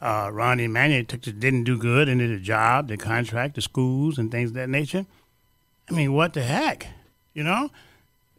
Uh, 0.04 0.28
Rahm 0.28 0.60
Emanuel 0.60 1.02
took 1.06 1.22
didn't 1.22 1.64
do 1.64 1.78
good 1.78 2.10
into 2.10 2.28
the 2.28 2.38
job, 2.38 2.88
the 2.88 2.98
contract, 2.98 3.54
the 3.54 3.62
schools, 3.62 4.18
and 4.18 4.30
things 4.30 4.50
of 4.50 4.54
that 4.54 4.68
nature. 4.68 5.06
I 5.88 5.94
mean, 5.94 6.12
what 6.12 6.34
the 6.34 6.42
heck, 6.42 6.86
you 7.32 7.42
know? 7.42 7.70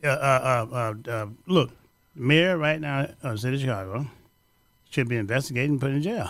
Uh, 0.03 0.07
uh, 0.07 0.67
uh, 0.71 1.09
uh 1.09 1.25
look, 1.47 1.71
the 2.15 2.21
mayor 2.21 2.55
right 2.55 2.79
now 2.79 3.09
of 3.23 3.31
the 3.31 3.37
City 3.39 3.55
of 3.55 3.61
Chicago 3.61 4.05
should 4.91 5.09
be 5.09 5.17
investigated 5.17 5.71
and 5.71 5.81
put 5.81 5.89
in 5.89 6.03
jail. 6.03 6.29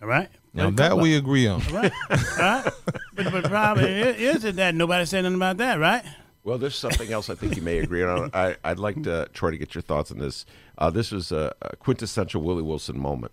All 0.00 0.06
right. 0.06 0.28
Now 0.54 0.70
that 0.70 0.96
we 0.96 1.16
agree 1.16 1.48
on. 1.48 1.60
All 1.66 1.74
right. 1.74 1.92
All 2.10 2.16
right. 2.38 2.72
But, 3.14 3.32
but 3.32 3.42
the 3.42 3.48
problem 3.48 3.84
is 3.84 4.42
that 4.42 4.74
nobody 4.76 5.06
said 5.06 5.22
nothing 5.22 5.34
about 5.34 5.56
that, 5.56 5.80
right? 5.80 6.04
Well, 6.44 6.56
there's 6.56 6.76
something 6.76 7.12
else 7.12 7.28
I 7.28 7.34
think 7.34 7.56
you 7.56 7.62
may 7.62 7.78
agree 7.78 8.04
on. 8.04 8.30
I, 8.32 8.54
would 8.64 8.78
like 8.78 9.02
to 9.02 9.28
try 9.34 9.50
to 9.50 9.58
get 9.58 9.74
your 9.74 9.82
thoughts 9.82 10.12
on 10.12 10.18
this. 10.18 10.46
Uh, 10.78 10.88
this 10.88 11.10
was 11.10 11.32
a, 11.32 11.52
a, 11.60 11.74
quintessential 11.74 12.42
Willie 12.42 12.62
Wilson 12.62 12.96
moment. 12.96 13.32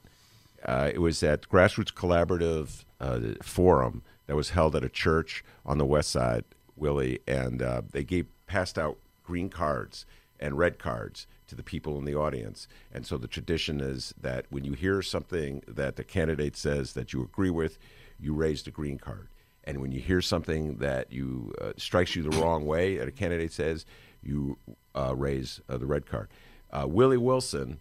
Uh, 0.65 0.89
it 0.93 0.99
was 0.99 1.21
at 1.23 1.47
Grassroots 1.47 1.93
Collaborative 1.93 2.85
uh, 2.99 3.35
Forum 3.43 4.03
that 4.27 4.35
was 4.35 4.49
held 4.49 4.75
at 4.75 4.83
a 4.83 4.89
church 4.89 5.43
on 5.65 5.77
the 5.77 5.85
west 5.85 6.11
side, 6.11 6.43
Willie, 6.75 7.19
and 7.27 7.61
uh, 7.61 7.83
they 7.91 8.03
gave 8.03 8.27
passed 8.47 8.77
out 8.77 8.97
green 9.23 9.49
cards 9.49 10.05
and 10.39 10.57
red 10.57 10.77
cards 10.79 11.27
to 11.47 11.55
the 11.55 11.63
people 11.63 11.97
in 11.97 12.05
the 12.05 12.15
audience. 12.15 12.67
And 12.91 13.05
so 13.05 13.17
the 13.17 13.27
tradition 13.27 13.79
is 13.79 14.13
that 14.19 14.45
when 14.49 14.63
you 14.63 14.73
hear 14.73 15.01
something 15.01 15.63
that 15.67 15.95
the 15.95 16.03
candidate 16.03 16.57
says 16.57 16.93
that 16.93 17.13
you 17.13 17.21
agree 17.21 17.49
with, 17.49 17.77
you 18.19 18.33
raise 18.33 18.63
the 18.63 18.71
green 18.71 18.97
card. 18.97 19.29
And 19.63 19.81
when 19.81 19.91
you 19.91 19.99
hear 19.99 20.21
something 20.21 20.77
that 20.77 21.11
you 21.11 21.53
uh, 21.61 21.73
strikes 21.77 22.15
you 22.15 22.23
the 22.23 22.37
wrong 22.37 22.65
way 22.65 22.97
that 22.97 23.07
a 23.07 23.11
candidate 23.11 23.51
says, 23.51 23.85
you 24.21 24.57
uh, 24.93 25.15
raise 25.15 25.61
uh, 25.69 25.77
the 25.77 25.85
red 25.85 26.05
card. 26.05 26.29
Uh, 26.71 26.85
Willie 26.87 27.17
Wilson 27.17 27.79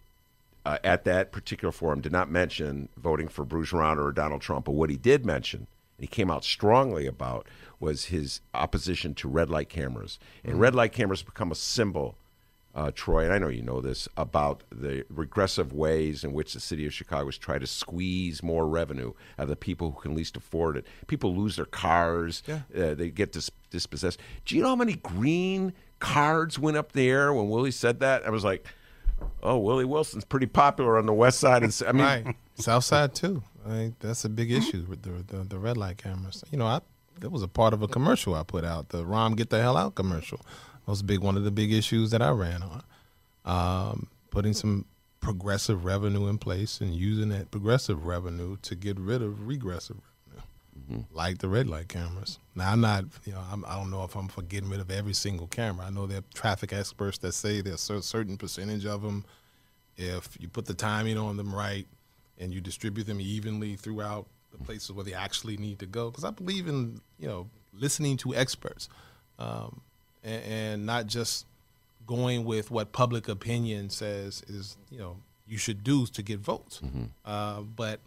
uh, 0.65 0.77
at 0.83 1.03
that 1.05 1.31
particular 1.31 1.71
forum 1.71 2.01
did 2.01 2.11
not 2.11 2.29
mention 2.29 2.89
voting 2.97 3.27
for 3.27 3.45
Bruce 3.45 3.71
Rauner 3.71 4.05
or 4.05 4.11
Donald 4.11 4.41
Trump, 4.41 4.65
but 4.65 4.73
what 4.73 4.89
he 4.89 4.97
did 4.97 5.25
mention, 5.25 5.67
and 5.97 6.03
he 6.03 6.07
came 6.07 6.31
out 6.31 6.43
strongly 6.43 7.05
about, 7.05 7.47
was 7.79 8.05
his 8.05 8.41
opposition 8.53 9.13
to 9.15 9.27
red 9.27 9.49
light 9.49 9.69
cameras. 9.69 10.19
And 10.43 10.53
mm-hmm. 10.53 10.61
red 10.61 10.75
light 10.75 10.91
cameras 10.91 11.23
become 11.23 11.51
a 11.51 11.55
symbol 11.55 12.17
uh, 12.75 12.91
Troy, 12.93 13.23
and 13.23 13.33
I 13.33 13.37
know 13.37 13.47
you 13.47 13.61
know 13.61 13.79
this, 13.79 14.07
about 14.17 14.63
the 14.69 15.05
regressive 15.09 15.71
ways 15.71 16.25
in 16.25 16.33
which 16.33 16.53
the 16.53 16.59
city 16.59 16.85
of 16.85 16.93
Chicago 16.93 17.29
is 17.29 17.37
trying 17.37 17.61
to 17.61 17.67
squeeze 17.67 18.43
more 18.43 18.67
revenue 18.67 19.13
out 19.39 19.43
of 19.43 19.49
the 19.49 19.55
people 19.55 19.91
who 19.91 20.01
can 20.01 20.13
least 20.13 20.35
afford 20.35 20.75
it. 20.75 20.85
People 21.07 21.33
lose 21.33 21.55
their 21.55 21.65
cars, 21.65 22.43
yeah. 22.45 22.61
uh, 22.77 22.93
they 22.93 23.09
get 23.09 23.31
dis- 23.31 23.49
dispossessed. 23.69 24.19
Do 24.43 24.57
you 24.57 24.61
know 24.61 24.69
how 24.69 24.75
many 24.75 24.95
green 24.95 25.71
cards 25.99 26.59
went 26.59 26.75
up 26.75 26.91
there 26.91 27.33
when 27.33 27.49
Willie 27.49 27.71
said 27.71 28.01
that? 28.01 28.27
I 28.27 28.29
was 28.29 28.43
like, 28.43 28.67
oh, 29.43 29.57
Willie 29.57 29.85
Wilson's 29.85 30.25
pretty 30.25 30.47
popular 30.47 30.97
on 30.97 31.05
the 31.05 31.13
west 31.13 31.39
side. 31.39 31.63
And, 31.63 31.81
I 31.87 31.91
mean, 31.91 32.03
right. 32.03 32.35
South 32.55 32.83
side 32.83 33.13
too. 33.15 33.43
I 33.65 33.69
mean, 33.69 33.95
that's 33.99 34.25
a 34.25 34.29
big 34.29 34.51
issue 34.51 34.85
with 34.87 35.01
the, 35.01 35.35
the, 35.35 35.43
the 35.43 35.57
red 35.57 35.77
light 35.77 35.97
cameras. 35.97 36.43
You 36.51 36.57
know, 36.57 36.67
I 36.67 36.81
that 37.19 37.29
was 37.29 37.41
a 37.41 37.47
part 37.47 37.73
of 37.73 37.81
a 37.81 37.87
commercial 37.87 38.35
I 38.35 38.43
put 38.43 38.65
out, 38.65 38.89
the 38.89 39.03
Rahm 39.03 39.35
Get 39.35 39.49
the 39.49 39.61
Hell 39.61 39.77
Out 39.77 39.95
commercial 39.95 40.37
That 40.37 40.91
was 40.91 41.01
big 41.01 41.19
one 41.19 41.37
of 41.37 41.43
the 41.43 41.51
big 41.51 41.71
issues 41.71 42.11
that 42.11 42.21
I 42.21 42.29
ran 42.29 42.61
on. 42.63 42.83
Um, 43.45 44.07
putting 44.31 44.53
some 44.53 44.85
progressive 45.21 45.85
revenue 45.85 46.27
in 46.27 46.37
place 46.37 46.81
and 46.81 46.93
using 46.93 47.29
that 47.29 47.51
progressive 47.51 48.05
revenue 48.05 48.57
to 48.63 48.75
get 48.75 48.99
rid 48.99 49.21
of 49.21 49.47
regressive 49.47 49.97
revenue, 49.97 50.14
mm-hmm. 50.79 51.01
like 51.15 51.39
the 51.39 51.47
red 51.47 51.67
light 51.67 51.87
cameras. 51.87 52.39
Now 52.55 52.71
I'm 52.71 52.81
not, 52.81 53.05
you 53.25 53.33
know, 53.33 53.41
I'm, 53.51 53.65
I 53.65 53.75
do 53.75 53.81
not 53.81 53.89
know 53.89 54.03
if 54.03 54.15
I'm 54.15 54.27
for 54.27 54.41
getting 54.41 54.69
rid 54.69 54.79
of 54.79 54.91
every 54.91 55.13
single 55.13 55.47
camera. 55.47 55.85
I 55.85 55.89
know 55.89 56.05
there 56.05 56.19
are 56.19 56.33
traffic 56.33 56.73
experts 56.73 57.17
that 57.19 57.33
say 57.33 57.61
there's 57.61 57.89
a 57.89 58.01
certain 58.01 58.37
percentage 58.37 58.85
of 58.85 59.01
them. 59.01 59.25
If 59.97 60.37
you 60.39 60.47
put 60.47 60.65
the 60.65 60.73
timing 60.73 61.17
on 61.17 61.37
them 61.37 61.53
right 61.53 61.87
and 62.37 62.53
you 62.53 62.61
distribute 62.61 63.05
them 63.05 63.21
evenly 63.21 63.75
throughout 63.75 64.25
the 64.51 64.57
places 64.63 64.91
where 64.91 65.05
they 65.05 65.13
actually 65.13 65.57
need 65.57 65.79
to 65.79 65.85
go, 65.85 66.09
because 66.09 66.23
I 66.23 66.31
believe 66.31 66.67
in 66.67 67.01
you 67.19 67.27
know 67.27 67.47
listening 67.73 68.17
to 68.17 68.35
experts. 68.35 68.89
Um, 69.37 69.81
and, 70.23 70.43
and 70.43 70.85
not 70.85 71.07
just 71.07 71.45
going 72.07 72.45
with 72.45 72.71
what 72.71 72.91
public 72.91 73.27
opinion 73.27 73.89
says 73.89 74.43
is 74.47 74.77
you 74.89 74.99
know 74.99 75.17
you 75.47 75.57
should 75.57 75.83
do 75.83 76.05
to 76.07 76.21
get 76.21 76.39
votes. 76.39 76.81
Mm-hmm. 76.83 77.03
Uh, 77.23 77.61
but 77.61 77.99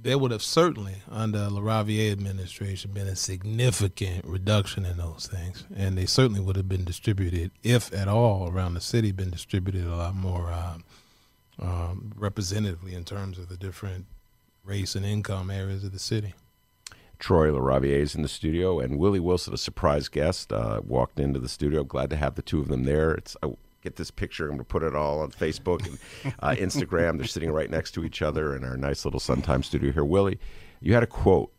there 0.00 0.18
would 0.18 0.30
have 0.30 0.42
certainly, 0.42 0.96
under 1.10 1.38
LaRaviere 1.38 2.12
administration, 2.12 2.92
been 2.92 3.06
a 3.06 3.16
significant 3.16 4.24
reduction 4.24 4.84
in 4.84 4.96
those 4.96 5.28
things, 5.30 5.64
and 5.74 5.98
they 5.98 6.06
certainly 6.06 6.40
would 6.40 6.56
have 6.56 6.68
been 6.68 6.84
distributed, 6.84 7.50
if 7.62 7.92
at 7.92 8.08
all, 8.08 8.48
around 8.48 8.74
the 8.74 8.80
city, 8.80 9.12
been 9.12 9.30
distributed 9.30 9.84
a 9.86 9.96
lot 9.96 10.14
more 10.14 10.52
um, 10.52 10.84
um, 11.58 12.12
representatively 12.16 12.94
in 12.94 13.04
terms 13.04 13.38
of 13.38 13.48
the 13.48 13.56
different 13.56 14.06
race 14.64 14.94
and 14.94 15.04
income 15.04 15.50
areas 15.50 15.82
of 15.82 15.92
the 15.92 15.98
city. 15.98 16.34
Troy 17.18 17.50
LaRaviere 17.50 18.00
is 18.00 18.14
in 18.14 18.22
the 18.22 18.28
studio, 18.28 18.78
and 18.78 18.98
Willie 18.98 19.18
Wilson, 19.18 19.52
a 19.52 19.58
surprise 19.58 20.06
guest, 20.06 20.52
uh, 20.52 20.80
walked 20.84 21.18
into 21.18 21.40
the 21.40 21.48
studio. 21.48 21.82
Glad 21.82 22.10
to 22.10 22.16
have 22.16 22.36
the 22.36 22.42
two 22.42 22.60
of 22.60 22.68
them 22.68 22.84
there. 22.84 23.12
It's 23.12 23.36
I 23.42 23.50
get 23.82 23.96
this 23.96 24.10
picture. 24.10 24.44
I'm 24.44 24.50
going 24.50 24.58
to 24.58 24.64
put 24.64 24.82
it 24.82 24.94
all 24.94 25.20
on 25.20 25.30
Facebook 25.30 25.86
and 25.86 25.98
uh, 26.40 26.50
Instagram. 26.58 27.18
They're 27.18 27.26
sitting 27.26 27.50
right 27.50 27.70
next 27.70 27.92
to 27.92 28.04
each 28.04 28.22
other 28.22 28.56
in 28.56 28.64
our 28.64 28.76
nice 28.76 29.04
little 29.04 29.20
Sun 29.20 29.42
Times 29.42 29.66
studio 29.66 29.92
here. 29.92 30.04
Willie, 30.04 30.38
you 30.80 30.94
had 30.94 31.02
a 31.02 31.06
quote 31.06 31.52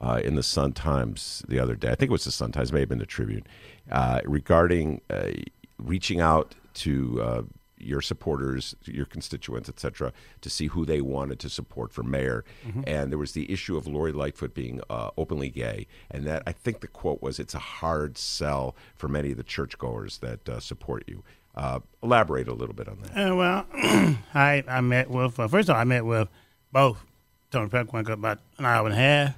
uh, 0.00 0.20
in 0.24 0.34
the 0.34 0.42
Sun 0.42 0.72
Times 0.72 1.42
the 1.48 1.58
other 1.58 1.74
day. 1.76 1.88
I 1.88 1.94
think 1.94 2.10
it 2.10 2.12
was 2.12 2.24
the 2.24 2.32
Sun 2.32 2.52
Times, 2.52 2.72
may 2.72 2.80
have 2.80 2.88
been 2.88 2.98
the 2.98 3.06
Tribune, 3.06 3.44
uh, 3.90 4.20
regarding 4.24 5.00
uh, 5.10 5.30
reaching 5.78 6.20
out 6.20 6.54
to 6.74 7.22
uh, 7.22 7.42
your 7.80 8.00
supporters, 8.00 8.74
your 8.84 9.06
constituents, 9.06 9.68
etc., 9.68 10.12
to 10.40 10.50
see 10.50 10.66
who 10.66 10.84
they 10.84 11.00
wanted 11.00 11.38
to 11.40 11.48
support 11.48 11.92
for 11.92 12.02
mayor. 12.02 12.44
Mm-hmm. 12.66 12.82
And 12.86 13.10
there 13.10 13.18
was 13.18 13.32
the 13.32 13.50
issue 13.50 13.76
of 13.76 13.86
Lori 13.86 14.12
Lightfoot 14.12 14.54
being 14.54 14.80
uh, 14.90 15.10
openly 15.16 15.50
gay, 15.50 15.86
and 16.10 16.24
that 16.26 16.42
I 16.46 16.52
think 16.52 16.80
the 16.80 16.88
quote 16.88 17.22
was, 17.22 17.38
"It's 17.38 17.54
a 17.54 17.58
hard 17.58 18.18
sell 18.18 18.76
for 18.96 19.08
many 19.08 19.32
of 19.32 19.36
the 19.36 19.44
churchgoers 19.44 20.18
that 20.18 20.48
uh, 20.48 20.60
support 20.60 21.04
you." 21.06 21.24
Uh, 21.58 21.80
elaborate 22.02 22.48
a 22.48 22.54
little 22.54 22.74
bit 22.74 22.88
on 22.88 22.98
that. 23.02 23.30
Uh, 23.30 23.34
well, 23.34 23.66
I 24.34 24.62
I 24.68 24.80
met 24.80 25.10
with 25.10 25.38
uh, 25.38 25.48
first 25.48 25.68
of 25.68 25.74
all 25.74 25.80
I 25.80 25.84
met 25.84 26.04
with 26.04 26.28
both 26.72 27.04
Toni 27.50 27.68
Preckwinkle 27.68 28.12
about 28.12 28.38
an 28.58 28.64
hour 28.64 28.86
and 28.86 28.94
a 28.94 28.98
half. 28.98 29.34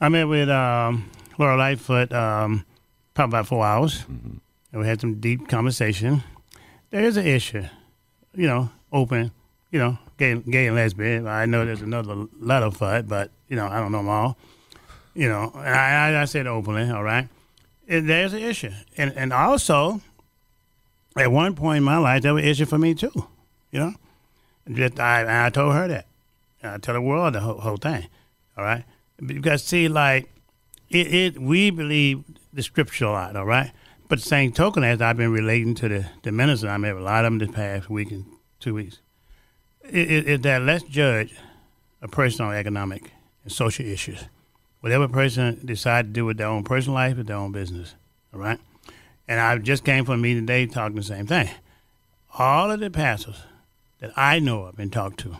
I 0.00 0.08
met 0.10 0.24
with 0.24 0.50
um, 0.50 1.10
Laura 1.38 1.56
Lightfoot 1.56 2.12
um, 2.12 2.66
probably 3.14 3.30
about 3.30 3.46
four 3.46 3.64
hours, 3.64 4.00
mm-hmm. 4.00 4.36
and 4.72 4.82
we 4.82 4.86
had 4.86 5.00
some 5.00 5.14
deep 5.14 5.48
conversation 5.48 6.22
there 6.94 7.02
is 7.02 7.16
an 7.16 7.26
issue, 7.26 7.64
you 8.36 8.46
know, 8.46 8.70
open, 8.92 9.32
you 9.72 9.80
know, 9.80 9.98
gay, 10.16 10.36
gay 10.36 10.68
and 10.68 10.76
lesbian. 10.76 11.26
I 11.26 11.44
know 11.44 11.66
there's 11.66 11.82
another 11.82 12.28
letter 12.38 12.70
for 12.70 12.96
it, 12.96 13.08
but 13.08 13.32
you 13.48 13.56
know, 13.56 13.66
I 13.66 13.80
don't 13.80 13.90
know 13.90 13.98
them 13.98 14.08
all. 14.08 14.36
You 15.12 15.28
know, 15.28 15.50
I, 15.56 16.16
I 16.16 16.24
said 16.26 16.46
openly, 16.46 16.88
all 16.88 17.02
right. 17.02 17.28
And 17.88 18.08
there's 18.08 18.32
an 18.32 18.42
issue, 18.42 18.70
and 18.96 19.12
and 19.16 19.32
also, 19.32 20.02
at 21.16 21.30
one 21.30 21.54
point 21.54 21.78
in 21.78 21.84
my 21.84 21.98
life, 21.98 22.22
that 22.22 22.32
was 22.32 22.42
an 22.42 22.48
issue 22.48 22.66
for 22.66 22.78
me 22.78 22.94
too. 22.94 23.28
You 23.70 23.80
know, 23.80 23.94
just 24.72 24.98
I 25.00 25.46
I 25.46 25.50
told 25.50 25.74
her 25.74 25.88
that. 25.88 26.06
I 26.62 26.78
tell 26.78 26.94
the 26.94 27.00
world 27.00 27.34
the 27.34 27.40
whole, 27.40 27.60
whole 27.60 27.76
thing, 27.76 28.06
all 28.56 28.64
right. 28.64 28.84
Because 29.24 29.62
see, 29.62 29.88
like 29.88 30.30
it, 30.88 31.14
it 31.14 31.38
we 31.38 31.70
believe 31.70 32.24
the 32.52 32.62
scripture 32.62 33.06
a 33.06 33.12
lot, 33.12 33.36
all 33.36 33.44
right. 33.44 33.72
But 34.08 34.20
the 34.20 34.24
same 34.24 34.52
token, 34.52 34.84
as 34.84 35.00
I've 35.00 35.16
been 35.16 35.32
relating 35.32 35.74
to 35.76 35.88
the, 35.88 36.06
the 36.22 36.32
ministers, 36.32 36.68
I 36.68 36.76
met 36.76 36.94
a 36.94 37.00
lot 37.00 37.24
of 37.24 37.32
them 37.32 37.38
this 37.38 37.54
past 37.54 37.88
week 37.88 38.10
and 38.10 38.26
two 38.60 38.74
weeks, 38.74 38.98
is 39.82 40.40
that 40.40 40.62
let's 40.62 40.84
judge 40.84 41.34
a 42.02 42.08
person 42.08 42.44
on 42.44 42.54
economic 42.54 43.12
and 43.42 43.52
social 43.52 43.86
issues. 43.86 44.24
Whatever 44.80 45.08
person 45.08 45.60
decide 45.64 46.06
to 46.06 46.12
do 46.12 46.26
with 46.26 46.36
their 46.36 46.48
own 46.48 46.64
personal 46.64 46.94
life 46.94 47.18
is 47.18 47.26
their 47.26 47.36
own 47.36 47.52
business. 47.52 47.94
All 48.32 48.40
right? 48.40 48.60
And 49.26 49.40
I 49.40 49.56
just 49.58 49.84
came 49.84 50.04
from 50.04 50.14
a 50.14 50.18
meeting 50.18 50.46
today 50.46 50.66
talking 50.66 50.96
the 50.96 51.02
same 51.02 51.26
thing. 51.26 51.48
All 52.38 52.70
of 52.70 52.80
the 52.80 52.90
pastors 52.90 53.40
that 54.00 54.12
I 54.16 54.38
know 54.38 54.64
of 54.64 54.78
and 54.78 54.92
talked 54.92 55.20
to 55.20 55.36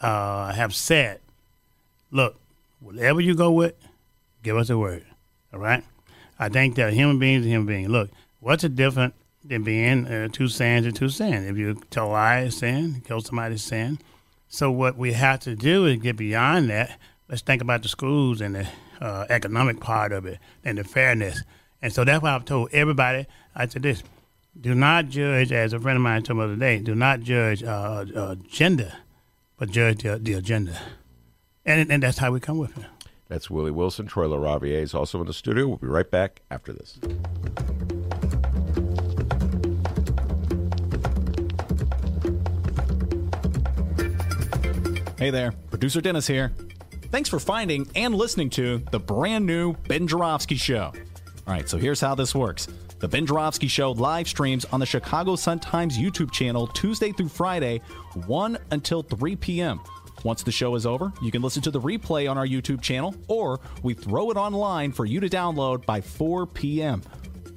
uh, 0.00 0.52
have 0.52 0.74
said, 0.74 1.20
look, 2.10 2.36
whatever 2.80 3.20
you 3.20 3.34
go 3.34 3.52
with, 3.52 3.74
give 4.42 4.56
us 4.56 4.70
a 4.70 4.78
word. 4.78 5.04
All 5.52 5.60
right? 5.60 5.84
I 6.38 6.48
think 6.48 6.76
that 6.76 6.92
human 6.92 7.18
beings 7.18 7.44
are 7.44 7.48
human 7.48 7.66
beings. 7.66 7.88
Look, 7.88 8.10
what's 8.40 8.62
the 8.62 8.68
difference 8.68 9.14
than 9.44 9.62
being 9.62 10.06
uh, 10.06 10.28
two 10.32 10.48
sins 10.48 10.86
and 10.86 10.94
two 10.94 11.08
sins? 11.08 11.48
If 11.48 11.56
you 11.56 11.80
tell 11.90 12.08
a 12.08 12.12
lie, 12.12 12.48
sin. 12.48 13.02
Kill 13.06 13.20
somebody, 13.20 13.54
it's 13.54 13.64
sin. 13.64 13.98
So 14.48 14.70
what 14.70 14.96
we 14.96 15.12
have 15.12 15.40
to 15.40 15.54
do 15.54 15.86
is 15.86 15.98
get 15.98 16.16
beyond 16.16 16.70
that. 16.70 16.98
Let's 17.28 17.42
think 17.42 17.60
about 17.60 17.82
the 17.82 17.88
schools 17.88 18.40
and 18.40 18.54
the 18.54 18.68
uh, 19.00 19.26
economic 19.28 19.80
part 19.80 20.12
of 20.12 20.26
it 20.26 20.38
and 20.64 20.78
the 20.78 20.84
fairness. 20.84 21.42
And 21.80 21.92
so 21.92 22.04
that's 22.04 22.22
why 22.22 22.34
I've 22.34 22.44
told 22.44 22.70
everybody. 22.72 23.26
I 23.54 23.66
said 23.66 23.82
this: 23.82 24.02
Do 24.60 24.74
not 24.74 25.08
judge, 25.08 25.52
as 25.52 25.72
a 25.72 25.80
friend 25.80 25.96
of 25.96 26.02
mine 26.02 26.22
told 26.22 26.38
me 26.38 26.46
the 26.46 26.52
other 26.52 26.56
day. 26.56 26.78
Do 26.80 26.94
not 26.94 27.20
judge 27.20 27.62
uh, 27.62 28.04
uh, 28.14 28.34
gender, 28.48 28.92
but 29.56 29.70
judge 29.70 30.02
the, 30.02 30.18
the 30.18 30.34
agenda. 30.34 30.78
And 31.64 31.90
and 31.90 32.02
that's 32.02 32.18
how 32.18 32.32
we 32.32 32.40
come 32.40 32.58
with 32.58 32.76
it. 32.76 32.84
That's 33.28 33.50
Willie 33.50 33.70
Wilson. 33.70 34.06
Troy 34.06 34.26
LaRaviere 34.26 34.82
is 34.82 34.94
also 34.94 35.20
in 35.20 35.26
the 35.26 35.34
studio. 35.34 35.68
We'll 35.68 35.76
be 35.76 35.86
right 35.86 36.10
back 36.10 36.40
after 36.50 36.72
this. 36.72 36.98
Hey 45.18 45.30
there, 45.30 45.52
producer 45.70 46.00
Dennis 46.00 46.26
here. 46.26 46.52
Thanks 47.10 47.28
for 47.28 47.38
finding 47.38 47.88
and 47.94 48.14
listening 48.14 48.50
to 48.50 48.78
the 48.92 49.00
brand 49.00 49.46
new 49.46 49.74
Ben 49.88 50.06
Joravsky 50.06 50.56
Show. 50.56 50.92
All 51.48 51.54
right, 51.54 51.66
so 51.66 51.78
here's 51.78 51.98
how 52.02 52.14
this 52.14 52.34
works. 52.34 52.68
The 52.98 53.08
Ben 53.08 53.24
Joravsky 53.24 53.68
Show 53.68 53.92
live 53.92 54.28
streams 54.28 54.66
on 54.66 54.80
the 54.80 54.86
Chicago 54.86 55.34
Sun-Times 55.34 55.96
YouTube 55.96 56.30
channel 56.30 56.66
Tuesday 56.66 57.10
through 57.10 57.30
Friday, 57.30 57.80
1 58.26 58.58
until 58.70 59.02
3 59.02 59.34
p.m. 59.36 59.80
Once 60.24 60.42
the 60.42 60.52
show 60.52 60.74
is 60.74 60.84
over, 60.84 61.10
you 61.22 61.30
can 61.30 61.40
listen 61.40 61.62
to 61.62 61.70
the 61.70 61.80
replay 61.80 62.30
on 62.30 62.36
our 62.36 62.46
YouTube 62.46 62.82
channel, 62.82 63.14
or 63.28 63.60
we 63.82 63.94
throw 63.94 64.30
it 64.30 64.36
online 64.36 64.92
for 64.92 65.06
you 65.06 65.20
to 65.20 65.28
download 65.30 65.86
by 65.86 66.02
4 66.02 66.44
p.m. 66.48 67.00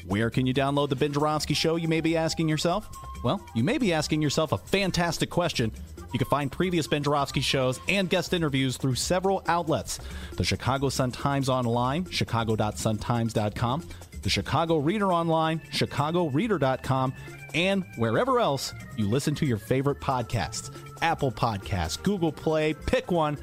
Where 0.08 0.30
can 0.30 0.46
you 0.46 0.54
download 0.54 0.88
the 0.88 0.96
Ben 0.96 1.12
Joravsky 1.12 1.54
Show, 1.54 1.76
you 1.76 1.90
may 1.90 2.00
be 2.00 2.16
asking 2.16 2.48
yourself? 2.48 2.88
Well, 3.26 3.46
you 3.56 3.64
may 3.66 3.78
be 3.78 3.92
asking 3.92 4.22
yourself 4.22 4.54
a 4.54 4.58
fantastic 4.58 5.30
question. 5.30 5.70
You 6.12 6.20
can 6.20 6.28
find 6.28 6.52
previous 6.52 6.88
Ben 6.88 7.04
Joravsky 7.04 7.42
shows 7.42 7.80
and 7.88 8.10
guest 8.10 8.34
interviews 8.34 8.78
through 8.78 8.96
several 8.96 9.44
outlets 9.48 10.00
the 10.36 10.44
Chicago 10.44 10.90
Sun-Times 10.90 11.50
Online, 11.50 12.10
chicago.suntimes.com, 12.10 13.88
the 14.22 14.30
Chicago 14.30 14.78
Reader 14.78 15.12
Online, 15.12 15.60
chicagoreader.com, 15.72 17.14
and 17.54 17.84
wherever 17.98 18.40
else 18.40 18.74
you 18.98 19.08
listen 19.08 19.36
to 19.36 19.46
your 19.46 19.58
favorite 19.58 20.00
podcasts 20.00 20.72
Apple 21.02 21.32
Podcasts, 21.32 22.02
Google 22.02 22.32
Play, 22.32 22.74
pick 22.74 23.12
one. 23.12 23.38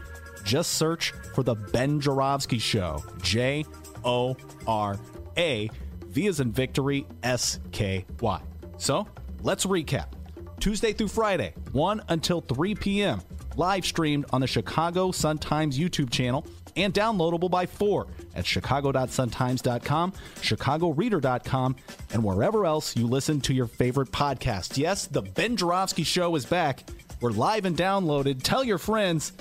Just 0.45 0.75
search 0.75 1.13
for 1.35 1.43
The 1.43 1.55
Ben 1.55 2.01
Joravsky 2.01 2.59
Show. 2.59 3.03
J 3.21 3.67
O 4.05 4.37
R 4.67 4.99
A, 5.37 5.71
V 6.07 6.27
as 6.29 6.41
in 6.41 6.53
victory, 6.53 7.07
S 7.23 7.59
K 7.73 8.07
Y. 8.21 8.41
So 8.79 9.07
let's 9.43 9.67
recap. 9.67 10.18
Tuesday 10.61 10.93
through 10.93 11.09
Friday, 11.09 11.55
1 11.73 12.03
until 12.09 12.41
3 12.41 12.75
p.m., 12.75 13.21
live 13.57 13.85
streamed 13.85 14.25
on 14.33 14.41
the 14.41 14.47
Chicago 14.47 15.11
Sun-Times 15.11 15.79
YouTube 15.79 16.11
channel 16.11 16.47
and 16.77 16.95
downloadable 16.95 17.51
by 17.51 17.67
4 17.67 18.07
at 18.35 18.47
chicago.suntimes.com, 18.47 20.13
chicagoreader.com, 20.41 21.77
and 22.13 22.25
wherever 22.25 22.67
else 22.67 22.97
you 22.97 23.07
listen 23.07 23.41
to 23.43 23.53
your 23.53 23.67
favorite 23.67 24.11
podcast. 24.13 24.77
Yes, 24.79 25.07
the 25.07 25.23
Ben 25.23 25.57
Joravsky 25.57 26.05
Show 26.05 26.35
is 26.37 26.47
back. 26.47 26.89
We're 27.21 27.31
live 27.31 27.65
and 27.65 27.77
downloaded. 27.77 28.43
Tell 28.43 28.63
your 28.63 28.79
friends 28.79 29.33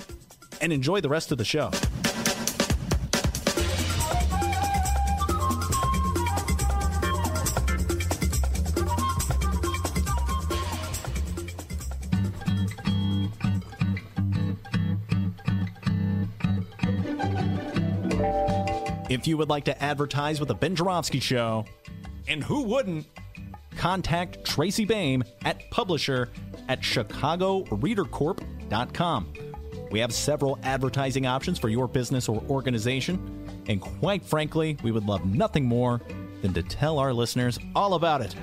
and 0.60 0.72
enjoy 0.72 1.00
the 1.00 1.08
rest 1.08 1.30
of 1.30 1.38
the 1.38 1.44
show. 1.44 1.70
You 19.28 19.36
would 19.36 19.48
like 19.48 19.64
to 19.66 19.82
advertise 19.82 20.40
with 20.40 20.48
the 20.48 20.54
Ben 20.54 20.74
Joravsky 20.74 21.20
Show, 21.20 21.64
and 22.26 22.42
who 22.42 22.62
wouldn't, 22.62 23.06
contact 23.76 24.44
Tracy 24.44 24.84
Baim 24.84 25.22
at 25.44 25.70
publisher 25.70 26.30
at 26.68 26.80
chicagoreadercorp.com. 26.80 29.32
We 29.90 30.00
have 30.00 30.12
several 30.12 30.58
advertising 30.64 31.26
options 31.26 31.58
for 31.58 31.68
your 31.68 31.86
business 31.86 32.28
or 32.28 32.42
organization, 32.50 33.62
and 33.68 33.80
quite 33.80 34.24
frankly, 34.24 34.76
we 34.82 34.90
would 34.90 35.06
love 35.06 35.24
nothing 35.24 35.64
more 35.64 36.00
than 36.42 36.52
to 36.54 36.62
tell 36.62 36.98
our 36.98 37.12
listeners 37.12 37.56
all 37.74 37.94
about 37.94 38.20
it. 38.20 38.34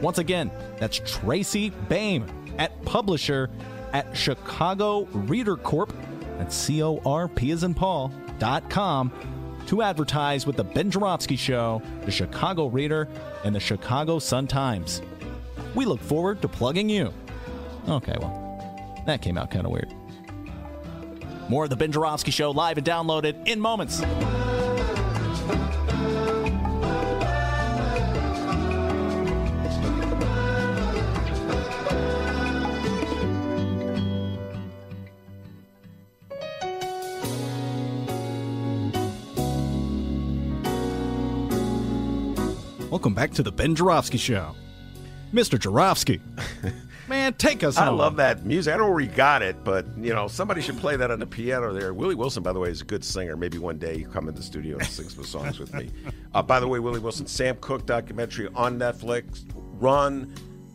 Once 0.00 0.18
again, 0.18 0.50
that's 0.78 1.00
Tracy 1.04 1.70
Baim 1.88 2.26
at 2.58 2.84
publisher 2.84 3.48
at 3.92 4.16
Chicago 4.16 5.04
Reader 5.12 5.56
Corp. 5.56 5.92
That's 6.38 6.56
C 6.56 6.82
O 6.82 7.00
R 7.04 7.28
P 7.28 7.50
as 7.50 7.64
in 7.64 7.74
Paul 7.74 8.10
dot 8.38 8.70
com 8.70 9.12
to 9.70 9.82
advertise 9.82 10.46
with 10.48 10.56
the 10.56 10.64
Ben 10.64 10.90
Joravsky 10.90 11.36
Show, 11.36 11.80
the 12.04 12.10
Chicago 12.10 12.66
Reader, 12.66 13.06
and 13.44 13.54
the 13.54 13.60
Chicago 13.60 14.18
Sun 14.18 14.48
Times. 14.48 15.00
We 15.76 15.84
look 15.84 16.00
forward 16.00 16.42
to 16.42 16.48
plugging 16.48 16.88
you. 16.88 17.14
Okay, 17.88 18.16
well, 18.18 19.04
that 19.06 19.22
came 19.22 19.38
out 19.38 19.52
kind 19.52 19.64
of 19.64 19.70
weird. 19.70 19.94
More 21.48 21.62
of 21.64 21.70
the 21.70 21.76
Ben 21.76 21.92
Joravsky 21.92 22.32
Show 22.32 22.50
live 22.50 22.78
and 22.78 22.86
downloaded 22.86 23.46
in 23.46 23.60
moments. 23.60 24.02
Welcome 43.00 43.14
back 43.14 43.30
to 43.30 43.42
the 43.42 43.50
Ben 43.50 43.74
Joravsky 43.74 44.18
Show. 44.18 44.54
Mr. 45.32 45.58
Joravsky. 45.58 46.20
Man, 47.08 47.32
take 47.32 47.64
us 47.64 47.78
I 47.78 47.86
home. 47.86 47.96
love 47.96 48.16
that 48.16 48.44
music. 48.44 48.74
I 48.74 48.76
don't 48.76 48.88
know 48.88 48.92
where 48.92 49.00
you 49.00 49.08
got 49.08 49.40
it, 49.40 49.64
but 49.64 49.86
you 49.96 50.12
know 50.12 50.28
somebody 50.28 50.60
should 50.60 50.76
play 50.76 50.96
that 50.96 51.10
on 51.10 51.18
the 51.18 51.24
piano 51.24 51.72
there. 51.72 51.94
Willie 51.94 52.14
Wilson, 52.14 52.42
by 52.42 52.52
the 52.52 52.58
way, 52.58 52.68
is 52.68 52.82
a 52.82 52.84
good 52.84 53.02
singer. 53.02 53.38
Maybe 53.38 53.56
one 53.56 53.78
day 53.78 53.96
you 53.96 54.06
come 54.06 54.28
in 54.28 54.34
the 54.34 54.42
studio 54.42 54.76
and 54.76 54.86
sing 54.86 55.08
some 55.08 55.24
songs 55.24 55.58
with 55.58 55.72
me. 55.72 55.88
Uh, 56.34 56.42
by 56.42 56.60
the 56.60 56.68
way, 56.68 56.78
Willie 56.78 57.00
Wilson, 57.00 57.26
Sam 57.26 57.56
Cooke 57.62 57.86
documentary 57.86 58.48
on 58.54 58.78
Netflix. 58.78 59.46
Run, 59.80 60.34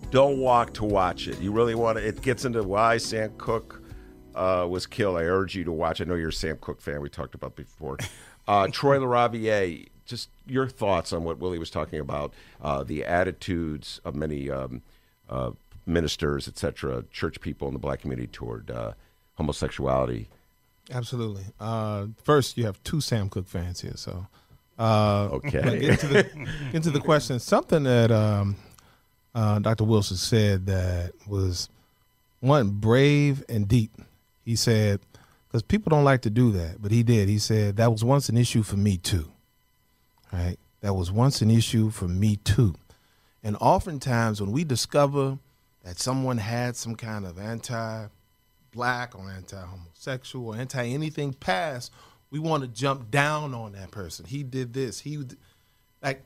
don't 0.09 0.39
walk 0.39 0.73
to 0.73 0.83
watch 0.83 1.27
it. 1.27 1.39
You 1.39 1.51
really 1.51 1.75
want 1.75 1.99
to. 1.99 2.05
It 2.05 2.23
gets 2.23 2.43
into 2.43 2.63
why 2.63 2.97
Sam 2.97 3.33
Cooke 3.37 3.83
uh, 4.33 4.65
was 4.67 4.87
killed. 4.87 5.15
I 5.17 5.25
urge 5.25 5.55
you 5.55 5.63
to 5.63 5.71
watch. 5.71 6.01
I 6.01 6.05
know 6.05 6.15
you're 6.15 6.29
a 6.29 6.33
Sam 6.33 6.57
Cooke 6.59 6.81
fan. 6.81 7.01
We 7.01 7.09
talked 7.09 7.35
about 7.35 7.55
before. 7.55 7.99
Uh, 8.47 8.67
Troy 8.71 8.99
LaRaviere, 8.99 9.87
just 10.05 10.29
your 10.45 10.67
thoughts 10.67 11.11
on 11.11 11.23
what 11.23 11.39
Willie 11.39 11.59
was 11.59 11.69
talking 11.69 11.99
about, 11.99 12.33
uh, 12.61 12.83
the 12.83 13.03
attitudes 13.03 13.99
of 14.05 14.15
many 14.15 14.49
um, 14.49 14.81
uh, 15.29 15.51
ministers, 15.85 16.47
etc., 16.47 17.03
church 17.11 17.41
people 17.41 17.67
in 17.67 17.73
the 17.73 17.79
black 17.79 18.01
community 18.01 18.27
toward 18.27 18.69
uh, 18.69 18.93
homosexuality. 19.35 20.27
Absolutely. 20.91 21.45
Uh, 21.59 22.07
first, 22.23 22.57
you 22.57 22.65
have 22.65 22.81
two 22.83 23.01
Sam 23.01 23.29
Cooke 23.29 23.47
fans 23.47 23.81
here, 23.81 23.95
so 23.95 24.27
uh, 24.77 25.29
Okay. 25.31 25.79
Get 25.79 25.83
into 25.83 26.07
the, 26.07 26.23
get 26.23 26.47
into 26.73 26.91
the 26.91 26.99
question. 26.99 27.39
Something 27.39 27.83
that 27.83 28.11
um, 28.11 28.55
uh, 29.33 29.59
Dr. 29.59 29.83
Wilson 29.83 30.17
said 30.17 30.65
that 30.67 31.13
was 31.27 31.69
one 32.39 32.69
brave 32.69 33.43
and 33.49 33.67
deep. 33.67 33.91
He 34.43 34.55
said, 34.55 34.99
because 35.47 35.63
people 35.63 35.89
don't 35.89 36.03
like 36.03 36.21
to 36.21 36.29
do 36.29 36.51
that, 36.51 36.81
but 36.81 36.91
he 36.91 37.01
did. 37.01 37.29
He 37.29 37.39
said 37.39 37.77
that 37.77 37.91
was 37.91 38.03
once 38.03 38.29
an 38.29 38.37
issue 38.37 38.63
for 38.63 38.77
me 38.77 38.97
too. 38.97 39.31
Right? 40.35 40.57
That 40.81 40.93
was 40.95 41.11
once 41.11 41.41
an 41.41 41.49
issue 41.49 41.89
for 41.89 42.07
me 42.07 42.35
too. 42.35 42.75
And 43.41 43.55
oftentimes, 43.61 44.41
when 44.41 44.51
we 44.51 44.63
discover 44.65 45.37
that 45.83 45.97
someone 45.97 46.37
had 46.37 46.75
some 46.75 46.95
kind 46.95 47.25
of 47.25 47.39
anti 47.39 48.07
black 48.73 49.15
or 49.15 49.29
anti 49.29 49.57
homosexual 49.57 50.47
or 50.47 50.57
anti 50.57 50.85
anything 50.89 51.33
past, 51.33 51.91
we 52.31 52.39
want 52.39 52.63
to 52.63 52.67
jump 52.67 53.09
down 53.09 53.53
on 53.53 53.71
that 53.71 53.91
person. 53.91 54.25
He 54.25 54.43
did 54.43 54.73
this. 54.73 54.99
He 54.99 55.23
like 56.03 56.21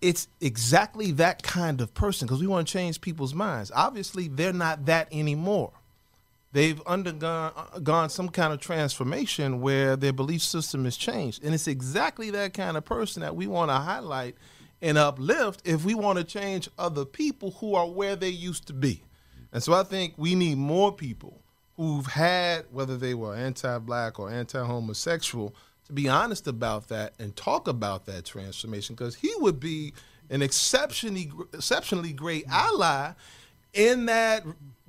it's 0.00 0.28
exactly 0.40 1.10
that 1.12 1.42
kind 1.42 1.80
of 1.80 1.92
person 1.92 2.26
because 2.26 2.40
we 2.40 2.46
want 2.46 2.68
to 2.68 2.72
change 2.72 3.00
people's 3.00 3.34
minds. 3.34 3.72
Obviously, 3.74 4.28
they're 4.28 4.52
not 4.52 4.86
that 4.86 5.08
anymore. 5.10 5.72
They've 6.52 6.80
undergone 6.86 7.52
uh, 7.54 7.78
gone 7.80 8.08
some 8.08 8.28
kind 8.28 8.52
of 8.52 8.60
transformation 8.60 9.60
where 9.60 9.96
their 9.96 10.12
belief 10.12 10.42
system 10.42 10.84
has 10.84 10.96
changed, 10.96 11.44
and 11.44 11.52
it's 11.54 11.68
exactly 11.68 12.30
that 12.30 12.54
kind 12.54 12.76
of 12.76 12.84
person 12.84 13.22
that 13.22 13.36
we 13.36 13.46
want 13.46 13.70
to 13.70 13.74
highlight 13.74 14.36
and 14.80 14.98
uplift 14.98 15.62
if 15.66 15.84
we 15.84 15.94
want 15.94 16.18
to 16.18 16.24
change 16.24 16.68
other 16.78 17.04
people 17.04 17.52
who 17.52 17.74
are 17.74 17.88
where 17.88 18.16
they 18.16 18.28
used 18.28 18.66
to 18.66 18.72
be. 18.72 19.02
And 19.52 19.62
so 19.62 19.72
I 19.72 19.82
think 19.82 20.14
we 20.16 20.34
need 20.34 20.58
more 20.58 20.92
people 20.92 21.40
who've 21.76 22.06
had, 22.06 22.64
whether 22.70 22.96
they 22.96 23.14
were 23.14 23.34
anti 23.34 23.78
black 23.78 24.18
or 24.18 24.30
anti 24.30 24.62
homosexual, 24.64 25.54
to 25.86 25.92
be 25.92 26.08
honest 26.08 26.46
about 26.46 26.88
that 26.88 27.14
and 27.18 27.34
talk 27.36 27.68
about 27.68 28.06
that 28.06 28.24
transformation 28.24 28.94
because 28.94 29.14
he 29.14 29.32
would 29.38 29.60
be 29.60 29.92
an 30.30 30.42
exceptionally, 30.42 31.30
exceptionally 31.52 32.12
great 32.12 32.44
ally 32.48 33.12
in 33.72 34.06
that 34.06 34.44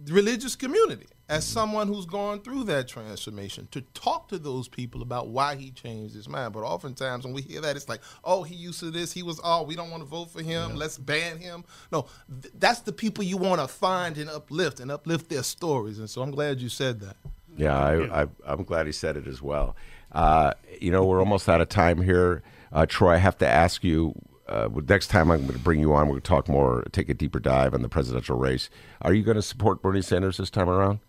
religious 0.06 0.56
community 0.56 1.08
as 1.30 1.46
someone 1.46 1.88
who's 1.88 2.06
gone 2.06 2.40
through 2.40 2.64
that 2.64 2.88
transformation 2.88 3.68
to 3.72 3.82
talk 3.82 4.30
to 4.30 4.38
those 4.38 4.68
people 4.68 5.02
about 5.02 5.28
why 5.28 5.56
he 5.56 5.72
changed 5.72 6.16
his 6.16 6.30
mind. 6.30 6.54
But 6.54 6.62
oftentimes 6.64 7.26
when 7.26 7.34
we 7.34 7.42
hear 7.42 7.60
that, 7.62 7.76
it's 7.76 7.90
like, 7.90 8.02
oh, 8.24 8.44
he 8.44 8.56
used 8.56 8.80
to 8.80 8.92
this, 8.92 9.12
he 9.12 9.24
was, 9.24 9.40
oh, 9.44 9.64
we 9.64 9.76
don't 9.76 9.92
want 9.92 10.04
to 10.04 10.08
vote 10.08 10.32
for 10.32 10.42
him, 10.42 10.76
let's 10.76 10.98
ban 10.98 11.38
him. 11.38 11.66
No, 11.92 12.08
th- 12.42 12.54
that's 12.58 12.80
the 12.80 12.94
people 12.94 13.24
you 13.24 13.38
want 13.38 13.60
to 13.60 13.68
find 13.68 14.18
and 14.18 14.30
uplift 14.30 14.80
and 14.80 14.90
uplift 14.90 15.30
their 15.30 15.44
stories. 15.44 16.00
And 16.00 16.10
so 16.10 16.22
I'm 16.22 16.32
glad 16.32 16.62
you 16.62 16.70
said 16.70 17.02
that. 17.02 17.18
Yeah, 17.58 17.78
I, 17.78 18.24
I, 18.24 18.28
I'm 18.46 18.64
glad 18.64 18.86
he 18.86 18.92
said 18.92 19.18
it 19.18 19.28
as 19.28 19.42
well. 19.42 19.76
Uh, 20.12 20.54
you 20.80 20.92
know, 20.92 21.04
we're 21.04 21.20
almost 21.20 21.50
out 21.50 21.60
of 21.60 21.68
time 21.68 22.02
here. 22.02 22.42
Uh, 22.72 22.86
Troy, 22.86 23.14
I 23.14 23.18
have 23.18 23.38
to 23.40 23.48
ask 23.48 23.84
you. 23.84 24.14
Uh, 24.48 24.70
next 24.88 25.08
time 25.08 25.30
I'm 25.30 25.42
going 25.42 25.52
to 25.52 25.60
bring 25.60 25.82
you 25.82 25.94
on, 25.94 26.08
we're 26.08 26.14
going 26.14 26.22
to 26.22 26.28
talk 26.28 26.48
more, 26.48 26.86
take 26.94 27.10
a 27.10 27.14
deeper 27.14 27.38
dive 27.38 27.74
on 27.74 27.82
the 27.82 27.90
presidential 27.90 28.38
race. 28.38 28.70
Are 29.02 29.14
you 29.14 29.22
going 29.22 29.36
to 29.36 29.42
support 29.42 29.82
Bernie 29.82 30.02
Sanders 30.02 30.38
this 30.38 30.50
time 30.50 30.70
around? 30.70 31.00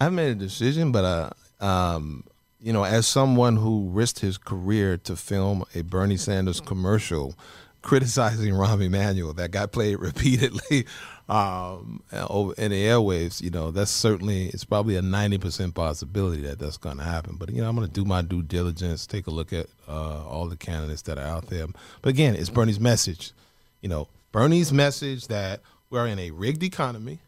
I 0.00 0.04
haven't 0.04 0.16
made 0.16 0.30
a 0.30 0.34
decision, 0.36 0.92
but 0.92 1.04
uh, 1.04 1.64
um, 1.64 2.22
you 2.60 2.72
know, 2.72 2.84
as 2.84 3.06
someone 3.06 3.56
who 3.56 3.88
risked 3.90 4.20
his 4.20 4.38
career 4.38 4.96
to 4.98 5.16
film 5.16 5.64
a 5.74 5.82
Bernie 5.82 6.16
Sanders 6.16 6.60
commercial 6.60 7.34
criticizing 7.82 8.52
Rahm 8.54 8.84
Emanuel 8.84 9.32
that 9.34 9.50
got 9.50 9.72
played 9.72 9.96
repeatedly 10.00 10.86
um, 11.28 12.02
in 12.12 12.70
the 12.70 12.84
airwaves, 12.84 13.42
you 13.42 13.50
know, 13.50 13.72
that's 13.72 13.90
certainly 13.90 14.46
it's 14.46 14.64
probably 14.64 14.94
a 14.94 15.02
ninety 15.02 15.36
percent 15.36 15.74
possibility 15.74 16.42
that 16.42 16.60
that's 16.60 16.76
going 16.76 16.98
to 16.98 17.04
happen. 17.04 17.34
But 17.36 17.50
you 17.50 17.60
know, 17.60 17.68
I'm 17.68 17.74
going 17.74 17.88
to 17.88 17.92
do 17.92 18.04
my 18.04 18.22
due 18.22 18.42
diligence, 18.42 19.04
take 19.04 19.26
a 19.26 19.32
look 19.32 19.52
at 19.52 19.66
uh, 19.88 20.24
all 20.24 20.46
the 20.46 20.56
candidates 20.56 21.02
that 21.02 21.18
are 21.18 21.26
out 21.26 21.48
there. 21.48 21.66
But 22.02 22.10
again, 22.10 22.36
it's 22.36 22.50
Bernie's 22.50 22.80
message. 22.80 23.32
You 23.80 23.88
know, 23.88 24.06
Bernie's 24.30 24.72
message 24.72 25.26
that 25.26 25.60
we're 25.90 26.06
in 26.06 26.20
a 26.20 26.30
rigged 26.30 26.62
economy, 26.62 27.18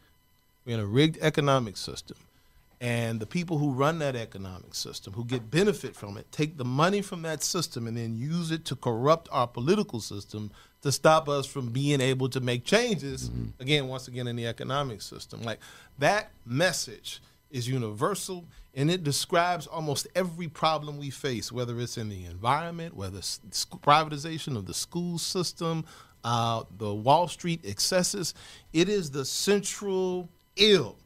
we're 0.65 0.75
in 0.75 0.79
a 0.79 0.85
rigged 0.85 1.17
economic 1.21 1.75
system 1.75 2.15
and 2.81 3.19
the 3.19 3.27
people 3.27 3.59
who 3.59 3.71
run 3.71 3.99
that 3.99 4.15
economic 4.15 4.73
system, 4.73 5.13
who 5.13 5.23
get 5.23 5.51
benefit 5.51 5.95
from 5.95 6.17
it, 6.17 6.29
take 6.31 6.57
the 6.57 6.65
money 6.65 7.03
from 7.03 7.21
that 7.21 7.43
system 7.43 7.85
and 7.85 7.95
then 7.95 8.15
use 8.17 8.49
it 8.49 8.65
to 8.65 8.75
corrupt 8.75 9.29
our 9.31 9.45
political 9.45 9.99
system 9.99 10.51
to 10.81 10.91
stop 10.91 11.29
us 11.29 11.45
from 11.45 11.69
being 11.69 12.01
able 12.01 12.27
to 12.27 12.39
make 12.39 12.65
changes, 12.65 13.29
mm-hmm. 13.29 13.61
again, 13.61 13.87
once 13.87 14.07
again, 14.07 14.27
in 14.27 14.35
the 14.35 14.47
economic 14.47 15.03
system. 15.03 15.43
Like 15.43 15.59
that 15.99 16.31
message 16.43 17.21
is 17.51 17.69
universal 17.69 18.45
and 18.73 18.89
it 18.89 19.03
describes 19.03 19.67
almost 19.67 20.07
every 20.15 20.47
problem 20.47 20.97
we 20.97 21.11
face, 21.11 21.51
whether 21.51 21.79
it's 21.79 21.99
in 21.99 22.09
the 22.09 22.25
environment, 22.25 22.95
whether 22.95 23.19
it's 23.19 23.39
privatization 23.83 24.57
of 24.57 24.65
the 24.65 24.73
school 24.73 25.19
system, 25.19 25.85
uh, 26.23 26.63
the 26.79 26.91
Wall 26.91 27.27
Street 27.27 27.61
excesses. 27.63 28.33
It 28.73 28.89
is 28.89 29.11
the 29.11 29.23
central 29.23 30.29
ill 30.55 30.97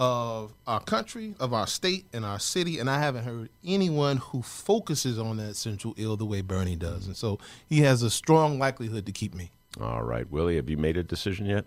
of 0.00 0.54
our 0.66 0.80
country, 0.80 1.34
of 1.38 1.52
our 1.52 1.66
state, 1.66 2.06
and 2.14 2.24
our 2.24 2.38
city, 2.38 2.78
and 2.78 2.88
I 2.88 2.98
haven't 2.98 3.24
heard 3.24 3.50
anyone 3.62 4.16
who 4.16 4.40
focuses 4.40 5.18
on 5.18 5.36
that 5.36 5.56
central 5.56 5.94
ill 5.98 6.16
the 6.16 6.24
way 6.24 6.40
Bernie 6.40 6.74
does. 6.74 7.06
And 7.06 7.14
so 7.14 7.38
he 7.68 7.82
has 7.82 8.02
a 8.02 8.08
strong 8.08 8.58
likelihood 8.58 9.04
to 9.04 9.12
keep 9.12 9.34
me. 9.34 9.50
All 9.78 10.02
right, 10.02 10.28
Willie, 10.30 10.56
have 10.56 10.70
you 10.70 10.78
made 10.78 10.96
a 10.96 11.02
decision 11.02 11.44
yet? 11.44 11.66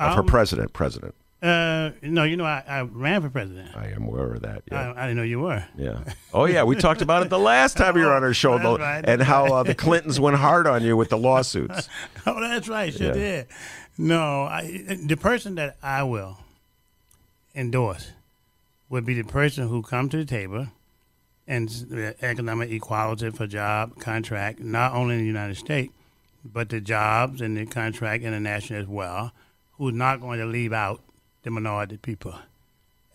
Um, 0.00 0.16
for 0.16 0.24
president, 0.24 0.72
president. 0.72 1.14
Uh, 1.40 1.90
no, 2.02 2.24
you 2.24 2.36
know, 2.36 2.44
I, 2.44 2.64
I, 2.66 2.82
ran 2.82 3.22
for 3.22 3.30
president. 3.30 3.76
I 3.76 3.90
am 3.90 4.08
aware 4.08 4.34
of 4.34 4.42
that. 4.42 4.64
Yeah. 4.70 4.90
I, 4.90 5.04
I, 5.04 5.06
didn't 5.06 5.18
know 5.18 5.22
you 5.22 5.38
were. 5.38 5.64
Yeah. 5.76 6.00
Oh, 6.34 6.46
yeah. 6.46 6.64
We 6.64 6.74
talked 6.74 7.00
about 7.00 7.22
it 7.22 7.30
the 7.30 7.38
last 7.38 7.76
time 7.76 7.96
you 7.96 8.06
were 8.06 8.12
on 8.12 8.24
our 8.24 8.34
show, 8.34 8.58
though, 8.58 8.76
right, 8.76 9.04
and 9.06 9.22
how 9.22 9.46
uh, 9.46 9.62
the 9.62 9.76
Clintons 9.76 10.18
went 10.18 10.36
hard 10.36 10.66
on 10.66 10.82
you 10.82 10.96
with 10.96 11.10
the 11.10 11.16
lawsuits. 11.16 11.88
oh, 12.26 12.40
that's 12.40 12.68
right. 12.68 12.92
Sure 12.92 13.06
yeah. 13.08 13.12
did. 13.12 13.46
No, 13.96 14.42
I, 14.42 14.98
the 15.06 15.16
person 15.16 15.54
that 15.56 15.76
I 15.80 16.02
will 16.02 16.38
endorse 17.58 18.12
would 18.88 19.04
be 19.04 19.14
the 19.14 19.24
person 19.24 19.68
who 19.68 19.82
come 19.82 20.08
to 20.08 20.16
the 20.18 20.24
table 20.24 20.68
and 21.46 21.68
the 21.68 22.08
uh, 22.08 22.12
economic 22.22 22.70
equality 22.70 23.30
for 23.30 23.46
job 23.46 23.98
contract, 23.98 24.60
not 24.60 24.94
only 24.94 25.14
in 25.16 25.20
the 25.20 25.26
United 25.26 25.56
States, 25.56 25.92
but 26.44 26.68
the 26.68 26.80
jobs 26.80 27.40
and 27.40 27.56
the 27.56 27.66
contract 27.66 28.22
international 28.22 28.80
as 28.80 28.86
well, 28.86 29.32
who's 29.72 29.94
not 29.94 30.20
going 30.20 30.38
to 30.38 30.46
leave 30.46 30.72
out 30.72 31.00
the 31.42 31.50
minority 31.50 31.96
people. 31.96 32.34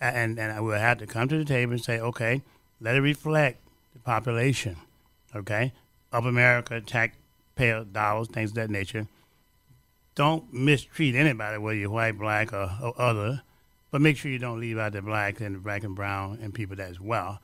And, 0.02 0.38
and 0.38 0.52
I 0.52 0.60
will 0.60 0.78
have 0.78 0.98
to 0.98 1.08
come 1.08 1.30
to 1.30 1.38
the 1.38 1.46
table 1.46 1.74
and 1.74 1.84
say, 1.84 2.00
okay, 2.00 2.42
let 2.82 2.96
it 2.96 3.02
reflect 3.02 3.62
the 3.94 4.00
population, 4.00 4.76
okay, 5.34 5.72
of 6.12 6.26
America, 6.26 6.82
taxpayer 6.82 7.86
dollars, 7.86 8.28
things 8.28 8.52
of 8.52 8.56
that 8.56 8.70
nature. 8.70 9.08
Don't 10.16 10.52
mistreat 10.54 11.16
anybody, 11.16 11.58
whether 11.58 11.78
you're 11.78 11.90
white, 11.90 12.18
black, 12.20 12.52
or, 12.52 12.70
or 12.82 13.02
other 13.02 13.42
but 13.94 14.02
make 14.02 14.18
sure 14.18 14.32
you 14.32 14.40
don't 14.40 14.60
leave 14.60 14.80
out 14.80 14.92
the 14.94 15.04
black 15.04 15.40
and 15.40 15.54
the 15.54 15.60
black 15.60 15.84
and 15.84 15.96
brown 15.96 16.40
and 16.42 16.52
people 16.52 16.76
that 16.76 16.90
as 16.90 17.00
well. 17.00 17.40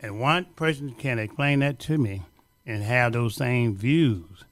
And 0.00 0.18
one 0.18 0.46
person 0.56 0.94
can 0.94 1.20
explain 1.20 1.60
that 1.60 1.78
to 1.78 1.96
me 1.96 2.22
and 2.66 2.82
have 2.82 3.12
those 3.12 3.36
same 3.36 3.76
views. 3.76 4.42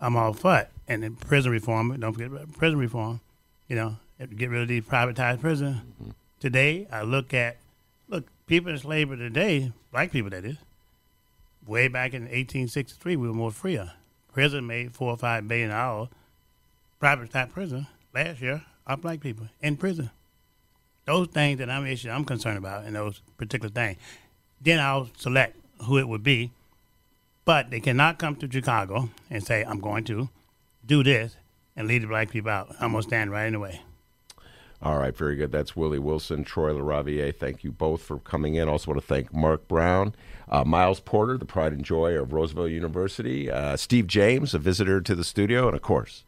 I'm 0.00 0.16
all 0.16 0.32
for 0.32 0.58
it. 0.58 0.70
And 0.88 1.04
then 1.04 1.14
prison 1.14 1.52
reform, 1.52 1.96
don't 2.00 2.12
forget 2.12 2.26
about 2.26 2.52
prison 2.54 2.80
reform. 2.80 3.20
You 3.68 3.76
know, 3.76 3.96
get 4.36 4.50
rid 4.50 4.62
of 4.62 4.66
these 4.66 4.82
privatized 4.82 5.40
prisons. 5.40 5.76
Mm-hmm. 5.76 6.10
Today, 6.40 6.88
I 6.90 7.02
look 7.02 7.32
at, 7.32 7.58
look, 8.08 8.24
people 8.48 8.72
in 8.72 8.78
slavery 8.78 9.16
today, 9.16 9.70
black 9.92 10.10
people 10.10 10.30
that 10.30 10.44
is, 10.44 10.56
way 11.68 11.86
back 11.86 12.14
in 12.14 12.22
1863, 12.22 13.14
we 13.14 13.28
were 13.28 13.32
more 13.32 13.52
freer. 13.52 13.92
Prison 14.32 14.66
made 14.66 14.92
four 14.96 15.12
or 15.12 15.16
five 15.16 15.46
billion 15.46 15.70
dollars. 15.70 16.08
Privatized 17.00 17.52
prison 17.52 17.86
last 18.12 18.40
year 18.40 18.64
are 18.88 18.96
black 18.96 19.20
people 19.20 19.46
in 19.62 19.76
prison 19.76 20.10
those 21.10 21.28
things 21.28 21.58
that 21.58 21.68
I'm 21.68 21.86
issue 21.86 22.08
I'm 22.10 22.24
concerned 22.24 22.58
about 22.58 22.84
and 22.84 22.94
those 22.94 23.20
particular 23.36 23.70
things. 23.70 23.98
Then 24.60 24.78
I'll 24.78 25.08
select 25.16 25.56
who 25.84 25.98
it 25.98 26.08
would 26.08 26.22
be. 26.22 26.50
But 27.44 27.70
they 27.70 27.80
cannot 27.80 28.18
come 28.18 28.36
to 28.36 28.50
Chicago 28.50 29.10
and 29.28 29.44
say, 29.44 29.64
I'm 29.64 29.80
going 29.80 30.04
to 30.04 30.28
do 30.86 31.02
this 31.02 31.36
and 31.74 31.88
leave 31.88 32.02
the 32.02 32.06
black 32.06 32.30
people 32.30 32.50
out. 32.50 32.68
I'm 32.78 32.92
going 32.92 33.02
to 33.02 33.08
stand 33.08 33.32
right 33.32 33.46
in 33.46 33.54
the 33.54 33.58
way. 33.58 33.80
All 34.82 34.98
right, 34.98 35.14
very 35.14 35.36
good. 35.36 35.50
That's 35.50 35.74
Willie 35.74 35.98
Wilson, 35.98 36.44
Troy 36.44 36.72
LaRaviere. 36.72 37.36
Thank 37.36 37.64
you 37.64 37.72
both 37.72 38.02
for 38.02 38.18
coming 38.18 38.54
in. 38.54 38.68
Also 38.68 38.90
want 38.90 39.00
to 39.00 39.06
thank 39.06 39.32
Mark 39.32 39.68
Brown, 39.68 40.14
uh, 40.48 40.64
Miles 40.64 41.00
Porter, 41.00 41.36
the 41.36 41.44
pride 41.44 41.72
and 41.72 41.84
joy 41.84 42.12
of 42.12 42.32
Roosevelt 42.32 42.70
University, 42.70 43.50
uh, 43.50 43.76
Steve 43.76 44.06
James, 44.06 44.54
a 44.54 44.58
visitor 44.58 45.00
to 45.02 45.14
the 45.14 45.24
studio, 45.24 45.66
and 45.66 45.76
of 45.76 45.82
course, 45.82 46.24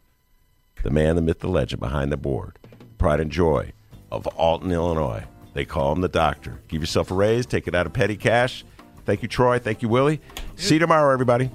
the 0.82 0.90
man, 0.90 1.16
the 1.16 1.22
myth, 1.22 1.38
the 1.38 1.48
legend 1.48 1.80
behind 1.80 2.12
the 2.12 2.16
board, 2.18 2.58
pride 2.98 3.20
and 3.20 3.30
joy 3.30 3.72
of 4.12 4.26
Alton, 4.28 4.70
Illinois. 4.70 5.24
They 5.54 5.64
call 5.64 5.92
him 5.92 6.02
the 6.02 6.08
doctor. 6.08 6.60
Give 6.68 6.82
yourself 6.82 7.10
a 7.10 7.14
raise, 7.14 7.46
take 7.46 7.66
it 7.66 7.74
out 7.74 7.86
of 7.86 7.92
petty 7.92 8.16
cash. 8.16 8.64
Thank 9.04 9.22
you, 9.22 9.28
Troy. 9.28 9.58
Thank 9.58 9.82
you, 9.82 9.88
Willie. 9.88 10.20
See 10.54 10.74
you 10.74 10.80
tomorrow, 10.80 11.12
everybody. 11.12 11.50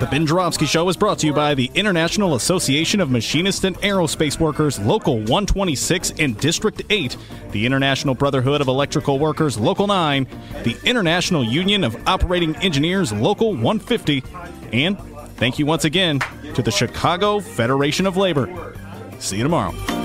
The 0.00 0.08
Ben 0.10 0.26
Joravsky 0.26 0.66
Show 0.66 0.88
is 0.88 0.96
brought 0.96 1.20
to 1.20 1.28
you 1.28 1.32
by 1.32 1.54
the 1.54 1.70
International 1.74 2.34
Association 2.34 3.00
of 3.00 3.08
Machinists 3.08 3.62
and 3.62 3.76
Aerospace 3.82 4.40
Workers, 4.40 4.80
Local 4.80 5.18
126 5.18 6.10
in 6.12 6.34
District 6.34 6.82
8, 6.90 7.16
the 7.52 7.64
International 7.64 8.12
Brotherhood 8.12 8.60
of 8.60 8.66
Electrical 8.66 9.20
Workers, 9.20 9.56
Local 9.56 9.86
9, 9.86 10.26
the 10.64 10.76
International 10.84 11.44
Union 11.44 11.84
of 11.84 11.96
Operating 12.08 12.56
Engineers, 12.56 13.12
Local 13.12 13.52
150, 13.52 14.24
and 14.72 14.98
thank 15.36 15.58
you 15.58 15.66
once 15.66 15.84
again 15.84 16.20
to 16.54 16.62
the 16.62 16.70
Chicago 16.70 17.40
Federation 17.40 18.06
of 18.06 18.16
Labor. 18.16 18.74
See 19.18 19.36
you 19.36 19.42
tomorrow. 19.42 20.01